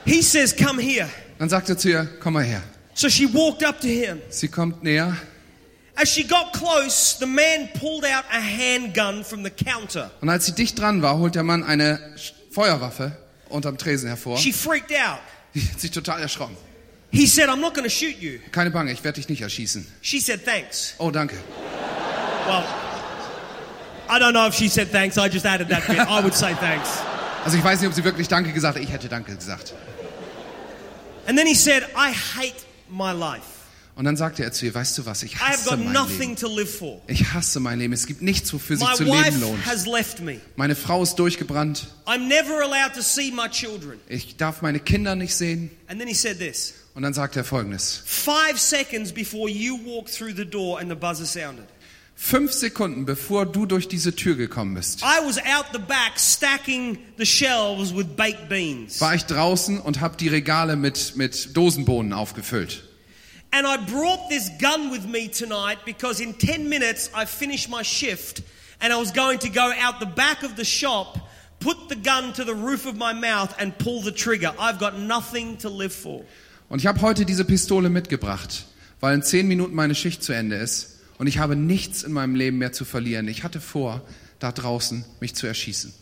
He 0.05 0.21
says, 0.21 0.55
Come 0.55 0.81
here. 0.81 1.07
Dann 1.38 1.49
sagt 1.49 1.69
er 1.69 1.77
zu 1.77 1.89
ihr, 1.89 2.07
komm 2.19 2.33
mal 2.33 2.43
her. 2.43 2.62
So 2.95 3.09
she 3.09 3.31
walked 3.31 3.63
up 3.63 3.79
to 3.81 3.88
him. 3.88 4.21
Sie 4.29 4.47
kommt 4.47 4.81
näher 4.83 5.15
As 5.95 6.10
she 6.10 6.23
got 6.23 6.53
close, 6.53 7.17
the 7.19 7.27
man 7.27 7.69
pulled 7.79 8.03
out 8.03 8.25
a 8.32 8.39
handgun 8.39 9.23
from 9.23 9.43
the 9.43 9.51
counter. 9.51 10.10
und 10.21 10.29
als 10.29 10.45
sie 10.45 10.53
dicht 10.53 10.79
dran 10.79 11.01
war, 11.01 11.17
holt 11.19 11.36
der 11.36 11.43
Mann 11.43 11.63
eine 11.63 11.99
Feuerwaffe 12.51 13.15
unterm 13.49 13.77
Tresen 13.77 14.08
hervor. 14.08 14.38
She 14.39 14.51
freaked 14.51 14.91
out. 14.91 15.19
Sie 15.53 15.62
hat 15.62 15.79
sich 15.79 15.91
total 15.91 16.19
erschrocken. 16.21 16.58
He 17.12 17.27
said, 17.27 17.47
I'm 17.47 17.60
not 17.62 17.75
going 17.75 17.84
to 17.88 17.93
shoot 17.93 18.19
you. 18.19 18.39
Keine 18.51 18.71
Bange, 18.71 18.91
ich 18.91 19.03
werde 19.03 19.17
dich 19.19 19.29
nicht 19.29 19.41
erschießen. 19.43 19.86
She 20.01 20.19
said, 20.19 20.43
Thanks. 20.43 20.95
Oh, 20.97 21.12
danke. 21.12 21.36
Well, 22.47 22.63
I 24.10 24.17
don't 24.19 24.34
know 24.34 24.47
if 24.47 24.56
she 24.56 24.67
said 24.67 24.91
thanks. 24.91 25.17
I 25.17 25.29
just 25.29 25.45
added 25.45 25.69
that 25.69 25.88
bit. 25.88 25.99
I 25.99 26.21
would 26.23 26.34
say 26.34 26.53
thanks. 26.56 26.89
Also 27.45 27.58
ich 27.58 27.63
weiß 27.63 27.79
nicht, 27.82 27.88
ob 27.88 27.93
sie 27.93 28.03
wirklich 28.03 28.27
Danke 28.27 28.51
gesagt 28.51 28.77
hat. 28.77 28.84
Ich 28.84 28.91
hätte 28.91 29.10
Danke 29.10 29.36
gesagt. 29.36 29.73
And 31.27 31.38
then 31.38 31.45
he 31.45 31.53
said, 31.56 31.84
I 31.95 32.12
hate 32.12 32.65
my 32.89 33.12
life. 33.13 33.52
Und 33.95 34.06
dann 34.06 34.17
sagte 34.17 34.43
er 34.43 34.51
zu 34.51 34.65
ihr, 34.65 34.73
weißt 34.73 34.97
du 34.97 35.06
was, 35.06 35.21
ich 35.21 35.39
hasse 35.39 35.69
got 35.69 35.77
mein 35.79 35.93
nothing 35.93 36.29
Leben. 36.29 36.36
to 36.36 36.47
live 36.47 36.77
for. 36.77 37.01
Ich 37.08 37.32
hasse 37.34 37.60
mein 37.60 37.77
Leben. 37.77 37.93
Es 37.93 38.08
gibt 38.08 38.23
nichts, 38.23 38.51
wofür 38.51 38.77
sich 38.77 38.93
zu 38.95 39.03
leben 39.03 39.39
lohnt. 39.39 39.60
Meine 40.56 40.75
Frau 40.75 41.03
ist 41.03 41.15
durchgebrannt. 41.15 41.88
I'm 42.06 42.27
never 42.27 42.63
allowed 42.63 42.93
to 42.95 43.01
see 43.01 43.32
my 43.32 43.47
children. 43.49 43.99
Ich 44.10 44.36
darf 44.38 44.63
meine 44.63 44.79
Kinder 44.79 45.15
nicht 45.15 45.36
sehen. 45.36 45.69
And 45.88 45.99
then 45.99 46.08
he 46.08 46.15
said 46.15 46.39
this 46.39 46.73
Und 46.95 47.03
dann 47.03 47.13
sagt 47.13 47.36
er 47.36 47.43
folgendes. 47.43 48.01
Five 48.06 48.58
seconds 48.60 49.12
before 49.12 49.47
you 49.49 49.77
walked 49.86 50.12
through 50.15 50.36
the 50.36 50.45
door 50.45 50.79
and 50.79 50.89
the 50.89 50.95
buzzer 50.95 51.25
sounded, 51.25 51.65
Fünf 52.15 52.51
Sekunden 52.53 53.06
bevor 53.06 53.45
du 53.45 53.65
durch 53.65 53.88
diese 53.88 54.15
Tür 54.15 54.36
gekommen 54.36 54.75
bist, 54.75 55.01
I 55.01 55.25
was 55.25 55.38
out 55.38 55.65
the 55.73 55.79
back 55.79 56.17
stacking 56.17 56.97
the 57.17 57.25
shelves 57.25 57.93
with 57.95 58.06
baked 58.15 58.49
beans. 58.49 59.01
war 59.01 59.13
ich 59.15 59.25
draußen 59.25 59.79
und 59.79 59.99
habe 60.01 60.17
die 60.17 60.27
Regale 60.29 60.75
mit, 60.75 61.15
mit 61.15 61.56
Dosenbohnen 61.58 62.13
aufgefüllt. 62.13 62.88
And 63.53 63.67
I 63.67 63.77
brought 63.77 64.29
this 64.29 64.49
gun 64.49 64.89
with 64.89 65.05
me 65.05 65.27
tonight 65.27 65.77
because 65.85 66.19
in 66.19 66.33
10 66.33 66.69
minutes 66.69 67.11
I 67.13 67.25
finished 67.25 67.69
my 67.69 67.83
shift 67.83 68.41
and 68.81 68.91
I 68.91 68.97
was 68.97 69.11
going 69.11 69.37
to 69.39 69.49
go 69.49 69.71
out 69.79 69.99
the 69.99 70.07
back 70.07 70.41
of 70.41 70.55
the 70.55 70.65
shop, 70.65 71.19
put 71.59 71.87
the 71.87 71.95
gun 71.95 72.33
to 72.33 72.43
the 72.43 72.55
roof 72.55 72.87
of 72.87 72.97
my 72.97 73.13
mouth 73.13 73.55
and 73.59 73.77
pull 73.77 74.01
the 74.01 74.11
trigger. 74.11 74.51
I've 74.57 74.79
got 74.79 74.97
nothing 74.97 75.57
to 75.59 75.69
live 75.69 75.93
for. 75.93 76.25
Und 76.67 76.79
ich 76.79 76.87
habe 76.87 76.99
heute 77.01 77.25
diese 77.25 77.45
Pistole 77.45 77.89
mitgebracht, 77.89 78.65
weil 78.99 79.13
in 79.13 79.21
zehn 79.21 79.47
Minuten 79.47 79.75
meine 79.75 79.93
Schicht 79.93 80.23
zu 80.23 80.33
Ende 80.33 80.55
ist 80.55 81.01
und 81.19 81.27
ich 81.27 81.37
habe 81.37 81.55
nichts 81.55 82.01
in 82.01 82.11
meinem 82.11 82.33
Leben 82.33 82.57
mehr 82.57 82.71
zu 82.71 82.85
verlieren. 82.85 83.27
Ich 83.27 83.43
hatte 83.43 83.61
vor, 83.61 84.01
da 84.39 84.51
draußen 84.51 85.05
mich 85.19 85.35
zu 85.35 85.45
erschießen. 85.45 85.93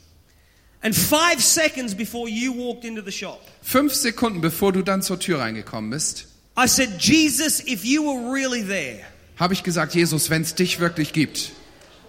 And 0.84 0.96
five 0.96 1.42
seconds 1.42 1.94
before 1.94 2.30
you 2.30 2.56
walked 2.56 2.86
into 2.86 3.02
the 3.04 3.12
shop, 3.12 3.42
Fünf 3.62 3.94
Sekunden 3.94 4.40
bevor 4.40 4.72
du 4.72 4.82
dann 4.84 5.02
zur 5.02 5.20
Tür 5.20 5.40
reingekommen 5.40 5.92
bist, 5.92 6.28
I 6.62 6.68
said, 6.68 7.00
Jesus, 7.00 7.60
if 7.66 7.84
you 7.86 8.04
were 8.04 8.32
really 8.32 8.62
there, 8.62 9.00
habe 9.40 9.54
ich 9.56 9.64
gesagt, 9.64 9.96
Jesus, 9.96 10.30
wenn 10.30 10.44
es 10.44 10.54
dich 10.54 10.80
wirklich 10.80 11.12
gibt, 11.12 11.54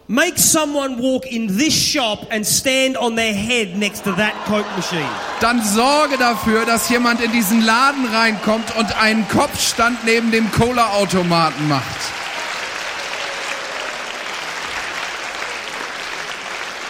make 0.09 0.39
someone 0.39 0.99
walk 0.99 1.25
in 1.25 1.57
this 1.57 1.73
shop 1.73 2.27
and 2.31 2.47
stand 2.47 2.99
on 2.99 3.17
their 3.17 3.33
head 3.33 3.79
next 3.79 4.05
to 4.05 4.13
that 4.13 4.35
Coke 4.45 4.67
machine. 4.77 5.09
dann 5.41 5.65
sorge 5.65 6.19
dafür, 6.19 6.67
dass 6.67 6.91
jemand 6.91 7.23
in 7.23 7.33
diesen 7.33 7.63
Laden 7.63 8.05
reinkommt 8.05 8.77
und 8.77 8.95
einen 9.01 9.27
Kopfstand 9.29 10.05
neben 10.05 10.31
dem 10.31 10.53
Cola-Automaten 10.53 11.67
macht. 11.69 12.01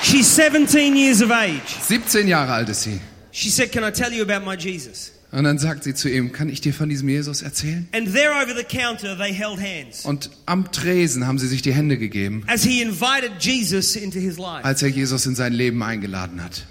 She's 0.03 0.27
17 0.35 0.97
years 0.97 1.23
of 1.23 1.31
age. 1.31 1.77
17 1.81 2.27
Jahre 2.27 2.55
alt 2.55 2.69
ist 2.69 2.83
sie. 2.83 3.01
She 3.31 3.51
said, 3.51 3.71
Can 3.71 3.85
I 3.85 3.93
tell 3.93 4.13
you 4.13 4.23
about 4.25 4.45
my 4.45 4.57
Jesus? 4.57 5.13
Und 5.33 5.45
dann 5.45 5.59
sagt 5.59 5.85
sie 5.85 5.95
zu 5.95 6.11
ihm, 6.11 6.31
kann 6.33 6.51
ich 6.51 6.61
dir 6.61 6.75
von 6.75 6.91
diesem 6.91 7.09
Jesus 7.09 7.41
erzählen? 7.41 7.89
And 7.93 8.13
there 8.13 8.33
over 8.33 8.55
the 8.55 8.65
counter, 8.65 9.17
they 9.17 9.33
held 9.33 9.59
hands 9.59 10.05
Und 10.05 10.29
am 10.45 10.71
Tresen 10.73 11.27
haben 11.27 11.39
sie 11.39 11.49
sich 11.49 11.63
die 11.63 11.73
Hände 11.73 11.97
gegeben, 11.97 12.45
as 12.49 12.63
he 12.65 12.83
invited 12.83 13.33
Jesus 13.41 13.97
into 13.97 14.19
his 14.19 14.37
life. 14.37 14.63
als 14.63 14.83
er 14.83 14.89
Jesus 14.89 15.25
in 15.25 15.35
sein 15.35 15.55
Leben 15.55 15.83
eingeladen 15.83 16.45
hat. 16.45 16.67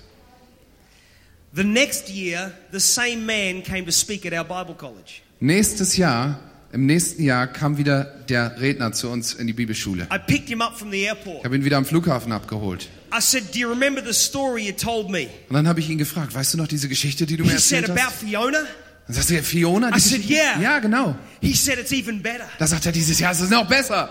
The 1.53 1.63
next 1.63 2.09
year, 2.09 2.51
the 2.71 2.79
same 2.79 3.17
man 3.25 3.63
came 3.63 3.83
to 3.85 3.91
speak 3.91 4.25
at 4.25 4.33
our 4.33 4.45
Bible 4.45 4.75
college. 4.75 5.21
Nächstes 5.39 5.97
Jahr, 5.97 6.39
im 6.73 6.85
nächsten 6.85 7.23
Jahr 7.23 7.47
kam 7.47 7.77
wieder 7.77 8.05
der 8.29 8.59
Redner 8.61 8.91
zu 8.93 9.09
uns 9.09 9.33
in 9.33 9.47
die 9.47 9.53
Bibelschule. 9.53 10.03
I 10.13 10.17
picked 10.19 10.47
him 10.49 10.61
up 10.61 10.77
from 10.77 10.91
the 10.91 11.01
Ich 11.01 11.07
airport. 11.07 11.43
habe 11.43 11.55
ihn 11.55 11.65
wieder 11.65 11.77
am 11.77 11.85
Flughafen 11.85 12.31
abgeholt. 12.31 12.87
I 13.13 13.19
said, 13.19 13.53
Do 13.53 13.59
you 13.59 13.69
remember 13.69 14.01
the 14.05 14.13
story 14.13 14.65
you 14.67 14.71
told 14.73 15.09
me? 15.09 15.27
Und 15.49 15.55
dann 15.55 15.67
habe 15.67 15.79
ich 15.81 15.89
ihn 15.89 15.97
gefragt, 15.97 16.33
weißt 16.33 16.53
du 16.53 16.57
noch 16.57 16.67
diese 16.67 16.87
Geschichte, 16.87 17.25
die 17.25 17.35
du 17.37 17.43
mir 17.43 17.51
He 17.51 17.57
said 17.57 17.81
erzählt 17.83 17.97
about 17.99 18.11
hast? 18.11 18.19
Fiona. 18.23 18.59
Dann 19.07 19.15
sagt 19.15 19.31
er, 19.31 19.43
Fiona, 19.43 19.95
I 19.95 19.99
said, 19.99 20.29
yeah. 20.29 20.59
Ja, 20.61 20.79
genau. 20.79 21.15
He 21.41 21.53
said 21.53 21.77
it's 21.77 21.91
even 21.91 22.21
better. 22.21 22.47
Da 22.59 22.67
sagt 22.67 22.85
er 22.85 22.91
dieses 22.93 23.19
Jahr, 23.19 23.31
es 23.33 23.41
ist 23.41 23.49
noch 23.51 23.67
besser. 23.67 24.09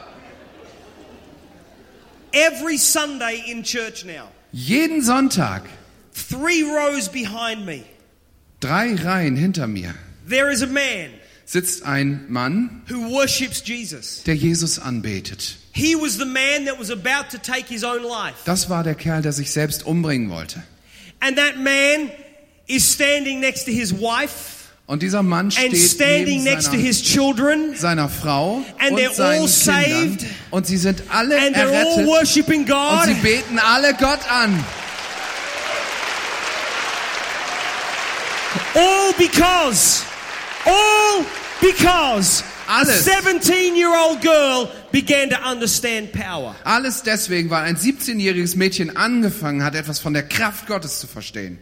Every 2.33 2.77
Sunday 2.79 3.43
in 3.51 3.63
church 3.65 4.05
now, 4.05 4.29
Jeden 4.53 5.03
Sonntag, 5.03 5.63
three 6.13 6.63
rows 6.63 7.09
behind 7.09 7.65
me, 7.65 7.83
drei 8.61 8.95
Reihen 8.95 9.37
hinter 9.37 9.67
mir, 9.67 9.95
there 10.29 10.51
is 10.53 10.63
a 10.63 10.67
man 10.67 11.11
sitzt 11.51 11.85
ein 11.85 12.27
Mann, 12.29 12.83
who 12.89 13.11
worships 13.11 13.61
Jesus. 13.67 14.23
der 14.23 14.37
Jesus 14.37 14.79
anbetet. 14.79 15.57
He 15.73 15.97
was 15.97 16.17
the 16.17 16.25
man 16.25 16.67
that 16.67 16.79
was 16.79 16.93
about 16.93 17.31
to 17.33 17.39
take 17.39 17.67
his 17.67 17.83
own 17.83 18.05
life. 18.05 18.37
Das 18.45 18.71
war 18.71 18.85
der 18.85 18.95
Kerl, 18.95 19.23
der 19.23 19.33
sich 19.33 19.51
selbst 19.51 19.85
umbringen 19.85 20.31
wollte. 20.31 20.63
And 21.19 21.37
that 21.37 21.57
man 21.57 22.13
is 22.69 22.93
standing 22.93 23.41
next 23.41 23.65
to 23.65 23.73
his 23.73 23.93
wife 23.93 24.69
Und 24.87 25.03
dieser 25.03 25.25
Mann 25.25 25.47
and 25.47 25.55
steht 25.55 25.77
standing 25.77 26.45
neben 26.45 26.45
next 26.45 26.67
to 26.67 26.71
seiner, 26.73 26.83
his 26.85 27.03
children, 27.03 27.75
seiner 27.77 28.09
Frau 28.09 28.65
And 28.79 28.97
they're 28.97 29.09
und 29.09 29.15
seinen 29.17 29.43
all 29.43 29.49
Kindern. 29.49 30.19
saved. 30.19 30.27
Und 30.53 30.67
sie 30.69 30.77
sind 30.77 31.03
alle 31.09 31.37
and 31.37 31.57
they're 31.57 31.67
all 31.67 32.07
errettet. 32.07 32.49
Und 32.49 32.67
God. 32.67 33.05
sie 33.07 33.15
beten 33.15 33.59
alle 33.59 33.95
Gott 33.95 34.21
an. 34.31 34.65
All 38.75 39.13
because, 39.19 40.05
all 40.65 41.25
because 41.61 42.43
a 42.69 42.79
Alles. 42.81 43.05
17 43.05 43.77
year 43.77 43.91
old 43.95 44.21
girl 44.23 44.69
began 44.93 45.31
to 45.31 45.37
understand 45.49 46.13
power. 46.13 46.55
Alles 46.65 47.03
deswegen, 47.03 47.51
weil 47.51 47.65
ein 47.65 47.77
17-jähriges 47.77 48.57
Mädchen 48.57 48.97
angefangen 48.97 49.63
hat, 49.65 49.75
etwas 49.75 49.99
von 49.99 50.13
der 50.13 50.23
Kraft 50.29 50.67
Gottes 50.67 51.01
zu 51.01 51.07
verstehen. 51.07 51.59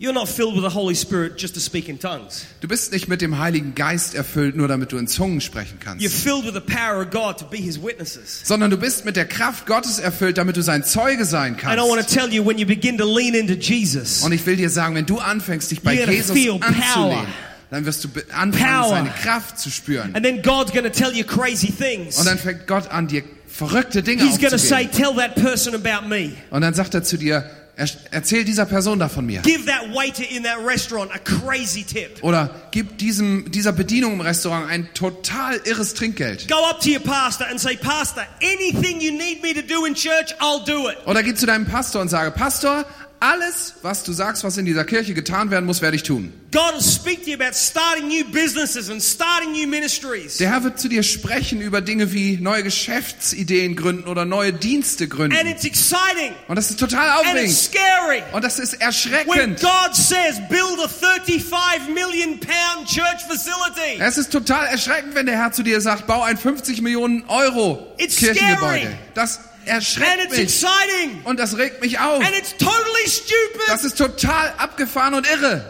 You're 0.00 0.12
not 0.12 0.28
filled 0.28 0.56
with 0.56 0.62
the 0.68 0.74
Holy 0.76 0.96
Spirit 0.96 1.40
just 1.40 1.54
to 1.54 1.60
speak 1.60 1.88
in 1.88 1.96
tongues. 1.96 2.44
Du 2.60 2.66
bist 2.66 2.90
nicht 2.92 3.06
mit 3.06 3.20
dem 3.20 3.38
Heiligen 3.38 3.76
Geist 3.76 4.16
erfüllt, 4.16 4.56
nur 4.56 4.66
damit 4.66 4.90
du 4.90 4.96
in 4.96 5.06
Zungen 5.06 5.40
sprechen 5.40 5.78
You're 5.78 5.84
kannst. 5.84 6.06
filled 6.24 6.44
with 6.44 6.54
the 6.54 6.60
power 6.60 7.02
of 7.02 7.10
God 7.10 7.38
to 7.38 7.44
be 7.44 7.58
His 7.58 7.80
witnesses. 7.80 8.40
Sondern 8.42 8.72
du 8.72 8.76
bist 8.78 9.04
mit 9.04 9.14
der 9.14 9.26
Kraft 9.26 9.64
Gottes 9.66 10.00
erfüllt, 10.00 10.38
damit 10.38 10.56
du 10.56 10.62
sein 10.62 10.82
Zeuge 10.82 11.24
sein 11.24 11.54
And 11.62 11.78
I 11.78 11.82
want 11.82 12.00
kannst. 12.00 12.08
to 12.08 12.18
tell 12.20 12.32
you, 12.32 12.44
when 12.44 12.58
you 12.58 12.66
begin 12.66 12.98
to 12.98 13.04
lean 13.04 13.34
into 13.34 13.54
Jesus, 13.54 14.22
Und 14.22 14.32
ich 14.32 14.44
will 14.44 14.56
dir 14.56 14.70
sagen, 14.70 14.96
wenn 14.96 15.06
du 15.06 15.18
anfängst, 15.20 15.70
dich 15.70 15.82
bei 15.82 15.94
Jesus 15.94 16.30
anzulehnen, 16.30 16.60
power. 16.60 17.26
Dann 17.72 17.86
wirst 17.86 18.04
du 18.04 18.08
anfangen, 18.34 18.90
seine 18.90 19.10
Kraft 19.10 19.58
zu 19.58 19.70
spüren. 19.70 20.14
and 20.14 20.22
then 20.22 20.42
God's 20.42 20.72
to 20.72 20.90
tell 20.90 21.10
you 21.12 21.24
crazy 21.24 21.72
things. 21.72 22.18
Und 22.18 22.26
dann 22.26 22.36
fängt 22.38 22.66
Gott 22.66 22.90
an, 22.90 23.08
dir 23.08 23.24
verrückte 23.46 24.02
Dinge 24.02 24.22
He's 24.22 24.38
going 24.38 24.50
to 24.50 24.58
say. 24.58 24.86
Tell 24.86 25.14
that 25.16 25.34
person 25.36 25.74
about 25.74 26.06
me. 26.06 26.32
Und 26.50 26.60
dann 26.60 26.74
sagt 26.74 26.92
er 26.92 27.02
zu 27.02 27.16
dir, 27.16 27.50
Er, 27.74 27.88
erzähl 28.10 28.44
dieser 28.44 28.66
Person 28.66 28.98
da 28.98 29.08
von 29.08 29.24
mir. 29.24 29.40
Give 29.40 29.64
that 29.64 29.94
waiter 29.94 30.22
in 30.30 30.42
that 30.42 30.58
restaurant 30.62 31.10
a 31.10 31.18
crazy 31.18 31.82
tip. 31.82 32.22
Oder 32.22 32.54
gib 32.70 32.98
diesem, 32.98 33.50
dieser 33.50 33.72
Bedienung 33.72 34.12
im 34.12 34.20
Restaurant 34.20 34.68
ein 34.68 34.92
total 34.92 35.58
irres 35.64 35.94
Trinkgeld. 35.94 36.48
Go 36.48 36.68
up 36.68 36.80
to 36.80 36.90
your 36.90 37.00
pastor 37.00 37.46
and 37.48 37.58
say, 37.58 37.74
Pastor, 37.78 38.26
anything 38.42 39.00
you 39.00 39.10
need 39.10 39.42
me 39.42 39.54
to 39.54 39.62
do 39.62 39.86
in 39.86 39.94
church, 39.94 40.34
I'll 40.38 40.62
do 40.66 40.90
it. 40.90 40.98
Oder 41.06 41.22
geh 41.22 41.34
zu 41.34 41.46
deinem 41.46 41.64
Pastor 41.64 42.02
und 42.02 42.10
sage, 42.10 42.30
Pastor, 42.32 42.84
alles, 43.22 43.74
was 43.82 44.02
du 44.02 44.12
sagst, 44.12 44.42
was 44.42 44.56
in 44.58 44.64
dieser 44.66 44.84
Kirche 44.84 45.14
getan 45.14 45.50
werden 45.52 45.64
muss, 45.64 45.80
werde 45.80 45.96
ich 45.96 46.02
tun. 46.02 46.32
God 46.52 46.74
will 46.74 46.82
speak 46.82 47.24
to 47.24 47.30
you 47.30 47.36
about 47.36 47.54
starting 47.54 48.08
new 48.08 48.24
businesses 48.30 48.90
and 48.90 49.00
starting 49.02 49.52
new 49.52 49.66
ministries. 49.66 50.36
Der 50.38 50.50
Herr 50.50 50.64
wird 50.64 50.78
zu 50.80 50.88
dir 50.88 51.02
sprechen 51.02 51.60
über 51.60 51.80
Dinge 51.80 52.12
wie 52.12 52.36
neue 52.38 52.62
Geschäftsideen 52.62 53.76
gründen 53.76 54.08
oder 54.08 54.24
neue 54.24 54.52
Dienste 54.52 55.04
And 55.04 55.12
gründen. 55.12 55.46
it's 55.46 55.64
exciting 55.64 56.32
Und 56.48 56.56
das 56.56 56.70
ist 56.70 56.80
total 56.80 57.08
and 57.08 57.20
aufregend. 57.28 57.48
it's 57.50 57.64
scary. 57.66 58.22
Und 58.32 58.44
das 58.44 58.58
ist 58.58 58.74
erschreckend. 58.74 59.60
God 59.60 59.94
says, 59.94 60.40
build 60.50 60.78
a 60.84 60.88
35 60.88 61.88
million 61.94 62.38
pound 62.40 62.86
church 62.88 63.22
facility. 63.28 63.98
Es 64.00 64.18
ist 64.18 64.30
total 64.32 64.66
erschreckend, 64.66 65.14
wenn 65.14 65.26
der 65.26 65.36
Herr 65.38 65.52
zu 65.52 65.62
dir 65.62 65.80
sagt, 65.80 66.06
bau 66.06 66.22
ein 66.22 66.36
50 66.36 66.82
Millionen 66.82 67.24
Euro 67.28 67.94
It's 67.98 68.16
Kirchengebäude. 68.16 68.80
scary. 68.80 68.94
Das 69.14 69.40
erschreckt 69.66 70.24
it's 70.24 70.30
mich. 70.30 70.40
exciting. 70.40 71.22
Und 71.24 71.38
das 71.38 71.56
regt 71.56 71.80
mich 71.80 71.98
auf. 71.98 72.24
And 72.24 72.34
it's 72.36 72.56
totally 72.56 73.06
stupid. 73.06 73.68
Das 73.68 73.84
ist 73.84 73.96
total 73.98 74.52
abgefahren 74.58 75.14
und 75.14 75.26
irre. 75.28 75.64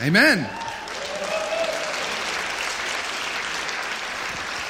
Amen. 0.00 0.46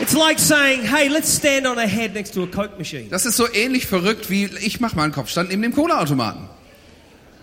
It's 0.01 0.15
like 0.15 0.39
saying, 0.39 0.83
hey, 0.83 1.09
let's 1.09 1.37
stand 1.37 1.67
on 1.67 1.77
our 1.77 1.89
head 1.89 2.15
next 2.15 2.33
to 2.35 2.45
a 2.45 2.47
Coke 2.47 2.79
machine. 2.79 3.09
Das 3.11 3.27
ist 3.27 3.37
so 3.37 3.53
ähnlich 3.53 3.87
verrückt 3.87 4.31
wie 4.31 4.45
ich 4.45 4.81
mach 4.81 4.95
mal 4.95 5.03
einen 5.03 5.13
Kopfstand 5.13 5.51
neben 5.51 5.63
dem 5.63 5.73
Cola-Automaten. 5.73 6.49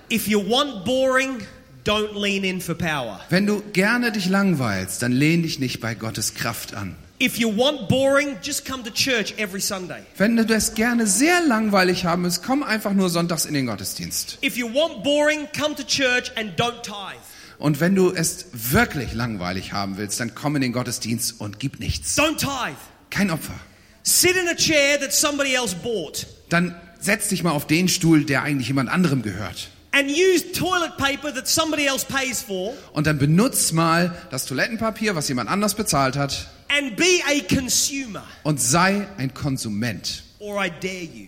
If 0.10 0.28
you 0.28 0.40
want 0.40 0.86
boring, 0.86 1.40
don't 1.84 2.14
lean 2.14 2.44
in 2.44 2.62
for 2.62 2.76
power. 2.76 3.20
Wenn 3.30 3.46
du 3.46 3.62
gerne 3.74 4.12
dich 4.12 4.30
langweilst, 4.30 5.02
dann 5.02 5.12
lehn 5.12 5.44
dich 5.44 5.60
nicht 5.60 5.82
bei 5.82 5.96
Gottes 5.96 6.34
Kraft 6.34 6.74
an. 6.74 6.96
If 7.22 7.38
you 7.38 7.48
want 7.48 7.88
boring, 7.88 8.38
just 8.42 8.66
come 8.66 8.84
to 8.84 8.90
church 8.90 9.34
every 9.38 9.62
Sunday. 9.62 10.04
Wenn 10.18 10.36
du 10.36 10.46
das 10.46 10.74
gerne 10.74 11.08
sehr 11.08 11.42
langweilig 11.48 12.04
haben 12.04 12.24
willst, 12.24 12.44
komm 12.44 12.62
einfach 12.62 12.92
nur 12.92 13.10
sonntags 13.10 13.46
in 13.46 13.54
den 13.54 13.68
Gottesdienst. 13.68 14.38
If 14.44 14.58
you 14.58 14.68
want 14.68 15.02
boring, 15.02 15.48
come 15.58 15.76
to 15.76 15.84
church 15.84 16.34
and 16.36 16.60
don't 16.60 16.82
tithe. 16.82 17.22
Und 17.58 17.80
wenn 17.80 17.96
du 17.96 18.12
es 18.12 18.48
wirklich 18.52 19.14
langweilig 19.14 19.72
haben 19.72 19.96
willst, 19.96 20.20
dann 20.20 20.36
komm 20.36 20.58
in 20.58 20.62
den 20.62 20.74
Gottesdienst 20.74 21.40
und 21.40 21.58
gib 21.58 21.80
nichts. 21.80 22.18
Don't 22.18 22.36
tithe. 22.36 22.76
Kein 23.10 23.32
Opfer. 23.32 23.56
Sit 24.04 24.36
in 24.36 24.50
a 24.50 24.56
chair 24.56 25.00
that 25.00 25.14
somebody 25.14 25.56
else 25.56 25.74
bought 25.74 26.28
Dann 26.50 26.76
setz 27.00 27.30
dich 27.30 27.44
mal 27.44 27.52
auf 27.52 27.66
den 27.66 27.88
Stuhl, 27.88 28.26
der 28.26 28.44
eigentlich 28.44 28.68
jemand 28.68 28.90
anderem 28.90 29.22
gehört. 29.22 29.70
And 29.98 30.10
use 30.10 30.52
toilet 30.52 30.98
paper 30.98 31.32
that 31.34 31.48
somebody 31.48 31.86
else 31.88 32.06
pays 32.06 32.42
for 32.42 32.74
Und 32.94 33.08
dann 33.08 33.18
benutz 33.18 33.72
mal 33.72 34.14
das 34.30 34.46
Toilettenpapier, 34.46 35.16
was 35.16 35.28
jemand 35.28 35.50
anders 35.50 35.76
bezahlt 35.76 36.18
hat, 36.18 36.48
and 36.70 36.96
be 36.96 37.22
a 37.26 37.40
consumer. 37.56 38.24
und 38.44 38.60
sei 38.60 39.08
ein 39.18 39.34
Konsument. 39.34 40.24
Or 40.40 40.64
I 40.64 40.70
dare 40.82 41.04
you. 41.04 41.28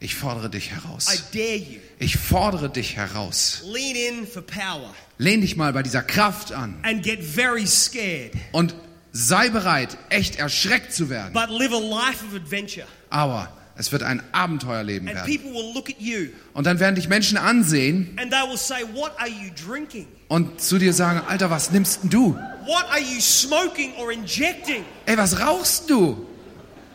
Ich 0.00 0.14
fordere 0.16 0.50
dich 0.50 0.66
I 0.66 0.70
heraus. 0.74 1.06
dare 1.32 1.56
you. 1.56 1.80
Ich 1.98 2.16
fordere 2.16 2.68
dich 2.68 2.96
heraus. 2.96 3.62
Lean 3.72 3.94
in 3.96 4.26
for 4.26 4.42
power 4.42 4.92
Lehn 5.16 5.40
dich 5.40 5.56
mal 5.56 5.72
bei 5.72 5.82
dieser 5.84 6.02
Kraft 6.02 6.50
an 6.52 6.76
and 6.82 7.02
get 7.04 7.22
very 7.22 7.66
scared. 7.66 8.32
und 8.52 8.74
sei 9.12 9.48
bereit, 9.48 9.96
echt 10.08 10.36
erschreckt 10.36 10.92
zu 10.92 11.08
werden. 11.08 11.32
But 11.32 11.48
live 11.50 11.72
a 11.72 11.78
life 11.78 12.24
of 12.26 12.34
adventure. 12.34 12.86
Aber 13.10 13.48
es 13.76 13.90
wird 13.90 14.02
ein 14.04 14.22
Abenteuerleben 14.32 15.08
And 15.08 15.16
werden. 15.16 15.36
people 15.36 15.52
will 15.52 15.72
look 15.74 15.88
at 15.90 16.00
you 16.00 16.28
Und 16.52 16.64
dann 16.66 16.78
werden 16.80 16.94
dich 16.94 17.08
Menschen 17.08 17.36
ansehen 17.38 18.16
and 18.20 18.30
they 18.30 18.40
will 18.48 18.56
say, 18.56 18.84
What 18.94 19.12
are 19.18 19.28
you 19.28 19.50
drinking? 19.66 20.06
und 20.28 20.60
zu 20.60 20.78
dir 20.78 20.92
sagen, 20.92 21.22
Alter, 21.28 21.50
was 21.50 21.70
nimmst 21.70 22.02
denn 22.04 22.10
du? 22.10 22.34
What 22.66 22.84
are 22.90 23.00
you 23.00 23.20
smoking 23.20 23.92
or 23.98 24.10
injecting? 24.12 24.84
Ey, 25.06 25.16
was 25.18 25.38
rauchst 25.40 25.90
du? 25.90 26.26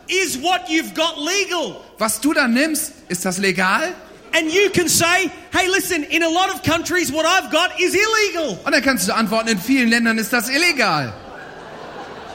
Is 0.08 0.42
what 0.42 0.62
you've 0.70 0.94
got 0.96 1.16
legal? 1.18 1.80
Was 2.00 2.20
du 2.20 2.34
da 2.34 2.48
nimmst, 2.48 2.94
ist 3.10 3.26
das 3.26 3.38
legal? 3.38 3.94
And 4.36 4.52
you 4.52 4.70
can 4.74 4.88
say, 4.88 5.30
Hey, 5.52 5.68
listen, 5.76 6.04
in 6.04 6.24
a 6.24 6.28
lot 6.30 6.50
of 6.54 6.64
countries, 6.64 7.12
what 7.12 7.26
I've 7.26 7.52
got 7.52 7.72
is 7.80 7.94
illegal. 7.96 8.58
Und 8.64 8.72
dann 8.74 8.82
kannst 8.84 9.08
du 9.08 9.14
antworten, 9.16 9.50
in 9.50 9.60
vielen 9.60 9.90
Ländern 9.90 10.18
ist 10.18 10.32
das 10.34 10.50
illegal. 10.50 11.14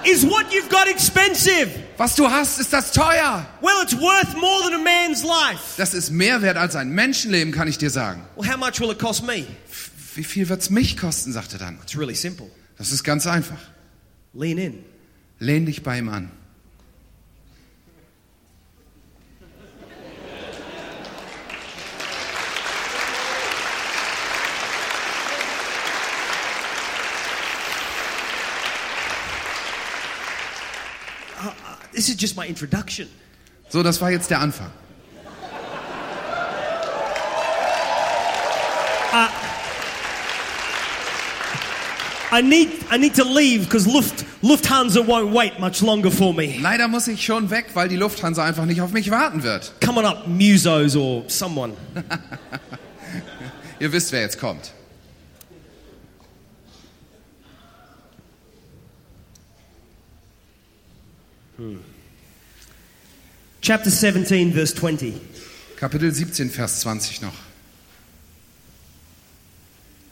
Is 0.04 0.24
what 0.28 0.44
you've 0.52 0.68
got 0.68 0.86
expensive? 0.88 1.70
Was 1.96 2.16
du 2.16 2.28
hast, 2.28 2.58
ist 2.58 2.72
das 2.72 2.92
teuer. 2.92 3.46
Well, 3.60 3.82
it's 3.82 3.94
worth 3.94 4.34
more 4.36 4.62
than 4.64 4.74
a 4.74 4.82
man's 4.82 5.22
life. 5.22 5.62
Das 5.76 5.94
ist 5.94 6.10
mehr 6.10 6.42
wert 6.42 6.56
als 6.56 6.74
ein 6.76 6.90
Menschenleben, 6.90 7.52
kann 7.52 7.68
ich 7.68 7.78
dir 7.78 7.90
sagen. 7.90 8.22
Well, 8.36 8.50
how 8.50 8.56
much 8.56 8.80
will 8.80 8.90
it 8.90 8.98
cost 8.98 9.24
me? 9.24 9.46
Wie 10.14 10.24
viel 10.24 10.48
wird's 10.48 10.70
mich 10.70 10.96
kosten, 10.96 11.32
sagte 11.32 11.58
dann. 11.58 11.78
It's 11.82 11.96
really 11.96 12.14
simple. 12.14 12.50
Das 12.78 12.92
ist 12.92 13.04
ganz 13.04 13.26
einfach. 13.26 13.58
Lean 14.32 14.58
in. 14.58 14.84
Lehn 15.38 15.66
dich 15.66 15.82
bei 15.82 15.98
ihm 15.98 16.08
an. 16.08 16.30
This 31.94 32.08
is 32.08 32.16
just 32.16 32.36
my 32.36 32.46
introduction. 32.46 33.08
So, 33.68 33.82
das 33.82 34.00
war 34.00 34.10
jetzt 34.10 34.30
der 34.30 34.40
Anfang. 34.40 34.70
I 42.34 42.40
need, 42.40 42.68
I 42.90 42.98
need 42.98 43.14
to 43.14 43.24
leave 43.24 43.62
because 43.64 43.86
Luft, 43.86 44.24
Lufthansa 44.42 45.06
won't 45.06 45.32
wait 45.32 45.60
much 45.60 45.82
longer 45.82 46.10
for 46.10 46.34
me. 46.34 46.58
Leider 46.60 46.88
muss 46.88 47.06
ich 47.06 47.24
schon 47.24 47.48
weg, 47.50 47.66
weil 47.74 47.88
die 47.88 47.94
Lufthansa 47.94 48.44
einfach 48.44 48.64
nicht 48.64 48.80
auf 48.80 48.90
mich 48.90 49.08
warten 49.12 49.44
wird. 49.44 49.72
Come 49.80 50.00
on 50.00 50.04
up, 50.04 50.26
musos 50.26 50.96
or 50.96 51.22
someone. 51.28 51.74
Ihr 53.78 53.92
wisst, 53.92 54.10
wer 54.10 54.22
jetzt 54.22 54.40
kommt. 54.40 54.72
Chapter 63.60 63.90
17, 63.90 64.52
verse 64.52 64.74
20. 64.74 65.14
Kapitel 65.76 66.10
17, 66.10 66.50
Vers 66.50 66.80
20 66.80 67.22
noch. 67.22 67.34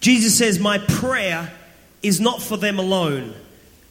Jesus 0.01 0.37
says, 0.37 0.59
My 0.59 0.79
prayer 0.79 1.53
is 2.03 2.21
not 2.21 2.43
for 2.43 2.57
them 2.57 2.79
alone. 2.79 3.35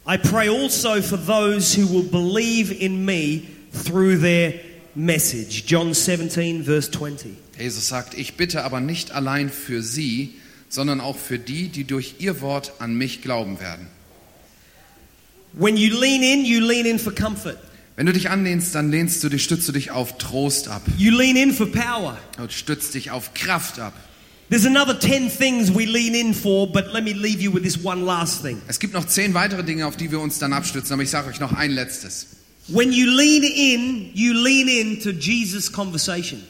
I 0.06 0.16
pray 0.16 0.48
also 0.48 1.00
for 1.00 1.16
those 1.16 1.74
who 1.74 1.86
will 1.86 2.02
believe 2.02 2.72
in 2.72 3.04
me 3.04 3.48
through 3.72 4.18
their 4.18 4.54
message. 4.94 5.64
John 5.66 5.94
17, 5.94 6.62
verse 6.62 6.90
20. 6.90 7.36
Jesus 7.58 7.88
sagt, 7.88 8.14
ich 8.14 8.36
bitte 8.36 8.64
aber 8.64 8.80
nicht 8.80 9.12
allein 9.12 9.48
für 9.48 9.82
sie, 9.82 10.34
sondern 10.68 11.00
auch 11.00 11.16
für 11.16 11.38
die, 11.38 11.68
die 11.68 11.84
durch 11.84 12.16
ihr 12.18 12.40
Wort 12.40 12.72
an 12.80 12.94
mich 12.94 13.22
glauben 13.22 13.60
werden. 13.60 13.86
When 15.54 15.76
you 15.76 15.98
lean 15.98 16.22
in, 16.22 16.44
you 16.44 16.60
lean 16.60 16.86
in 16.86 16.98
for 16.98 17.14
comfort. 17.14 17.56
Wenn 17.96 18.06
du 18.06 18.12
dich 18.14 18.30
anlehnst, 18.30 18.74
dann 18.74 18.90
lehnst 18.90 19.22
du 19.22 19.28
dich, 19.28 19.44
stützt 19.44 19.68
du 19.68 19.72
dich 19.72 19.90
auf 19.90 20.16
Trost 20.16 20.68
ab 20.68 20.82
You 20.96 21.12
lean 21.12 21.36
in 21.36 21.52
for 21.52 21.66
power. 21.70 22.16
und 22.38 22.52
stützt 22.52 22.94
dich 22.94 23.10
auf 23.10 23.34
Kraft 23.34 23.78
ab. 23.78 23.92
There's 24.48 24.66
another 24.66 24.98
10 24.98 25.30
things 25.30 25.74
we 25.74 25.84
lean 25.84 26.14
in 26.14 26.34
for, 26.34 26.66
but 26.70 26.92
let 26.92 27.04
me 27.04 27.12
leave 27.12 27.40
you 27.42 27.52
with 27.52 27.62
this 27.62 27.82
one 27.82 28.04
last 28.04 28.42
thing. 28.42 28.60
Es 28.66 28.78
gibt 28.78 28.92
noch 28.94 29.06
zehn 29.06 29.34
weitere 29.34 29.62
Dinge, 29.62 29.86
auf 29.86 29.96
die 29.96 30.10
wir 30.10 30.20
uns 30.20 30.38
dann 30.38 30.52
abstützen, 30.52 30.94
aber 30.94 31.02
ich 31.02 31.10
sage 31.10 31.28
euch 31.28 31.40
noch 31.40 31.52
ein 31.52 31.70
letztes. 31.70 32.28
When 32.68 32.92
you 32.92 33.06
lean 33.10 33.42
in, 33.42 34.10
you 34.14 34.32
lean 34.32 34.68
into 34.68 35.10
Jesus' 35.10 35.72
conversation. 35.72 36.40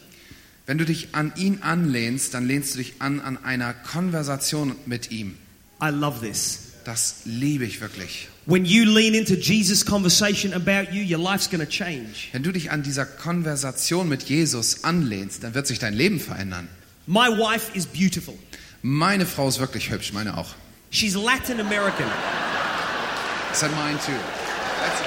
Wenn 0.66 0.78
du 0.78 0.84
dich 0.84 1.09
an 1.12 1.32
ihn 1.36 1.59
anlehnst, 1.62 2.34
dann 2.34 2.46
lehnst 2.46 2.74
du 2.74 2.78
dich 2.78 2.94
an 3.00 3.20
an 3.20 3.44
einer 3.44 3.72
Konversation 3.72 4.76
mit 4.86 5.11
ihm. 5.11 5.36
I 5.82 5.88
love 5.90 6.24
this. 6.24 6.59
Das 6.84 7.22
liebe 7.24 7.64
ich 7.64 7.80
wirklich. 7.80 8.28
When 8.45 8.64
you 8.64 8.86
lean 8.86 9.14
into 9.14 9.36
Jesus' 9.36 9.84
conversation 9.84 10.53
about 10.53 10.93
you, 10.93 11.01
your 11.01 11.20
life's 11.20 11.47
going 11.47 11.64
to 11.64 11.70
change. 11.70 12.28
Wenn 12.32 12.43
du 12.43 12.51
dich 12.51 12.72
an 12.72 12.82
dieser 12.82 13.07
Konversation 13.07 14.09
mit 14.09 14.24
Jesus 14.24 14.82
anlehnst, 14.82 15.45
dann 15.45 15.55
wird 15.55 15.68
sich 15.68 15.78
dein 15.78 15.95
Leben 15.95 16.18
verändern. 16.18 16.68
My 17.07 17.28
wife 17.28 17.70
is 17.74 17.86
beautiful. 17.86 18.34
Meine 18.82 19.26
Frau 19.26 19.49
ist 19.49 19.61
wirklich 19.61 19.90
hübsch, 19.90 20.12
meine 20.12 20.36
auch. 20.36 20.57
She's 20.90 21.14
Latin 21.14 21.61
American. 21.61 22.07
I 22.07 23.55
said 23.55 23.70
mine 23.76 23.97
too. 23.99 24.12
That's 24.12 25.01
it. 25.01 25.07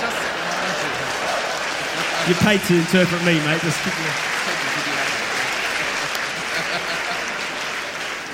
Just 0.00 0.16
said 0.16 0.34
mine 0.40 0.74
too. 0.80 2.30
You 2.30 2.34
paid 2.36 2.60
to 2.66 2.74
interpret 2.74 3.22
me, 3.24 3.34
mate. 3.44 3.60
Just 3.62 3.82
keep 3.84 3.92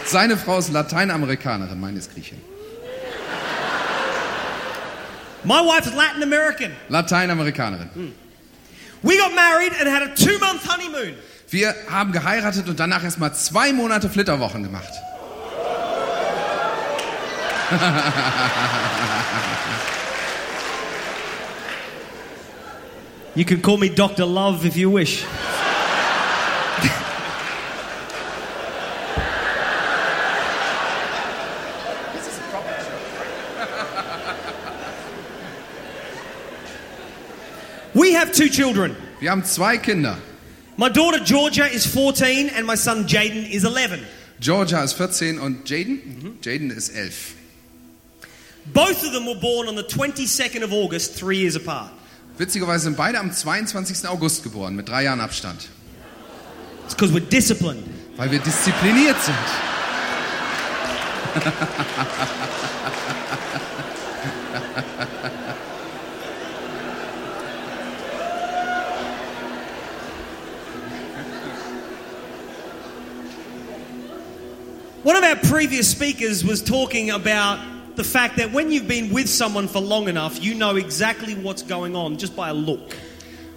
Seine 0.07 0.37
Frau 0.37 0.59
ist 0.59 0.73
Lateinamerikanerin, 0.73 1.79
meine 1.79 1.99
ist 1.99 2.13
Griechin. 2.13 2.39
My 5.45 5.61
wife 5.63 5.87
is 5.87 5.95
Latin 5.95 6.23
American. 6.23 6.73
Lateinamerikanerin. 6.89 7.89
Hmm. 7.93 8.09
We 9.03 9.17
got 9.17 9.35
married 9.35 9.73
and 9.79 9.89
had 9.89 10.03
a 10.03 10.15
two 10.15 10.39
month 10.39 10.65
honeymoon. 10.65 11.15
Wir 11.49 11.75
haben 11.89 12.13
geheiratet 12.13 12.69
und 12.69 12.79
danach 12.79 13.03
erstmal 13.03 13.35
zwei 13.35 13.73
Monate 13.73 14.09
Flitterwochen 14.09 14.63
gemacht. 14.63 14.93
You 23.35 23.45
can 23.45 23.63
call 23.63 23.79
me 23.79 23.89
Dr. 23.89 24.27
Love 24.27 24.67
if 24.67 24.77
you 24.77 24.91
wish. 24.91 25.25
Have 38.31 38.37
two 38.37 38.49
children. 38.49 38.97
Wir 39.21 39.31
haben 39.31 39.45
zwei 39.45 39.79
Kinder. 39.79 40.17
My 40.77 40.89
daughter 40.89 41.23
Georgia 41.23 41.67
is 41.67 41.87
14 41.87 42.51
and 42.51 42.67
my 42.67 42.77
son 42.77 43.07
Jaden 43.07 43.51
is 43.51 43.65
11. 43.65 44.01
Georgia 44.41 44.83
ist 44.83 44.95
14 44.95 45.39
und 45.39 45.69
Jaden? 45.69 46.39
Jaden 46.43 46.71
ist 46.71 46.91
11. 46.91 47.35
Both 48.73 49.05
of 49.05 49.13
them 49.13 49.27
were 49.27 49.39
born 49.39 49.69
on 49.69 49.77
the 49.77 49.83
22nd 49.83 50.63
of 50.63 50.73
August, 50.73 51.19
three 51.19 51.39
years 51.39 51.57
apart. 51.57 51.91
Witzigerweise 52.39 52.85
sind 52.85 52.97
beide 52.97 53.19
am 53.19 53.33
22. 53.33 54.09
August 54.09 54.43
geboren, 54.43 54.77
mit 54.77 54.89
drei 54.89 55.05
Jahren 55.05 55.21
Abstand. 55.21 55.69
It's 56.85 56.95
because 56.95 57.13
we're 57.13 57.21
disciplined. 57.21 57.85
Weil 58.17 58.31
wir 58.31 58.39
diszipliniert 58.39 59.17
sind. 59.23 59.37
One 75.03 75.17
of 75.17 75.25
our 75.25 75.37
previous 75.37 75.91
speakers 75.91 76.45
was 76.45 76.63
talking 76.63 77.11
about 77.11 77.59
the 77.97 78.05
fact 78.05 78.37
that 78.37 78.53
when 78.53 78.71
you've 78.71 78.87
been 78.87 79.11
with 79.13 79.29
someone 79.29 79.67
for 79.67 79.81
long 79.81 80.09
enough, 80.09 80.43
you 80.43 80.55
know 80.55 80.77
exactly 80.77 81.35
what's 81.35 81.63
going 81.63 81.97
on 81.97 82.19
just 82.19 82.37
by 82.37 82.51
a 82.51 82.55
look. 82.55 82.95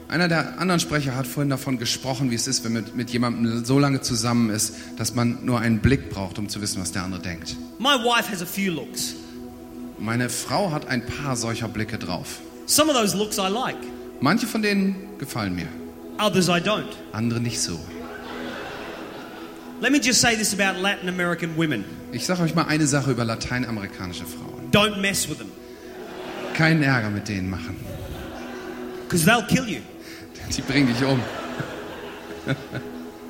Einer 0.07 0.27
der 0.27 0.59
anderen 0.59 0.79
Sprecher 0.79 1.15
hat 1.15 1.25
vorhin 1.27 1.49
davon 1.49 1.77
gesprochen, 1.79 2.29
wie 2.29 2.35
es 2.35 2.47
ist, 2.47 2.63
wenn 2.63 2.73
man 2.73 2.85
mit, 2.93 3.09
jemandem 3.09 3.65
so 3.65 3.79
lange 3.79 3.99
zusammen 4.01 4.51
ist, 4.51 4.75
dass 4.97 5.15
man 5.15 5.39
nur 5.43 5.59
einen 5.59 5.79
Blick 5.79 6.09
braucht, 6.11 6.37
um 6.37 6.47
zu 6.49 6.61
wissen, 6.61 6.81
was 6.81 6.91
der 6.91 7.03
andere 7.03 7.21
denkt. 7.21 7.55
My 7.79 7.95
wife 7.97 8.29
has 8.31 8.41
a 8.41 8.45
few 8.45 8.71
looks. 8.71 9.15
Meine 9.97 10.29
Frau 10.29 10.71
hat 10.71 10.87
ein 10.87 11.05
paar 11.05 11.35
solcher 11.35 11.67
Blicke 11.67 11.97
drauf. 11.97 12.39
Some 12.67 12.89
of 12.91 12.95
those 12.97 13.17
looks 13.17 13.37
I 13.37 13.49
like, 13.49 13.77
Manche 14.21 14.45
von 14.47 14.61
denen 14.61 14.95
gefallen 15.17 15.55
mir, 15.55 15.67
others 16.19 16.47
I 16.47 16.61
don't. 16.61 16.85
andere 17.11 17.39
nicht 17.41 17.59
so. 17.59 17.77
Let 19.84 19.91
me 19.91 19.99
just 19.99 20.21
say 20.21 20.36
this 20.38 20.53
about 20.53 20.79
Latin 20.81 21.09
American 21.09 21.57
women 21.57 21.84
Ich 22.13 22.25
sage 22.25 22.41
euch 22.41 22.55
mal 22.55 22.67
eine 22.67 22.88
Sache 22.88 23.11
über 23.11 23.25
lateinamerikanische 23.25 24.23
Frauen. 24.25 24.71
don't 24.71 25.01
mess 25.01 25.27
with 25.27 25.39
them 25.39 25.51
Keinen 26.53 26.84
Ärger 26.84 27.09
mit 27.09 27.27
denen 27.27 27.49
machen. 27.49 27.75
because 29.03 29.25
they'll 29.25 29.45
kill 29.45 29.67
you. 29.67 29.81
Die 30.55 30.61
bringen 30.61 30.88
dich 30.88 31.03
um. 31.03 31.19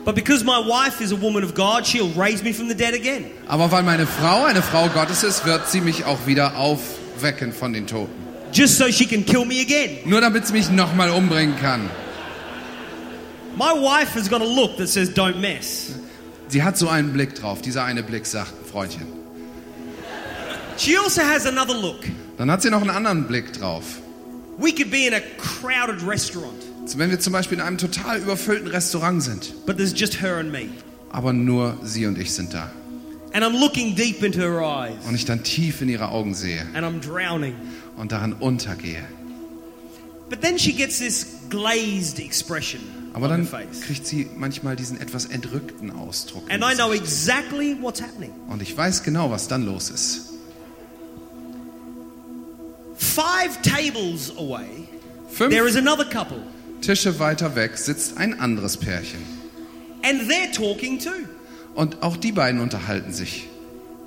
But 0.06 0.14
because 0.14 0.43
my 0.43 0.60
wife 0.60 1.01
is 1.01 1.12
a 1.12 1.16
woman 1.16 1.43
of 1.43 1.56
God, 1.56 1.88
she'll 1.88 2.14
raise 2.16 2.43
me 2.43 2.54
from 2.54 2.68
the 2.68 2.76
dead 2.76 2.93
again. 2.93 3.32
Aber 3.47 3.72
weil 3.72 3.82
meine 3.82 4.06
Frau 4.06 4.45
eine 4.45 4.62
Frau 4.62 4.89
Gottes 4.89 5.24
ist, 5.24 5.45
wird 5.47 5.68
sie 5.72 5.82
mich 5.82 6.06
auch 6.06 6.28
wieder 6.28 6.56
aufwecken 6.58 7.51
von 7.51 7.74
den 7.74 7.88
Toten. 7.88 8.12
Just 8.51 8.78
so 8.78 8.91
she 8.91 9.08
can 9.08 9.26
kill 9.26 9.45
me 9.45 9.60
again. 9.60 10.01
Nur 10.06 10.22
damit 10.22 10.45
sie 10.45 10.54
mich 10.54 10.70
nochmal 10.70 11.10
umbringen 11.10 11.56
kann. 11.60 11.89
My 13.56 13.72
wife 13.74 14.14
has 14.14 14.30
got 14.30 14.41
a 14.41 14.45
look 14.45 14.78
that 14.78 14.88
says, 14.88 15.10
don't 15.10 15.39
mess. 15.39 15.93
Sie 16.50 16.64
hat 16.64 16.78
so 16.78 16.88
einen 16.89 17.14
Blick 17.14 17.36
drauf. 17.36 17.62
Dieser 17.62 17.84
eine 17.84 18.04
Blick 18.04 18.26
sagt, 18.26 18.54
Freundchen. 18.72 19.08
She 20.78 20.98
also 20.98 21.22
has 21.22 21.46
another 21.46 21.74
look. 21.80 22.00
Dann 22.38 22.50
hat 22.50 22.62
sie 22.62 22.70
noch 22.70 22.82
einen 22.82 22.89
anderen 22.89 23.28
Blick 23.28 23.54
drauf. 23.54 23.84
We 24.58 24.72
could 24.72 24.91
be 24.91 25.08
in 25.08 25.14
a 25.14 25.20
crowded 25.38 26.06
restaurant, 26.08 26.54
wenn 26.96 27.10
wir 27.10 27.20
zum 27.20 27.34
Beispiel 27.34 27.58
in 27.58 27.64
einem 27.64 27.78
total 27.80 28.20
überfüllten 28.20 28.68
Restaurant 28.68 29.24
sind, 29.24 29.66
but 29.66 29.78
there's 29.78 29.94
just 30.00 30.22
her 30.22 30.38
and 30.38 30.52
me. 30.52 30.66
aber 31.12 31.34
nur 31.34 31.78
sie 31.84 32.06
und 32.06 32.18
ich 32.20 32.34
sind 32.34 32.54
da. 32.54 32.72
And 33.34 33.44
I'm 33.44 33.60
looking 33.60 33.96
deep 33.96 34.22
into 34.24 34.39
her 34.41 34.62
eyes, 34.62 34.94
Und 35.08 35.16
ich 35.16 35.26
dann 35.26 35.41
tief 35.41 35.82
in 35.82 35.89
ihre 35.89 36.10
Augen 36.10 36.36
sehe 36.36 36.62
and 36.76 36.86
I'm 36.86 37.00
drowning. 37.02 37.56
und 37.98 38.12
daran 38.12 38.34
untergehe. 38.34 39.04
But 40.34 40.42
then 40.42 40.58
she 40.58 40.74
gets 40.74 40.98
this 40.98 41.28
glazed 41.52 42.18
expression 42.18 42.82
Aber 43.14 43.28
dann 43.28 43.48
kriegt 43.86 44.08
sie 44.08 44.28
manchmal 44.36 44.76
diesen 44.76 45.00
etwas 45.00 45.26
entrückten 45.26 45.92
Ausdruck. 45.92 46.52
And 46.52 46.64
I 46.64 46.74
know 46.74 46.92
exactly 46.92 47.78
what's 47.80 48.02
happening. 48.02 48.32
Und 48.48 48.60
ich 48.64 48.76
weiß 48.76 49.04
genau, 49.04 49.30
was 49.30 49.48
dann 49.48 49.64
los 49.64 49.92
ist. 49.92 50.30
Five 52.98 53.62
tables 53.62 54.36
away, 54.36 54.88
Fünf 55.30 55.54
there 55.54 55.68
is 55.68 55.76
another 55.76 56.06
couple, 56.06 56.42
Tische 56.82 57.20
weiter 57.20 57.56
weg 57.56 57.78
sitzt 57.78 58.18
ein 58.18 58.40
anderes 58.40 58.76
Pärchen. 58.76 59.20
and 60.02 60.28
they're 60.28 60.52
talking 60.52 60.98
too. 60.98 61.28
Und 61.76 62.02
auch 62.02 62.18
die 62.18 62.32
beiden 62.32 62.60
unterhalten 62.60 63.14
sich. 63.14 63.48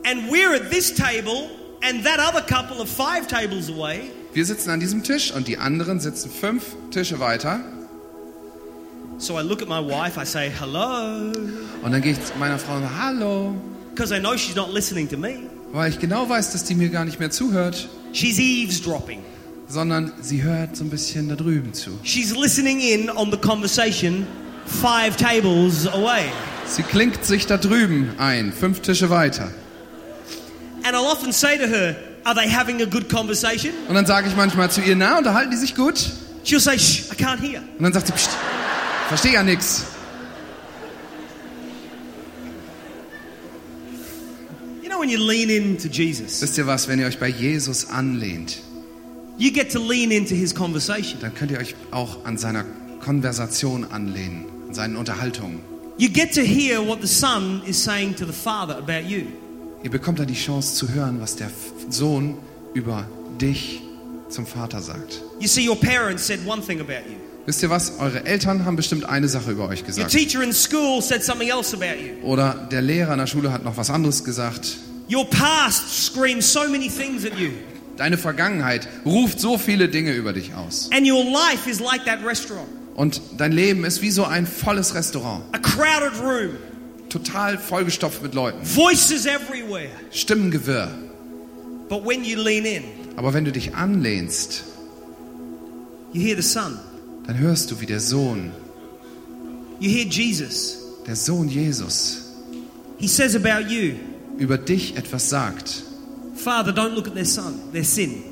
And 0.03 0.29
we're 0.29 0.57
at 0.57 0.73
this 0.73 0.93
table, 0.93 1.51
and 1.85 2.05
that 2.05 2.19
other 2.19 2.43
couple 2.43 2.81
of 2.83 2.89
five 2.89 3.29
tables 3.29 3.69
away, 3.71 4.11
Wir 4.37 4.45
sitzen 4.45 4.69
an 4.69 4.81
diesem 4.81 5.03
Tisch 5.03 5.33
und 5.33 5.49
die 5.49 5.57
anderen 5.57 5.99
sitzen 5.99 6.31
fünf 6.31 6.63
Tische 6.91 7.21
weiter. 7.21 7.59
So 9.17 9.41
I 9.41 9.43
look 9.43 9.63
at 9.63 9.69
my 9.71 9.81
wife, 9.81 10.21
I 10.21 10.27
say 10.27 10.51
hello, 10.51 11.33
Und 11.83 11.91
dann 11.91 12.03
gehe 12.03 12.13
ich 12.13 12.23
zu 12.23 12.35
meiner 12.39 12.59
Frau 12.59 12.75
und 12.77 12.83
sage, 12.83 12.99
hallo, 13.03 13.55
because 13.95 14.15
I 14.15 14.21
know 14.21 14.37
she's 14.37 14.55
not 14.55 14.71
listening 14.75 15.09
to 15.09 15.17
me. 15.17 15.37
weil 15.73 15.89
ich 15.91 15.99
genau 15.99 16.29
weiß, 16.29 16.53
dass 16.53 16.65
die 16.65 16.75
mir 16.75 16.91
gar 16.91 17.07
nicht 17.07 17.19
mehr 17.19 17.31
zuhört, 17.31 17.89
She's 18.13 18.39
eavesdropping. 18.39 19.21
sondern 19.69 20.13
sie 20.21 20.43
hört 20.43 20.77
so 20.77 20.85
ein 20.85 20.91
bisschen 20.91 21.31
da 21.31 21.35
drüben 21.35 21.73
zu. 21.73 21.93
She's 22.03 22.37
listening 22.37 22.81
in 22.81 23.09
on 23.09 23.31
the 23.31 23.39
conversation 23.39 24.27
five 24.67 25.17
tables 25.17 25.89
away. 25.89 26.25
Sie 26.67 26.83
klingt 26.83 27.25
sich 27.25 27.47
da 27.47 27.57
drüben 27.57 28.11
ein, 28.19 28.53
fünf 28.53 28.81
Tische 28.81 29.09
weiter. 29.09 29.51
And 30.85 30.95
I'll 30.95 31.11
often 31.11 31.33
say 31.33 31.57
to 31.57 31.67
her, 31.67 31.97
Are 32.27 32.35
they 32.35 32.49
having 32.49 32.83
a 32.83 32.87
good 32.87 33.09
conversation? 33.09 33.73
Und 33.87 33.95
dann 33.95 34.05
sage 34.05 34.27
ich 34.29 34.35
manchmal 34.35 34.69
zu 34.69 34.81
ihr, 34.81 34.97
na, 34.97 35.17
unterhalten 35.19 35.53
die 35.53 35.57
sich 35.57 35.77
gut? 35.77 35.95
She'll 36.45 36.59
say, 36.59 36.77
Shh, 36.77 37.13
I 37.13 37.15
can't 37.15 37.41
hear. 37.41 37.61
Und 37.79 37.85
dann 37.85 37.93
sagt 37.93 38.09
sie, 38.09 38.13
pst, 38.13 38.31
verstehe 39.07 39.35
ja 39.35 39.45
nix. 39.45 39.85
You 44.83 44.89
know, 44.89 44.99
when 44.99 45.09
you 45.09 45.19
lean 45.19 45.51
into 45.51 45.87
Jesus, 45.87 46.43
Wisst 46.43 46.59
ihr 46.59 46.67
was, 46.67 46.89
wenn 46.89 46.99
ihr 46.99 47.07
euch 47.07 47.21
bei 47.21 47.29
Jesus 47.29 47.91
anlehnt, 47.91 48.59
you 49.39 49.53
get 49.53 49.71
to 49.71 49.79
lean 49.79 50.11
into 50.11 50.35
his 50.35 50.53
conversation. 50.53 51.21
dann 51.21 51.33
könnt 51.33 51.53
ihr 51.53 51.59
euch 51.59 51.77
auch 51.93 52.25
an 52.25 52.39
seiner 52.39 52.65
Konversation 53.05 53.85
anlehnen, 53.85 54.47
an 54.67 54.75
seinen 54.75 54.97
Unterhaltungen. 54.97 55.61
You 55.97 56.09
get 56.09 56.35
to 56.35 56.43
hear 56.43 56.85
what 56.85 57.01
the 57.03 57.07
Son 57.07 57.63
is 57.67 57.81
saying 57.83 58.17
to 58.17 58.27
the 58.27 58.33
Father 58.33 58.77
about 58.79 59.09
you. 59.09 59.27
Ihr 59.83 59.91
bekommt 59.91 60.19
dann 60.19 60.27
die 60.27 60.35
Chance 60.35 60.75
zu 60.75 60.89
hören, 60.93 61.21
was 61.21 61.37
der 61.37 61.51
Sohn 61.91 62.39
über 62.75 63.07
dich 63.41 63.83
zum 64.29 64.47
Vater 64.47 64.81
sagt. 64.81 65.23
You 65.39 65.47
see, 65.49 65.69
your 65.69 65.79
parents 65.79 66.27
said 66.27 66.41
one 66.47 66.61
thing 66.63 66.81
about 66.81 67.09
you. 67.09 67.17
Wisst 67.47 67.63
ihr 67.63 67.71
was? 67.71 67.93
Eure 68.01 68.25
Eltern 68.27 68.65
haben 68.65 68.75
bestimmt 68.75 69.05
eine 69.09 69.29
Sache 69.29 69.53
über 69.53 69.69
euch 69.69 69.81
Your 69.83 69.87
gesagt. 69.87 70.11
teacher 70.11 70.43
in 70.43 70.53
school 70.53 71.01
said 71.01 71.23
something 71.23 71.49
else 71.49 71.77
about 71.77 72.01
you. 72.03 72.27
Oder 72.27 72.67
der 72.73 72.83
Lehrer 72.83 73.13
in 73.13 73.19
der 73.21 73.29
Schule 73.29 73.53
hat 73.53 73.63
noch 73.65 73.77
was 73.77 73.89
anderes 73.91 74.25
gesagt. 74.25 74.77
Your 75.09 75.25
past 75.31 76.07
screams 76.07 76.53
so 76.53 76.61
many 76.69 76.89
things 76.89 77.25
at 77.25 77.39
you. 77.39 77.51
Deine 77.97 78.19
Vergangenheit 78.19 78.89
ruft 79.05 79.39
so 79.41 79.57
viele 79.59 79.89
Dinge 79.89 80.13
über 80.13 80.33
dich 80.33 80.55
aus. 80.55 80.91
And 80.93 81.09
your 81.09 81.23
life 81.25 81.71
is 81.71 81.79
like 81.79 82.05
that 82.07 82.19
restaurant 82.27 82.67
Und 82.97 83.21
dein 83.39 83.53
Leben 83.53 83.85
ist 83.85 84.03
wie 84.03 84.11
so 84.11 84.25
ein 84.25 84.47
volles 84.47 84.95
Restaurant. 84.97 85.45
a 85.53 85.59
crowded 85.59 86.19
room, 86.21 86.57
Total 87.19 87.57
vollgestopft 87.59 88.23
mit 88.23 88.35
Leuten. 88.35 88.59
voices 88.65 89.27
everywhere. 89.27 89.89
Stimmengewirr. 90.11 90.89
But 91.89 92.05
when 92.05 92.25
you 92.25 92.37
lean 92.43 92.65
in, 92.65 92.83
Aber 93.17 93.33
wenn 93.33 93.45
du 93.45 93.53
dich 93.53 93.75
anlehnst, 93.75 94.65
you 96.13 96.21
hear 96.21 96.37
the 96.37 96.43
Son, 96.43 96.79
dann 97.27 97.39
hörst 97.39 97.71
du, 97.71 97.81
wie 97.81 97.87
der 97.87 98.01
Sohn, 98.01 98.53
you 99.81 99.89
hear 99.91 100.05
Jesus. 100.07 100.79
der 101.07 101.17
Sohn 101.17 101.49
Jesus, 101.49 102.23
He 102.99 103.09
says 103.09 103.35
about 103.37 103.69
you, 103.69 103.95
über 104.39 104.59
dich 104.59 104.97
etwas 104.97 105.29
sagt. 105.31 105.83
Father, 106.35 106.73
don't 106.73 106.95
look 106.95 107.07
at 107.07 107.15
their 107.15 107.25
son, 107.25 107.55
their 107.73 107.85
sin. 107.85 108.23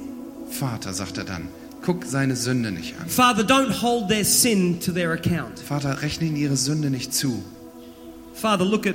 Vater, 0.51 0.93
sagt 0.93 1.17
er 1.19 1.25
dann, 1.25 1.49
guck 1.83 2.05
seine 2.05 2.37
Sünde 2.37 2.71
nicht 2.71 2.95
an. 3.01 3.09
Father, 3.09 3.43
don't 3.45 3.81
hold 3.83 4.09
their 4.09 4.25
sin 4.25 4.79
to 4.81 4.93
their 4.93 5.13
account. 5.13 5.59
Vater, 5.61 6.03
rechne 6.03 6.27
ihnen 6.27 6.37
ihre 6.37 6.57
Sünde 6.57 6.91
nicht 6.91 7.15
zu, 7.15 7.43
Father, 8.35 8.65
look 8.65 8.87
at 8.87 8.95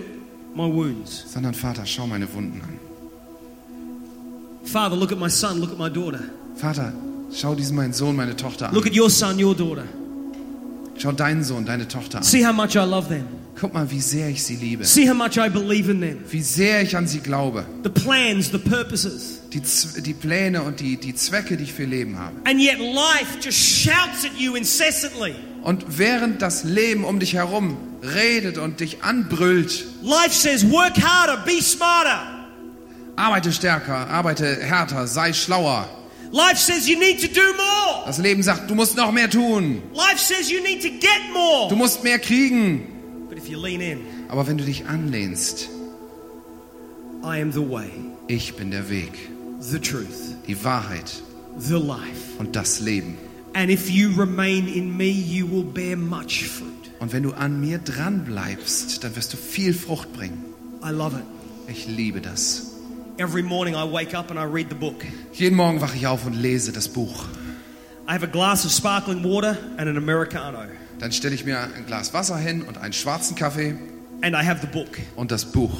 my 0.55 0.65
wounds. 0.67 1.25
sondern 1.33 1.53
Vater, 1.53 1.85
schau 1.85 2.05
meine 2.07 2.27
Wunden 2.33 2.61
an. 2.61 2.79
Father, 4.65 4.95
look 4.95 5.11
at 5.11 5.17
my 5.19 5.29
son, 5.29 5.59
look 5.59 5.71
at 5.71 5.77
my 5.79 5.89
daughter. 5.89 6.19
Vater, 6.55 6.93
schau 7.33 7.55
diesen 7.55 7.75
meinen 7.75 7.93
Sohn, 7.93 8.15
meine 8.15 8.35
Tochter 8.35 8.69
Look 8.73 8.85
an. 8.85 8.91
at 8.91 8.97
your 8.97 9.09
son, 9.09 9.39
your 9.41 9.55
daughter. 9.55 9.85
Schau 10.97 11.11
deinen 11.13 11.43
Sohn, 11.43 11.65
deine 11.65 11.87
Tochter 11.87 12.17
an. 12.19 12.23
See 12.23 12.45
how 12.45 12.53
much 12.53 12.75
I 12.75 12.79
love 12.85 13.07
them. 13.07 13.25
Guck 13.59 13.73
mal, 13.73 13.89
wie 13.91 13.99
sehr 14.01 14.29
ich 14.29 14.43
sie 14.43 14.55
liebe. 14.55 14.85
See 14.85 15.09
how 15.09 15.13
much 15.15 15.37
I 15.37 15.49
believe 15.49 15.89
in 15.91 15.99
them. 16.01 16.19
Wie 16.29 16.41
sehr 16.41 16.81
ich 16.81 16.95
an 16.95 17.07
sie 17.07 17.19
glaube. 17.19 17.65
The 17.83 17.89
plans, 17.89 18.51
the 18.51 18.57
purposes. 18.57 19.39
Die, 19.51 19.61
Z- 19.63 20.05
die 20.05 20.13
Pläne 20.13 20.61
und 20.61 20.79
die, 20.79 20.97
die 20.97 21.13
Zwecke, 21.15 21.57
die 21.57 21.63
ich 21.63 21.73
für 21.73 21.85
Leben 21.85 22.17
habe. 22.17 22.35
And 22.45 22.59
yet 22.59 22.79
life 22.79 23.39
just 23.41 23.57
shouts 23.57 24.23
at 24.25 24.37
you 24.37 24.55
incessantly. 24.55 25.33
Und 25.63 25.97
während 25.97 26.41
das 26.41 26.63
Leben 26.63 27.03
um 27.03 27.19
dich 27.19 27.33
herum 27.33 27.77
redet 28.15 28.57
und 28.57 28.79
dich 28.79 29.03
anbrüllt, 29.03 29.85
Life 30.01 30.33
says, 30.33 30.69
work 30.71 30.97
harder, 31.01 31.43
be 31.45 31.61
smarter. 31.61 32.21
arbeite 33.15 33.51
stärker, 33.51 34.07
arbeite 34.09 34.45
härter, 34.61 35.05
sei 35.07 35.33
schlauer. 35.33 35.89
Life 36.31 36.57
says 36.57 36.87
you 36.87 36.97
need 36.97 37.19
to 37.21 37.27
do 37.27 37.41
more. 37.57 38.05
Das 38.05 38.19
Leben 38.19 38.43
sagt, 38.43 38.69
du 38.69 38.75
musst 38.75 38.95
noch 38.95 39.11
mehr 39.11 39.29
tun. 39.29 39.81
Life 39.93 40.17
says 40.19 40.49
you 40.49 40.61
need 40.61 40.81
to 40.81 40.89
get 40.89 41.09
Du 41.33 41.33
more. 41.33 41.75
musst 41.75 42.03
mehr 42.03 42.19
kriegen. 42.19 43.25
But 43.27 43.37
if 43.37 43.47
you 43.49 43.59
lean 43.61 43.81
in, 43.81 43.99
Aber 44.29 44.47
wenn 44.47 44.57
du 44.57 44.63
dich 44.63 44.85
anlehnst, 44.87 45.67
I 47.23 47.41
am 47.41 47.51
the 47.51 47.67
way, 47.69 47.89
ich 48.27 48.55
bin 48.55 48.71
der 48.71 48.89
Weg, 48.89 49.11
the 49.59 49.79
truth, 49.79 50.35
die 50.47 50.63
Wahrheit 50.63 51.11
the 51.57 51.73
life. 51.73 52.37
und 52.37 52.55
das 52.55 52.79
Leben. 52.79 53.17
And 53.53 53.69
if 53.71 53.89
you 53.89 54.11
remain 54.15 54.67
in 54.67 54.95
me, 54.95 55.09
you 55.09 55.45
will 55.49 55.63
bear 55.63 55.97
much 55.97 56.47
fruit. 56.47 56.67
Und 56.99 57.13
wenn 57.13 57.23
du 57.23 57.31
an 57.31 57.59
mir 57.59 57.79
dran 57.79 58.25
bleibst, 58.25 59.03
dann 59.03 59.15
wirst 59.15 59.33
du 59.33 59.37
viel 59.37 59.73
Frucht 59.73 60.11
bringen. 60.13 60.43
I 60.83 60.91
love 60.91 61.15
it. 61.17 61.23
Ich 61.67 61.87
liebe 61.87 62.21
das. 62.21 62.67
Every 63.17 63.43
morning 63.43 63.73
I 63.75 63.83
wake 63.91 64.13
up 64.17 64.31
and 64.31 64.39
I 64.39 64.43
read 64.43 64.67
the 64.69 64.75
book. 64.75 65.03
Jeden 65.33 65.55
Morgen 65.57 65.81
wache 65.81 65.97
ich 65.97 66.07
auf 66.07 66.25
und 66.25 66.33
lese 66.33 66.71
das 66.71 66.87
Buch. 66.87 67.25
I 68.07 68.13
have 68.13 68.23
a 68.25 68.29
glass 68.29 68.65
of 68.65 68.71
sparkling 68.71 69.23
water 69.23 69.57
and 69.77 69.87
an 69.89 69.97
Americano. 69.97 70.59
Dann 70.99 71.11
stelle 71.11 71.35
ich 71.35 71.45
mir 71.45 71.59
ein 71.59 71.85
Glas 71.85 72.13
Wasser 72.13 72.37
hin 72.37 72.61
und 72.63 72.77
einen 72.77 72.93
schwarzen 72.93 73.35
Kaffee 73.35 73.75
And 74.21 74.35
I 74.35 74.45
have 74.45 74.59
the 74.61 74.67
book. 74.67 74.97
und 75.15 75.31
das 75.31 75.45
Buch. 75.45 75.71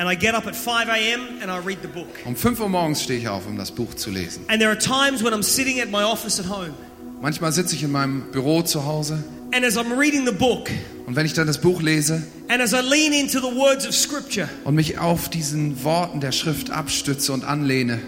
And 0.00 0.08
I 0.08 0.14
get 0.16 0.34
up 0.34 0.46
at 0.46 0.56
5 0.56 0.88
a.m. 0.88 1.42
and 1.42 1.50
I 1.50 1.58
read 1.58 1.82
the 1.82 1.88
book. 1.88 2.08
Um 2.24 2.34
5 2.34 2.58
Uhr 2.60 2.70
morgens 2.70 3.02
stehe 3.02 3.18
ich 3.18 3.28
auf, 3.28 3.46
um 3.46 3.58
das 3.58 3.70
Buch 3.70 3.92
zu 3.94 4.10
lesen. 4.10 4.44
And 4.48 4.58
there 4.58 4.70
are 4.70 4.78
times 4.78 5.22
when 5.22 5.34
I'm 5.34 5.42
sitting 5.42 5.78
at 5.78 5.90
my 5.90 6.02
office 6.02 6.40
at 6.40 6.46
home. 6.48 6.72
Manchmal 7.20 7.52
sitze 7.52 7.74
ich 7.74 7.82
in 7.82 7.92
meinem 7.92 8.22
Büro 8.32 8.62
zu 8.62 8.86
Hause 8.86 9.22
And 9.54 9.62
as 9.62 9.76
I'm 9.76 9.98
reading 9.98 10.24
the 10.24 10.32
book, 10.32 10.70
und 11.06 11.16
wenn 11.16 11.26
ich 11.26 11.34
dann 11.34 11.46
das 11.48 11.60
Buch 11.60 11.82
lese 11.82 12.22
and 12.48 12.62
as 12.62 12.72
I 12.72 12.80
lean 12.80 13.12
into 13.12 13.40
the 13.40 13.54
words 13.54 13.86
of 13.86 13.94
Scripture, 13.94 14.48
und 14.64 14.74
mich 14.74 14.98
auf 14.98 15.28
diesen 15.28 15.84
Worten 15.84 16.20
der 16.20 16.32
Schrift 16.32 16.70
abstütze 16.70 17.34
und 17.34 17.44
anlehne, 17.44 17.98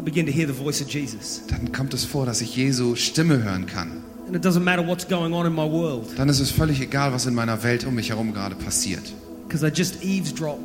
I 0.00 0.02
begin 0.02 0.26
to 0.26 0.32
hear 0.32 0.48
the 0.48 0.54
voice 0.54 0.82
of 0.82 0.88
Jesus. 0.88 1.42
dann 1.48 1.70
kommt 1.70 1.94
es 1.94 2.04
vor, 2.04 2.26
dass 2.26 2.40
ich 2.40 2.56
Jesu 2.56 2.96
Stimme 2.96 3.44
hören 3.44 3.66
kann. 3.66 4.02
And 4.26 4.34
it 4.34 4.44
doesn't 4.44 4.64
matter 4.64 4.84
what's 4.84 5.06
going 5.06 5.32
on 5.32 5.46
in 5.46 5.52
my 5.52 5.70
world, 5.70 6.06
Dann 6.16 6.28
ist 6.28 6.40
es 6.40 6.50
völlig 6.50 6.80
egal, 6.80 7.12
was 7.12 7.26
in 7.26 7.34
meiner 7.34 7.62
Welt 7.62 7.84
um 7.84 7.94
mich 7.94 8.08
herum 8.10 8.32
gerade 8.34 8.56
passiert. 8.56 9.04
because 9.46 9.64
I 9.64 9.70
just 9.72 10.02
eavesdrop. 10.02 10.58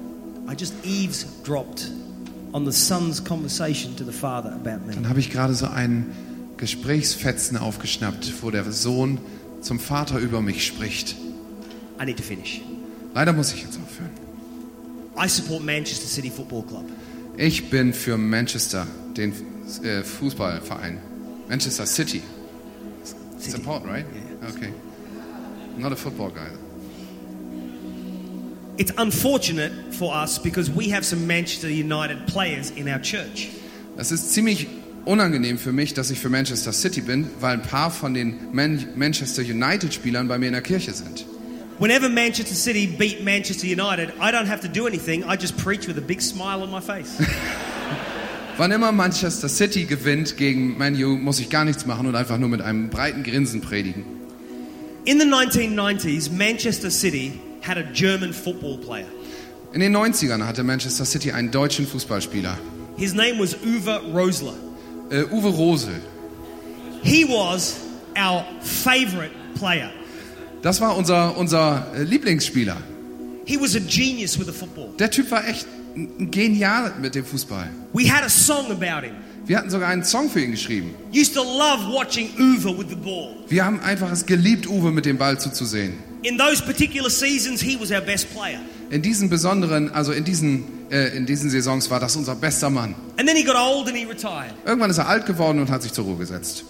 I 0.47 0.55
just 0.59 0.73
eavesdropped 0.83 1.89
on 2.53 2.65
the 2.65 2.71
son's 2.71 3.23
conversation 3.23 3.95
to 3.95 4.03
the 4.03 4.11
father 4.11 4.51
about 4.51 4.85
me. 4.85 4.93
Dann 4.93 5.09
habe 5.09 5.19
ich 5.19 5.31
gerade 5.31 5.53
so 5.53 5.67
einen 5.67 6.11
Gesprächsfetzen 6.57 7.57
aufgeschnappt, 7.57 8.41
wo 8.41 8.51
der 8.51 8.71
Sohn 8.71 9.19
zum 9.61 9.79
Vater 9.79 10.19
über 10.19 10.41
mich 10.41 10.65
spricht. 10.65 11.15
I 12.01 12.05
need 12.05 12.17
to 12.17 12.23
finish. 12.23 12.61
Leider 13.13 13.33
muss 13.33 13.53
ich 13.53 13.61
jetzt 13.63 13.79
aufhören. 13.79 14.11
I 15.17 15.27
support 15.27 15.63
Manchester 15.63 16.07
City 16.07 16.29
Football 16.29 16.63
Club. 16.63 16.85
Ich 17.37 17.69
bin 17.69 17.93
für 17.93 18.17
Manchester, 18.17 18.87
den 19.15 19.33
äh, 19.83 20.03
Fußballverein. 20.03 20.99
Manchester 21.49 21.85
City. 21.85 22.21
City. 23.39 23.51
Support, 23.51 23.85
right? 23.85 24.05
Yeah. 24.13 24.49
Okay. 24.49 24.73
I'm 25.75 25.81
not 25.81 25.91
a 25.91 25.95
football 25.95 26.29
guy. 26.29 26.49
It's 28.76 28.91
unfortunate 28.97 29.71
for 29.91 30.15
us 30.15 30.39
because 30.39 30.71
we 30.71 30.89
have 30.89 31.05
some 31.05 31.28
Manchester 31.28 31.69
United 31.69 32.26
players 32.26 32.71
in 32.71 32.88
our 32.88 32.99
church. 32.99 33.49
Es 33.97 34.11
ist 34.11 34.34
ziemlich 34.34 34.65
unangenehm 35.05 35.59
für 35.59 35.71
mich, 35.71 35.93
dass 35.93 36.09
ich 36.09 36.19
für 36.19 36.30
Manchester 36.30 36.74
City 36.74 37.01
bin, 37.01 37.28
weil 37.39 37.53
ein 37.53 37.61
paar 37.61 37.91
von 37.91 38.15
den 38.15 38.51
Man 38.51 38.84
Manchester 38.95 39.43
United 39.43 39.93
Spielern 39.93 40.28
bei 40.28 40.39
mir 40.39 40.47
in 40.47 40.53
der 40.53 40.63
Kirche 40.63 40.91
sind. 40.91 41.26
Whenever 41.78 42.09
Manchester 42.09 42.55
City 42.55 42.88
beat 42.88 43.24
Manchester 43.24 43.67
United, 43.67 44.09
I 44.19 44.32
don't 44.32 44.47
have 44.47 44.61
to 44.61 44.67
do 44.67 44.88
anything. 44.88 45.24
I 45.24 45.36
just 45.39 45.55
preach 45.55 45.88
with 45.88 45.97
a 45.97 46.05
big 46.05 46.21
smile 46.21 46.63
on 46.63 46.71
my 46.71 46.82
face. 46.82 47.19
Wann 48.57 48.71
immer 48.71 48.91
Manchester 48.91 49.49
City 49.49 49.86
gewinnt 49.86 50.36
gegen 50.38 50.80
Man 50.80 50.95
U, 50.95 51.15
muss 51.17 51.39
ich 51.39 51.49
gar 51.49 51.65
nichts 51.65 51.86
machen 51.86 52.07
und 52.07 52.15
einfach 52.15 52.39
nur 52.39 52.49
mit 52.49 52.61
einem 52.61 52.89
breiten 52.89 53.21
Grinsen 53.21 53.61
predigen. 53.61 54.03
In 55.05 55.19
the 55.19 55.28
1990s, 55.28 56.32
Manchester 56.32 56.89
City 56.89 57.34
had 57.66 57.78
a 57.78 57.84
German 57.93 58.34
football 58.34 58.78
player. 58.78 59.07
In 59.74 59.80
den 59.80 59.95
90ern 59.95 60.45
hatte 60.45 60.64
Manchester 60.64 61.05
City 61.05 61.32
einen 61.32 61.49
deutschen 61.51 61.88
Fußballspieler, 61.88 62.57
His 62.97 63.14
name 63.14 63.39
was 63.39 63.55
Uwe 63.66 64.01
Rosler. 64.14 64.53
äh, 65.09 65.24
Uwe 65.32 65.49
Rosel. 65.49 65.95
He 67.03 67.26
was 67.28 67.76
our 68.18 68.45
favorite 68.61 69.32
player. 69.57 69.89
Das 70.61 70.80
war 70.80 70.95
unser, 70.95 71.36
unser 71.38 71.88
äh, 71.95 72.03
Lieblingsspieler. 72.03 72.78
He 73.45 73.59
was 73.59 73.76
a 73.76 73.80
genius 73.80 74.38
with 74.39 74.45
the 74.45 74.53
football. 74.53 74.89
Der 74.99 75.09
Typ 75.11 75.30
war 75.32 75.45
echt 75.47 75.66
genial 76.32 76.93
mit 77.01 77.16
dem 77.16 77.26
Fußball. 77.26 77.70
We 77.93 78.09
had 78.09 78.24
a 78.24 78.30
song 78.30 78.72
about 78.72 79.05
him. 79.05 79.16
Wir 79.45 79.57
hatten 79.57 79.70
sogar 79.70 79.89
einen 79.89 80.05
Song 80.05 80.30
für 80.30 80.39
ihn 80.39 80.51
geschrieben. 80.51 80.91
Used 81.14 81.34
to 81.34 81.43
love 81.43 81.91
watching 81.93 82.30
Uwe 82.39 82.78
with 82.78 82.88
the 82.89 82.95
ball. 82.95 83.36
Wir 83.49 83.66
haben 83.66 83.80
einfach 83.82 84.09
es 84.11 84.26
geliebt, 84.26 84.68
Uwe 84.68 84.91
mit 84.91 85.05
dem 85.05 85.18
Ball 85.18 85.38
zuzusehen. 85.39 85.95
In 86.24 86.38
those 86.38 86.61
particular 86.61 87.09
seasons, 87.09 87.61
he 87.61 87.78
was 87.78 87.91
our 87.91 88.01
best 88.01 88.34
player. 88.34 88.59
In 88.89 89.01
diesen 89.01 89.30
besonderen, 89.30 89.91
also 89.93 90.13
in 90.13 90.24
diesen, 90.24 90.63
äh, 90.89 91.15
in 91.17 91.26
diesen 91.26 91.49
Saisons 91.49 91.89
war 91.89 91.99
das 91.99 92.15
unser 92.15 92.36
bester 92.36 92.69
Mann. 92.69 92.95
And 93.17 93.28
then 93.28 93.36
he 93.36 93.43
got 93.43 93.55
old 93.57 93.88
and 93.89 93.97
he 93.97 94.05
retired. 94.05 94.53
Irgendwann 94.65 94.89
ist 94.89 94.99
er 94.99 95.07
alt 95.07 95.26
geworden 95.26 95.59
und 95.59 95.69
hat 95.69 95.84
sich 95.84 95.91
zur 95.91 96.05
Ruhe 96.05 96.17
gesetzt. 96.17 96.63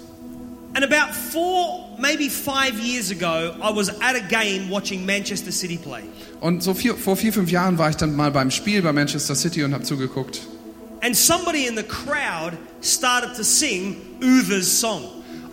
And 0.75 0.83
about 0.83 1.13
four, 1.31 1.95
maybe 1.99 2.31
five 2.31 2.79
years 2.83 3.11
ago, 3.11 3.53
I 3.61 3.75
was 3.75 3.89
at 3.89 4.15
a 4.15 4.27
game 4.27 4.71
watching 4.71 5.05
Manchester 5.05 5.51
City 5.51 5.77
play. 5.77 6.01
Und 6.39 6.63
so 6.63 6.73
vier, 6.73 6.95
vor 6.95 7.15
vier, 7.15 7.31
fünf 7.31 7.51
Jahren 7.51 7.77
war 7.77 7.91
ich 7.91 7.95
dann 7.95 8.15
mal 8.15 8.31
beim 8.31 8.49
Spiel 8.49 8.81
bei 8.81 8.91
Manchester 8.91 9.35
City 9.35 9.63
und 9.63 9.73
habe 9.75 9.83
zugeguckt. 9.83 10.41
And 11.01 11.15
somebody 11.15 11.67
in 11.67 11.75
the 11.75 11.83
crowd 11.83 12.57
started 12.81 13.35
to 13.35 13.43
sing 13.43 13.97
Uwe's 14.19 14.79
song. 14.79 15.03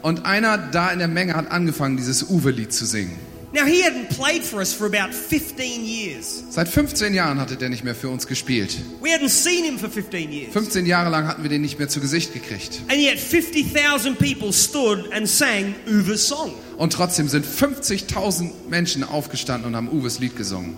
Und 0.00 0.24
einer 0.24 0.56
da 0.56 0.90
in 0.90 1.00
der 1.00 1.08
Menge 1.08 1.34
hat 1.34 1.50
angefangen, 1.50 1.98
dieses 1.98 2.30
Uwe-Lied 2.30 2.72
zu 2.72 2.86
singen. 2.86 3.18
Now, 3.52 3.66
he 3.66 3.82
hadn't 3.82 4.10
played 4.10 4.44
for 4.44 4.60
us 4.60 4.72
for 4.72 4.86
about 4.86 5.12
15 5.12 5.84
years. 5.84 6.44
Seit 6.50 6.68
15 6.68 7.12
Jahren 7.14 7.40
hatte 7.40 7.56
der 7.56 7.68
nicht 7.68 7.82
mehr 7.82 7.96
für 7.96 8.08
uns 8.08 8.28
gespielt. 8.28 8.78
We 9.00 9.10
hadn't 9.10 9.30
seen 9.30 9.64
him 9.64 9.76
for 9.76 9.90
15 9.90 10.30
years. 10.30 10.52
15 10.52 10.86
Jahre 10.86 11.10
lang 11.10 11.26
hatten 11.26 11.42
wir 11.42 11.50
den 11.50 11.60
nicht 11.60 11.76
mehr 11.76 11.88
zu 11.88 12.00
Gesicht 12.00 12.32
gekriegt. 12.32 12.80
And 12.88 13.00
yet, 13.00 13.18
50,000 13.18 14.16
people 14.18 14.52
stood 14.52 15.12
and 15.12 15.28
sang 15.28 15.74
Uwe's 15.88 16.28
song. 16.28 16.52
Und 16.76 16.92
trotzdem 16.92 17.26
sind 17.26 17.44
50.000 17.44 18.52
Menschen 18.68 19.02
aufgestanden 19.02 19.66
und 19.66 19.76
haben 19.76 19.90
Uwes 19.90 20.20
Lied 20.20 20.36
gesungen. 20.36 20.76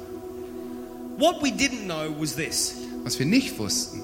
What 1.19 1.43
we 1.43 1.51
didn't 1.51 1.85
know 1.85 2.15
was 2.19 2.35
this 2.35 2.75
Was 3.05 3.19
wir 3.19 3.27
nicht 3.27 3.59
wussten, 3.59 4.03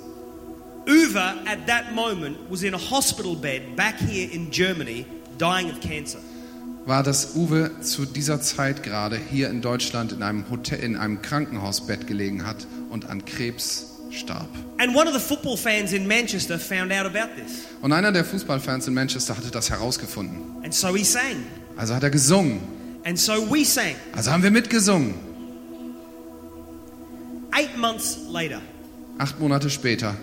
Uwe, 0.87 1.35
at 1.47 1.67
that 1.67 1.95
moment, 1.95 2.37
was 2.51 2.63
in 2.63 2.75
a 2.75 2.79
hospital 2.79 3.35
bed 3.35 3.77
back 3.77 3.99
here 3.99 4.29
in 4.31 4.51
Germany, 4.51 5.07
dying 5.39 5.71
of 5.71 5.81
cancer. 5.81 6.19
War, 6.89 7.03
dass 7.03 7.35
Uwe 7.37 7.71
zu 7.83 8.07
dieser 8.07 8.41
Zeit 8.41 8.83
gerade 8.83 9.17
hier 9.31 9.51
in 9.51 9.61
Deutschland 9.61 10.11
in 10.13 10.23
einem, 10.23 10.51
Hotel, 10.51 10.81
in 10.81 10.97
einem 10.97 11.21
Krankenhausbett 11.23 12.07
gelegen 12.07 12.47
hat 12.47 12.67
und 12.89 13.09
an 13.11 13.25
Krebs 13.25 13.99
starb. 14.11 14.49
Und 17.83 17.93
einer 17.93 18.13
der 18.13 18.25
Fußballfans 18.25 18.89
in 18.89 18.95
Manchester 18.95 19.37
hatte 19.37 19.51
das 19.51 19.71
herausgefunden. 19.71 20.39
And 20.65 20.75
so 20.75 20.97
he 20.97 21.05
sang. 21.05 21.23
Also 21.77 21.95
hat 21.95 22.03
er 22.03 22.11
gesungen. 22.11 22.61
And 23.05 23.19
so 23.19 23.33
we 23.51 23.65
sang. 23.65 23.95
Also 24.17 24.31
haben 24.31 24.43
wir 24.43 24.51
mitgesungen. 24.51 25.15
Eight 27.53 27.77
months 27.77 28.19
later, 28.31 28.61
Acht 29.19 29.39
Monate 29.41 29.69
später 29.69 30.15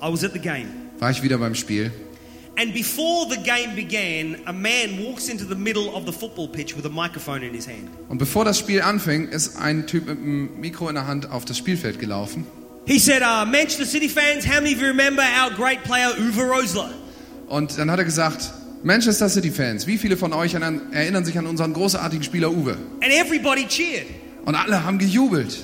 I 0.00 0.12
was 0.12 0.24
at 0.24 0.32
the 0.32 0.38
game. 0.38 0.68
war 0.98 1.10
ich 1.10 1.22
wieder 1.22 1.38
beim 1.38 1.54
Spiel. 1.54 1.90
And 2.56 2.74
before 2.74 3.26
the 3.30 3.36
game 3.36 3.74
began, 3.74 4.36
a 4.46 4.52
man 4.52 5.02
walks 5.02 5.28
into 5.28 5.44
the 5.44 5.54
middle 5.54 5.88
of 5.94 6.04
the 6.04 6.12
football 6.12 6.48
pitch 6.48 6.76
with 6.76 6.84
a 6.84 6.90
microphone 6.90 7.42
in 7.42 7.54
his 7.54 7.66
hand. 7.66 7.88
Und 8.08 8.18
bevor 8.18 8.44
das 8.44 8.58
Spiel 8.58 8.82
anfing, 8.82 9.28
ist 9.28 9.56
ein 9.56 9.86
Typ 9.86 10.06
mit 10.06 10.18
einem 10.18 10.60
Mikro 10.60 10.88
in 10.88 10.94
der 10.94 11.06
Hand 11.06 11.30
auf 11.30 11.44
das 11.44 11.56
Spielfeld 11.56 11.98
gelaufen. 11.98 12.46
He 12.84 12.98
said, 12.98 13.22
uh, 13.22 13.46
Manchester 13.46 13.86
City 13.86 14.08
fans, 14.08 14.44
how 14.44 14.60
many 14.60 14.74
of 14.74 14.80
you 14.80 14.88
remember 14.88 15.22
our 15.22 15.50
great 15.50 15.82
player 15.84 16.12
Uwe 16.18 16.42
Rosler? 16.42 16.90
Und 17.48 17.78
dann 17.78 17.90
hat 17.90 17.98
er 17.98 18.04
gesagt, 18.04 18.50
Manchester 18.82 19.28
City 19.28 19.50
Fans, 19.50 19.86
wie 19.86 19.96
viele 19.96 20.16
von 20.16 20.32
euch 20.32 20.56
an, 20.56 20.92
erinnern 20.92 21.24
sich 21.24 21.38
an 21.38 21.46
unseren 21.46 21.72
großartigen 21.72 22.24
Spieler 22.24 22.50
Uwe? 22.50 22.76
And 23.00 23.12
everybody 23.12 23.66
cheered. 23.66 24.06
Und 24.44 24.56
alle 24.56 24.84
haben 24.84 24.98
gejubelt. 24.98 25.56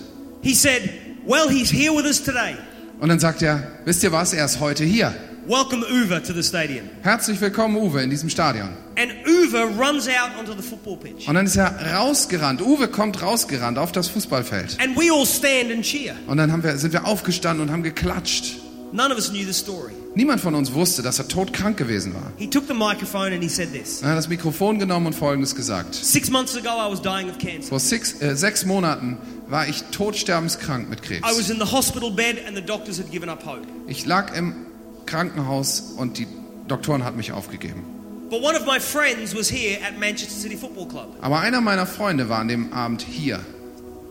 He 0.42 0.54
said, 0.54 0.88
Well, 1.26 1.50
he's 1.50 1.70
here 1.70 1.92
with 1.92 2.06
us 2.06 2.22
today. 2.22 2.56
Und 3.00 3.08
dann 3.08 3.18
sagt 3.18 3.42
er, 3.42 3.80
wisst 3.84 4.02
ihr 4.02 4.12
was, 4.12 4.32
er 4.32 4.44
ist 4.44 4.60
heute 4.60 4.84
hier. 4.84 5.14
Welcome 5.48 5.82
Uwe 5.90 6.22
to 6.22 6.34
the 6.34 6.42
stadium. 6.42 6.90
Herzlich 7.00 7.40
willkommen, 7.40 7.76
Uwe, 7.76 8.02
in 8.02 8.10
diesem 8.10 8.28
Stadion. 8.28 8.68
And 8.98 9.12
Uwe 9.26 9.62
runs 9.78 10.06
out 10.06 10.38
onto 10.38 10.52
the 10.52 10.60
football 10.60 10.98
pitch. 10.98 11.26
Und 11.26 11.36
dann 11.36 11.46
ist 11.46 11.56
er 11.56 11.96
rausgerannt. 11.96 12.60
Uwe 12.60 12.86
kommt 12.88 13.22
rausgerannt 13.22 13.78
auf 13.78 13.90
das 13.90 14.08
Fußballfeld. 14.08 14.76
And 14.78 14.94
we 14.94 15.10
all 15.10 15.24
stand 15.24 15.72
and 15.72 15.82
cheer. 15.82 16.14
Und 16.26 16.36
dann 16.36 16.52
haben 16.52 16.62
wir, 16.62 16.76
sind 16.76 16.92
wir 16.92 17.06
aufgestanden 17.06 17.62
und 17.66 17.72
haben 17.72 17.82
geklatscht. 17.82 18.56
None 18.92 19.10
of 19.10 19.16
us 19.16 19.30
knew 19.30 19.46
the 19.46 19.54
story. 19.54 19.94
Niemand 20.14 20.42
von 20.42 20.54
uns 20.54 20.74
wusste, 20.74 21.00
dass 21.00 21.18
er 21.18 21.28
todkrank 21.28 21.78
gewesen 21.78 22.12
war. 22.12 22.30
He 22.36 22.46
took 22.46 22.66
the 22.68 22.74
microphone 22.74 23.32
and 23.32 23.42
he 23.42 23.48
said 23.48 23.72
this 23.72 24.02
Er 24.02 24.10
hat 24.10 24.18
das 24.18 24.28
Mikrofon 24.28 24.78
genommen 24.78 25.06
und 25.06 25.14
Folgendes 25.14 25.54
gesagt. 25.54 25.94
Six 25.94 26.28
months 26.28 26.56
ago, 26.58 26.68
I 26.68 26.92
was 26.92 27.00
dying 27.00 27.30
of 27.30 27.38
cancer. 27.38 27.70
Vor 27.70 27.80
six, 27.80 28.20
äh, 28.20 28.36
sechs 28.36 28.66
Monaten 28.66 29.16
war 29.48 29.66
ich 29.66 29.82
todsterbenskrank 29.92 30.90
mit 30.90 31.00
I 31.00 31.22
was 31.22 31.36
Krebs. 31.36 31.48
in 31.48 31.58
the 31.58 31.72
hospital 31.72 32.10
bed 32.10 32.36
and 32.46 32.54
the 32.54 32.62
doctors 32.62 32.98
had 32.98 33.10
given 33.10 33.30
up 33.30 33.46
hope. 33.46 33.62
Ich 33.86 34.04
lag 34.04 34.36
im 34.36 34.67
Krankenhaus 35.08 35.94
und 35.96 36.18
die 36.18 36.26
Doktoren 36.68 37.02
hatten 37.04 37.16
mich 37.16 37.32
aufgegeben. 37.32 37.82
But 38.30 38.42
one 38.42 38.54
of 38.58 38.66
my 38.66 38.78
friends 38.78 39.34
was 39.34 39.50
here 39.50 39.78
at 39.82 39.98
Manchester 39.98 40.38
City 40.38 40.56
Football 40.56 40.86
Club. 40.86 41.16
Aber 41.22 41.40
einer 41.40 41.60
meiner 41.62 41.86
Freunde 41.86 42.28
war 42.28 42.38
an 42.40 42.48
dem 42.48 42.72
Abend 42.72 43.02
hier 43.02 43.40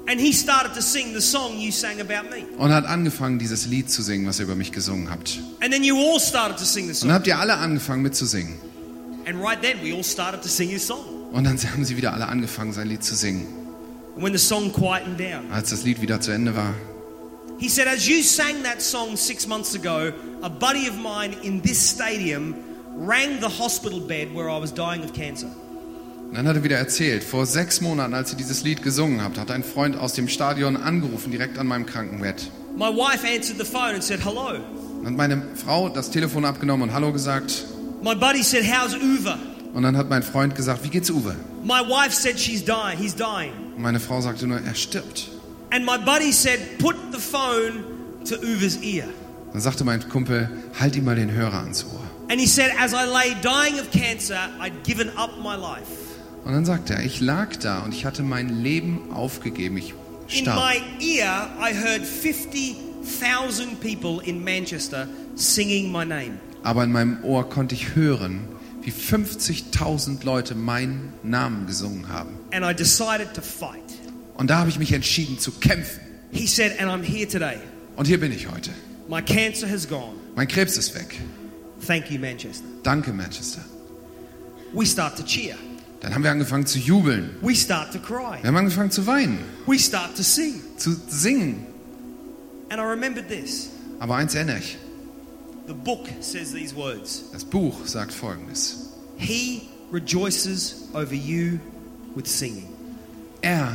And 0.09 0.21
he 0.21 0.31
started 0.33 0.73
to 0.73 0.81
sing 0.81 1.13
the 1.13 1.19
song 1.21 1.59
you 1.59 1.69
sang 1.69 1.99
about 1.99 2.29
me. 2.31 2.45
und 2.57 2.71
hat 2.73 2.85
angefangen, 2.85 3.39
dieses 3.39 3.65
Lied 3.67 3.91
zu 3.91 4.01
singen, 4.01 4.25
was 4.25 4.39
ihr 4.39 4.45
über 4.45 4.55
mich 4.55 4.71
gesungen 4.71 5.09
habt. 5.11 5.39
And 5.61 5.71
then 5.71 5.83
you 5.83 5.97
all 5.97 6.19
started 6.19 6.57
to 6.57 6.63
sing 6.63 6.85
the 6.85 6.91
Und 6.91 6.95
song. 6.95 7.07
dann 7.09 7.15
habt 7.15 7.27
ihr 7.27 7.37
alle 7.37 7.55
angefangen 7.57 8.01
mitzusingen. 8.03 8.55
And 9.27 9.37
right 9.43 9.61
then, 9.61 9.75
we 9.83 9.93
all 9.93 10.05
started 10.05 10.41
to 10.41 10.47
sing 10.47 10.69
his 10.69 10.87
song. 10.87 11.03
Und 11.33 11.43
dann 11.43 11.57
haben 11.73 11.83
sie 11.83 11.97
wieder 11.97 12.13
alle 12.13 12.27
angefangen, 12.27 12.71
sein 12.71 12.87
Lied 12.87 13.03
zu 13.03 13.15
singen. 13.15 13.45
And 14.15 14.23
when 14.23 14.31
the 14.31 14.39
song 14.39 14.71
quietened 14.71 15.19
down, 15.19 15.51
Als 15.51 15.69
das 15.71 15.83
Lied 15.83 16.01
wieder 16.01 16.21
zu 16.21 16.31
Ende 16.31 16.55
war, 16.55 16.73
he 17.59 17.69
said, 17.69 17.87
As 17.87 18.07
you 18.07 18.21
sang 18.23 18.63
that 18.63 18.81
song 18.81 19.15
six 19.15 19.47
months 19.47 19.75
ago, 19.75 20.13
a 20.43 20.49
buddy 20.49 20.87
of 20.87 20.97
mine 20.97 21.35
in 21.43 21.61
this 21.61 21.79
stadium 21.79 22.55
rang 22.95 23.39
the 23.39 23.49
hospital 23.49 23.99
bed 23.99 24.33
where 24.33 24.49
I 24.49 24.59
was 24.59 24.71
dying 24.71 25.03
of 25.03 25.13
cancer. 25.13 25.47
Und 26.29 26.35
dann 26.35 26.47
hat 26.47 26.57
er 26.57 26.63
wieder 26.63 26.77
erzählt, 26.77 27.23
vor 27.23 27.45
sechs 27.45 27.79
Monaten, 27.79 28.13
als 28.13 28.31
ihr 28.31 28.37
dieses 28.37 28.63
Lied 28.63 28.83
gesungen 28.83 29.23
habt, 29.23 29.37
hat 29.37 29.49
ein 29.49 29.63
Freund 29.63 29.95
aus 29.95 30.13
dem 30.13 30.27
Stadion 30.27 30.75
angerufen, 30.75 31.31
direkt 31.31 31.57
an 31.57 31.67
meinem 31.67 31.85
Krankenbett. 31.85 32.51
My 32.75 32.89
wife 32.89 33.25
answered 33.25 33.57
the 33.57 33.65
phone 33.65 33.95
and 33.95 34.03
said, 34.03 34.19
Hello. 34.23 34.59
Dann 35.03 35.05
hat 35.05 35.17
meine 35.17 35.41
Frau 35.55 35.89
das 35.89 36.11
Telefon 36.11 36.43
abgenommen 36.43 36.89
und 36.89 36.93
Hallo 36.93 37.13
gesagt. 37.13 37.65
My 38.03 38.13
buddy 38.13 38.43
said, 38.43 38.63
How's 38.65 38.93
Uwe? 38.95 39.37
Und 39.73 39.83
dann 39.83 39.95
hat 39.95 40.09
mein 40.09 40.21
Freund 40.21 40.53
gesagt, 40.53 40.83
wie 40.83 40.89
geht's 40.89 41.09
Uwe? 41.09 41.35
My 41.63 41.81
wife 41.87 42.11
said, 42.11 42.37
She's 42.37 42.63
dying. 42.63 42.97
He's 42.97 43.15
dying. 43.15 43.51
Und 43.75 43.81
meine 43.81 43.99
Frau 43.99 44.19
sagte 44.21 44.47
nur, 44.47 44.59
er 44.59 44.75
stirbt. 44.75 45.29
And 45.71 45.85
my 45.85 45.97
buddy 45.97 46.31
said, 46.31 46.59
Put 46.79 46.95
the 47.11 47.19
phone 47.19 47.83
to 48.25 48.35
Uwe's 48.37 48.77
ear. 48.81 49.05
Dann 49.51 49.61
sagte 49.61 49.83
mein 49.83 50.07
Kumpel, 50.09 50.49
halt 50.79 50.95
ihm 50.95 51.05
mal 51.05 51.15
den 51.15 51.31
Hörer 51.31 51.59
ans 51.61 51.85
Ohr. 51.85 51.99
And 52.29 52.39
he 52.39 52.47
said, 52.47 52.71
As 52.79 52.93
I 52.93 53.05
lay 53.05 53.35
dying 53.41 53.79
of 53.79 53.89
cancer, 53.91 54.49
I'd 54.59 54.83
given 54.83 55.09
up 55.17 55.31
my 55.41 55.55
life. 55.55 55.87
Und 56.45 56.53
dann 56.53 56.65
sagte 56.65 56.93
er, 56.93 57.03
ich 57.03 57.19
lag 57.19 57.55
da 57.57 57.79
und 57.79 57.93
ich 57.93 58.05
hatte 58.05 58.23
mein 58.23 58.49
Leben 58.49 59.11
aufgegeben. 59.13 59.77
Ich 59.77 59.93
In 60.29 60.43
starb. 60.45 60.57
my 60.59 60.81
ear, 61.05 61.49
I 61.59 61.73
heard 61.73 62.05
50,000 62.05 63.79
people 63.81 64.21
in 64.25 64.43
Manchester 64.43 65.07
singing 65.35 65.91
my 65.91 66.05
name. 66.05 66.39
Aber 66.63 66.83
in 66.83 66.91
meinem 66.91 67.23
Ohr 67.23 67.49
konnte 67.49 67.75
ich 67.75 67.95
hören, 67.95 68.41
wie 68.81 68.91
50.000 68.91 70.23
Leute 70.23 70.55
meinen 70.55 71.13
Namen 71.23 71.67
gesungen 71.67 72.07
haben. 72.09 72.29
And 72.51 72.63
I 72.65 72.73
decided 72.73 73.33
to 73.33 73.41
fight. 73.41 73.81
Und 74.37 74.49
da 74.49 74.59
habe 74.59 74.69
ich 74.69 74.79
mich 74.79 74.93
entschieden 74.93 75.39
zu 75.39 75.51
kämpfen. 75.51 75.99
He 76.31 76.45
said, 76.47 76.79
And 76.79 76.89
I'm 76.89 77.03
here 77.03 77.27
today. 77.27 77.57
Und 77.95 78.05
hier 78.05 78.19
bin 78.19 78.31
ich 78.31 78.49
heute. 78.49 78.71
My 79.09 79.21
cancer 79.21 79.69
has 79.69 79.87
gone. 79.87 80.13
Mein 80.35 80.47
Krebs 80.47 80.77
ist 80.77 80.93
weg. 80.95 81.19
Thank 81.85 82.11
you, 82.11 82.19
Manchester. 82.19 82.65
Danke, 82.83 83.11
Manchester. 83.13 83.61
We 84.73 84.85
start 84.85 85.17
to 85.17 85.23
cheer. 85.23 85.55
Dann 86.01 86.13
haben 86.13 86.23
wir 86.23 86.31
angefangen 86.31 86.65
zu 86.65 86.77
jubeln. 86.77 87.31
We 87.41 87.55
start 87.55 87.91
to 87.93 87.99
cry. 87.99 88.37
Wir 88.41 88.47
haben 88.49 88.57
angefangen 88.57 88.91
zu 88.91 89.07
weinen, 89.07 89.39
We 89.65 89.79
start 89.79 90.15
to 90.15 90.23
sing. 90.23 90.61
zu 90.77 90.95
singen. 91.07 91.65
And 92.69 92.79
I 92.79 92.83
remembered 92.83 93.27
this. 93.29 93.69
Aber 93.99 94.15
eins 94.15 94.35
erinnere 94.35 94.59
ich. 94.59 94.77
The 95.67 95.73
book 95.73 96.07
says 96.19 96.53
these 96.53 96.75
words 96.75 97.23
Das 97.33 97.43
Buch 97.43 97.85
sagt 97.85 98.13
folgendes. 98.13 98.89
He 99.17 99.63
rejoices 99.91 100.83
over 100.93 101.13
you 101.13 101.59
with 102.15 102.27
singing. 102.27 102.67
Er 103.41 103.71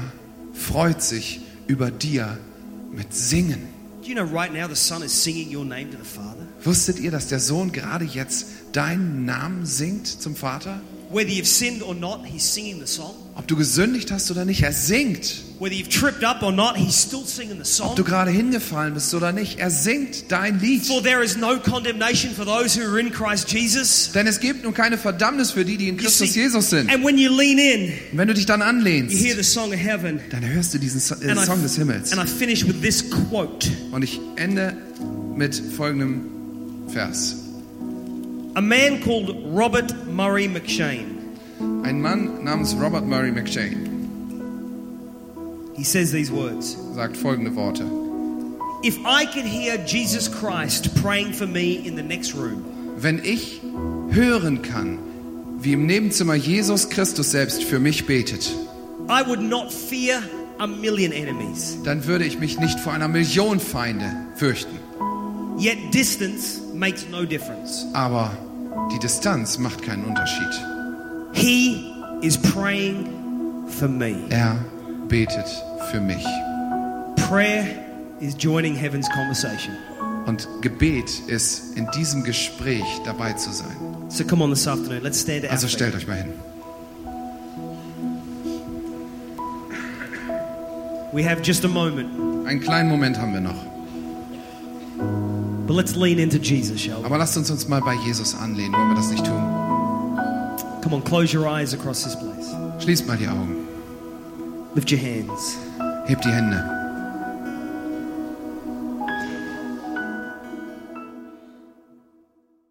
freut 0.52 1.02
sich 1.02 1.40
über 1.66 1.90
dir 1.90 2.38
mit 2.92 3.14
Singen. 3.14 3.68
Do 4.02 4.08
you 4.08 4.14
know 4.14 4.24
right 4.24 4.52
now 4.52 4.68
the 4.68 4.74
Son 4.74 5.02
is 5.02 5.12
singing 5.12 5.54
your 5.54 5.64
name 5.64 5.90
to 5.90 5.96
the 5.96 6.04
Father? 6.04 6.46
Wusstet 6.64 6.98
ihr, 6.98 7.10
dass 7.10 7.28
der 7.28 7.38
Sohn 7.38 7.70
gerade 7.72 8.04
jetzt 8.04 8.46
deinen 8.72 9.24
Namen 9.24 9.64
singt 9.64 10.06
zum 10.06 10.34
Vater? 10.34 10.80
Whether 11.12 11.28
you've 11.30 11.46
sinned 11.46 11.82
or 11.82 11.94
not, 11.94 12.20
He's 12.26 12.42
singing 12.54 12.80
the 12.80 12.86
song. 12.86 13.14
Ob 13.34 13.46
du 13.46 13.54
gesündigt 13.56 14.10
hast 14.10 14.30
oder 14.30 14.44
nicht, 14.46 14.62
er 14.62 14.72
singt. 14.72 15.42
Whether 15.58 15.74
you've 15.74 15.88
tripped 15.90 16.24
up 16.24 16.42
or 16.42 16.52
not, 16.52 16.76
He's 16.76 16.96
still 17.00 17.24
singing 17.26 17.58
the 17.62 17.70
song. 17.70 17.90
Ob 17.90 17.96
du 17.96 18.04
gerade 18.04 18.30
hingefallen 18.30 18.94
bist 18.94 19.12
oder 19.14 19.30
nicht, 19.32 19.58
er 19.58 19.70
singt 19.70 20.30
dein 20.32 20.58
Lied. 20.60 20.86
For 20.86 21.02
there 21.02 21.22
is 21.22 21.36
no 21.36 21.58
condemnation 21.58 22.34
for 22.34 22.44
those 22.46 22.74
who 22.78 22.84
are 22.86 22.98
in 22.98 23.10
Christ 23.12 23.50
Jesus. 23.52 24.10
Denn 24.14 24.26
es 24.26 24.40
gibt 24.40 24.64
nun 24.64 24.72
keine 24.72 24.96
Verdammnis 24.96 25.50
für 25.50 25.64
die, 25.66 25.76
die 25.76 25.88
in 25.88 25.96
You 25.96 26.02
Christus 26.02 26.34
Jesus 26.34 26.70
sind. 26.70 26.90
And 26.90 27.04
when 27.04 27.18
you 27.18 27.30
lean 27.30 27.58
in, 27.58 27.92
Und 28.12 28.18
wenn 28.18 28.28
du 28.28 28.34
dich 28.34 28.46
dann 28.46 28.60
you 28.60 28.66
anlehnst, 28.66 29.14
hear 29.22 29.36
the 29.36 29.42
song 29.44 29.68
of 29.72 29.78
heaven. 29.78 30.18
dann 30.30 30.46
hörst 30.46 30.72
du 30.72 30.78
diesen 30.78 30.98
So- 31.00 31.14
äh, 31.16 31.30
And 31.30 31.40
I, 31.40 31.44
Song 31.44 31.62
des 31.62 31.76
Himmels. 31.76 32.12
and 32.12 32.22
I 32.22 32.26
finish 32.26 32.66
with 32.66 32.80
this 32.80 33.04
quote 33.10 33.68
Und 33.92 34.02
ich 34.02 34.18
ende 34.36 34.74
mit 35.36 35.54
folgendem 35.76 36.22
Vers. 36.88 37.36
A 38.54 38.60
man 38.60 39.00
called 39.02 39.34
Robert 39.46 40.06
Murray 40.08 40.46
McShane. 40.46 41.18
Ein 41.84 42.00
Mann 42.02 42.44
namens 42.44 42.74
Robert 42.74 43.04
Murray 43.06 43.30
McShane 43.30 43.88
He 45.74 45.84
says 45.84 46.12
these 46.12 46.30
words 46.30 46.76
sagt 46.94 47.16
folgende 47.16 47.54
Worte. 47.56 47.84
If 48.84 48.98
I 49.06 49.24
could 49.26 49.46
hear 49.46 49.78
Jesus 49.86 50.28
Christ 50.28 50.94
praying 51.00 51.32
for 51.32 51.46
me 51.46 51.74
in 51.86 51.96
the 51.96 52.02
next 52.02 52.34
room, 52.34 52.64
Wenn 52.98 53.20
ich 53.24 53.60
hören 54.10 54.60
kann, 54.62 54.98
wie 55.60 55.72
im 55.72 55.86
Nebenzimmer 55.86 56.34
Jesus 56.34 56.88
Christus 56.90 57.30
selbst 57.30 57.62
für 57.64 57.78
mich 57.78 58.06
betet, 58.06 58.52
I 59.08 59.22
would 59.26 59.40
not 59.40 59.72
fear 59.72 60.22
a 60.58 60.66
million 60.66 61.12
enemies. 61.12 61.78
dann 61.84 62.06
würde 62.06 62.24
ich 62.24 62.38
mich 62.38 62.58
nicht 62.58 62.78
vor 62.80 62.92
einer 62.92 63.08
Million 63.08 63.60
Feinde 63.60 64.10
fürchten. 64.36 64.76
Yet 65.58 65.92
distance 65.92 66.60
makes 66.74 67.06
no 67.08 67.24
difference. 67.24 67.86
Aber 67.92 68.30
die 68.92 68.98
Distanz 68.98 69.58
macht 69.58 69.82
keinen 69.82 70.04
Unterschied. 70.04 70.52
He 71.32 71.92
is 72.22 72.36
praying 72.36 73.06
for 73.68 73.88
me. 73.88 74.16
Er 74.30 74.56
betet 75.08 75.46
für 75.90 76.00
mich. 76.00 76.24
Prayer 77.28 77.64
is 78.20 78.34
joining 78.38 78.74
heaven's 78.74 79.08
conversation. 79.10 79.76
Und 80.26 80.48
Gebet 80.60 81.10
ist 81.26 81.76
in 81.76 81.88
diesem 81.96 82.22
Gespräch 82.22 82.84
dabei 83.04 83.32
zu 83.32 83.50
sein. 83.50 83.76
So 84.08 84.24
come 84.24 84.44
on 84.44 84.50
this 84.50 84.66
afternoon, 84.68 85.02
let's 85.02 85.20
stand 85.20 85.50
Also 85.50 85.68
stellt 85.68 85.94
euch 85.94 86.06
mal 86.06 86.16
hin. 86.16 86.32
We 91.12 91.28
have 91.28 91.42
just 91.42 91.64
a 91.64 91.68
moment, 91.68 92.08
Einen 92.46 92.60
kleinen 92.60 92.88
Moment 92.88 93.18
haben 93.18 93.34
wir 93.34 93.40
noch. 93.40 93.71
But 95.72 95.78
let's 95.78 95.96
lean 95.96 96.18
into 96.18 96.38
Jesus, 96.38 96.80
shall 96.80 97.00
we? 97.00 97.06
Aber 97.06 97.16
lasst 97.16 97.36
uns 97.36 97.50
uns 97.50 97.66
mal 97.66 97.80
bei 97.80 97.94
Jesus 98.06 98.34
anlehnen. 98.34 98.74
Wollen 98.74 98.88
wir 98.88 98.96
das 98.96 99.10
nicht 99.10 99.24
tun? 99.24 99.40
Come 100.82 100.96
on, 100.96 101.02
close 101.02 101.32
your 101.32 101.46
eyes 101.46 101.72
across 101.72 102.04
this 102.04 102.14
place. 102.14 102.54
Schließt 102.78 103.06
mal 103.06 103.16
die 103.16 103.26
Augen. 103.26 103.56
Lift 104.74 104.92
your 104.92 105.00
hands. 105.00 105.56
Hebt 106.06 106.24
die 106.24 106.30
Hände. 106.30 106.81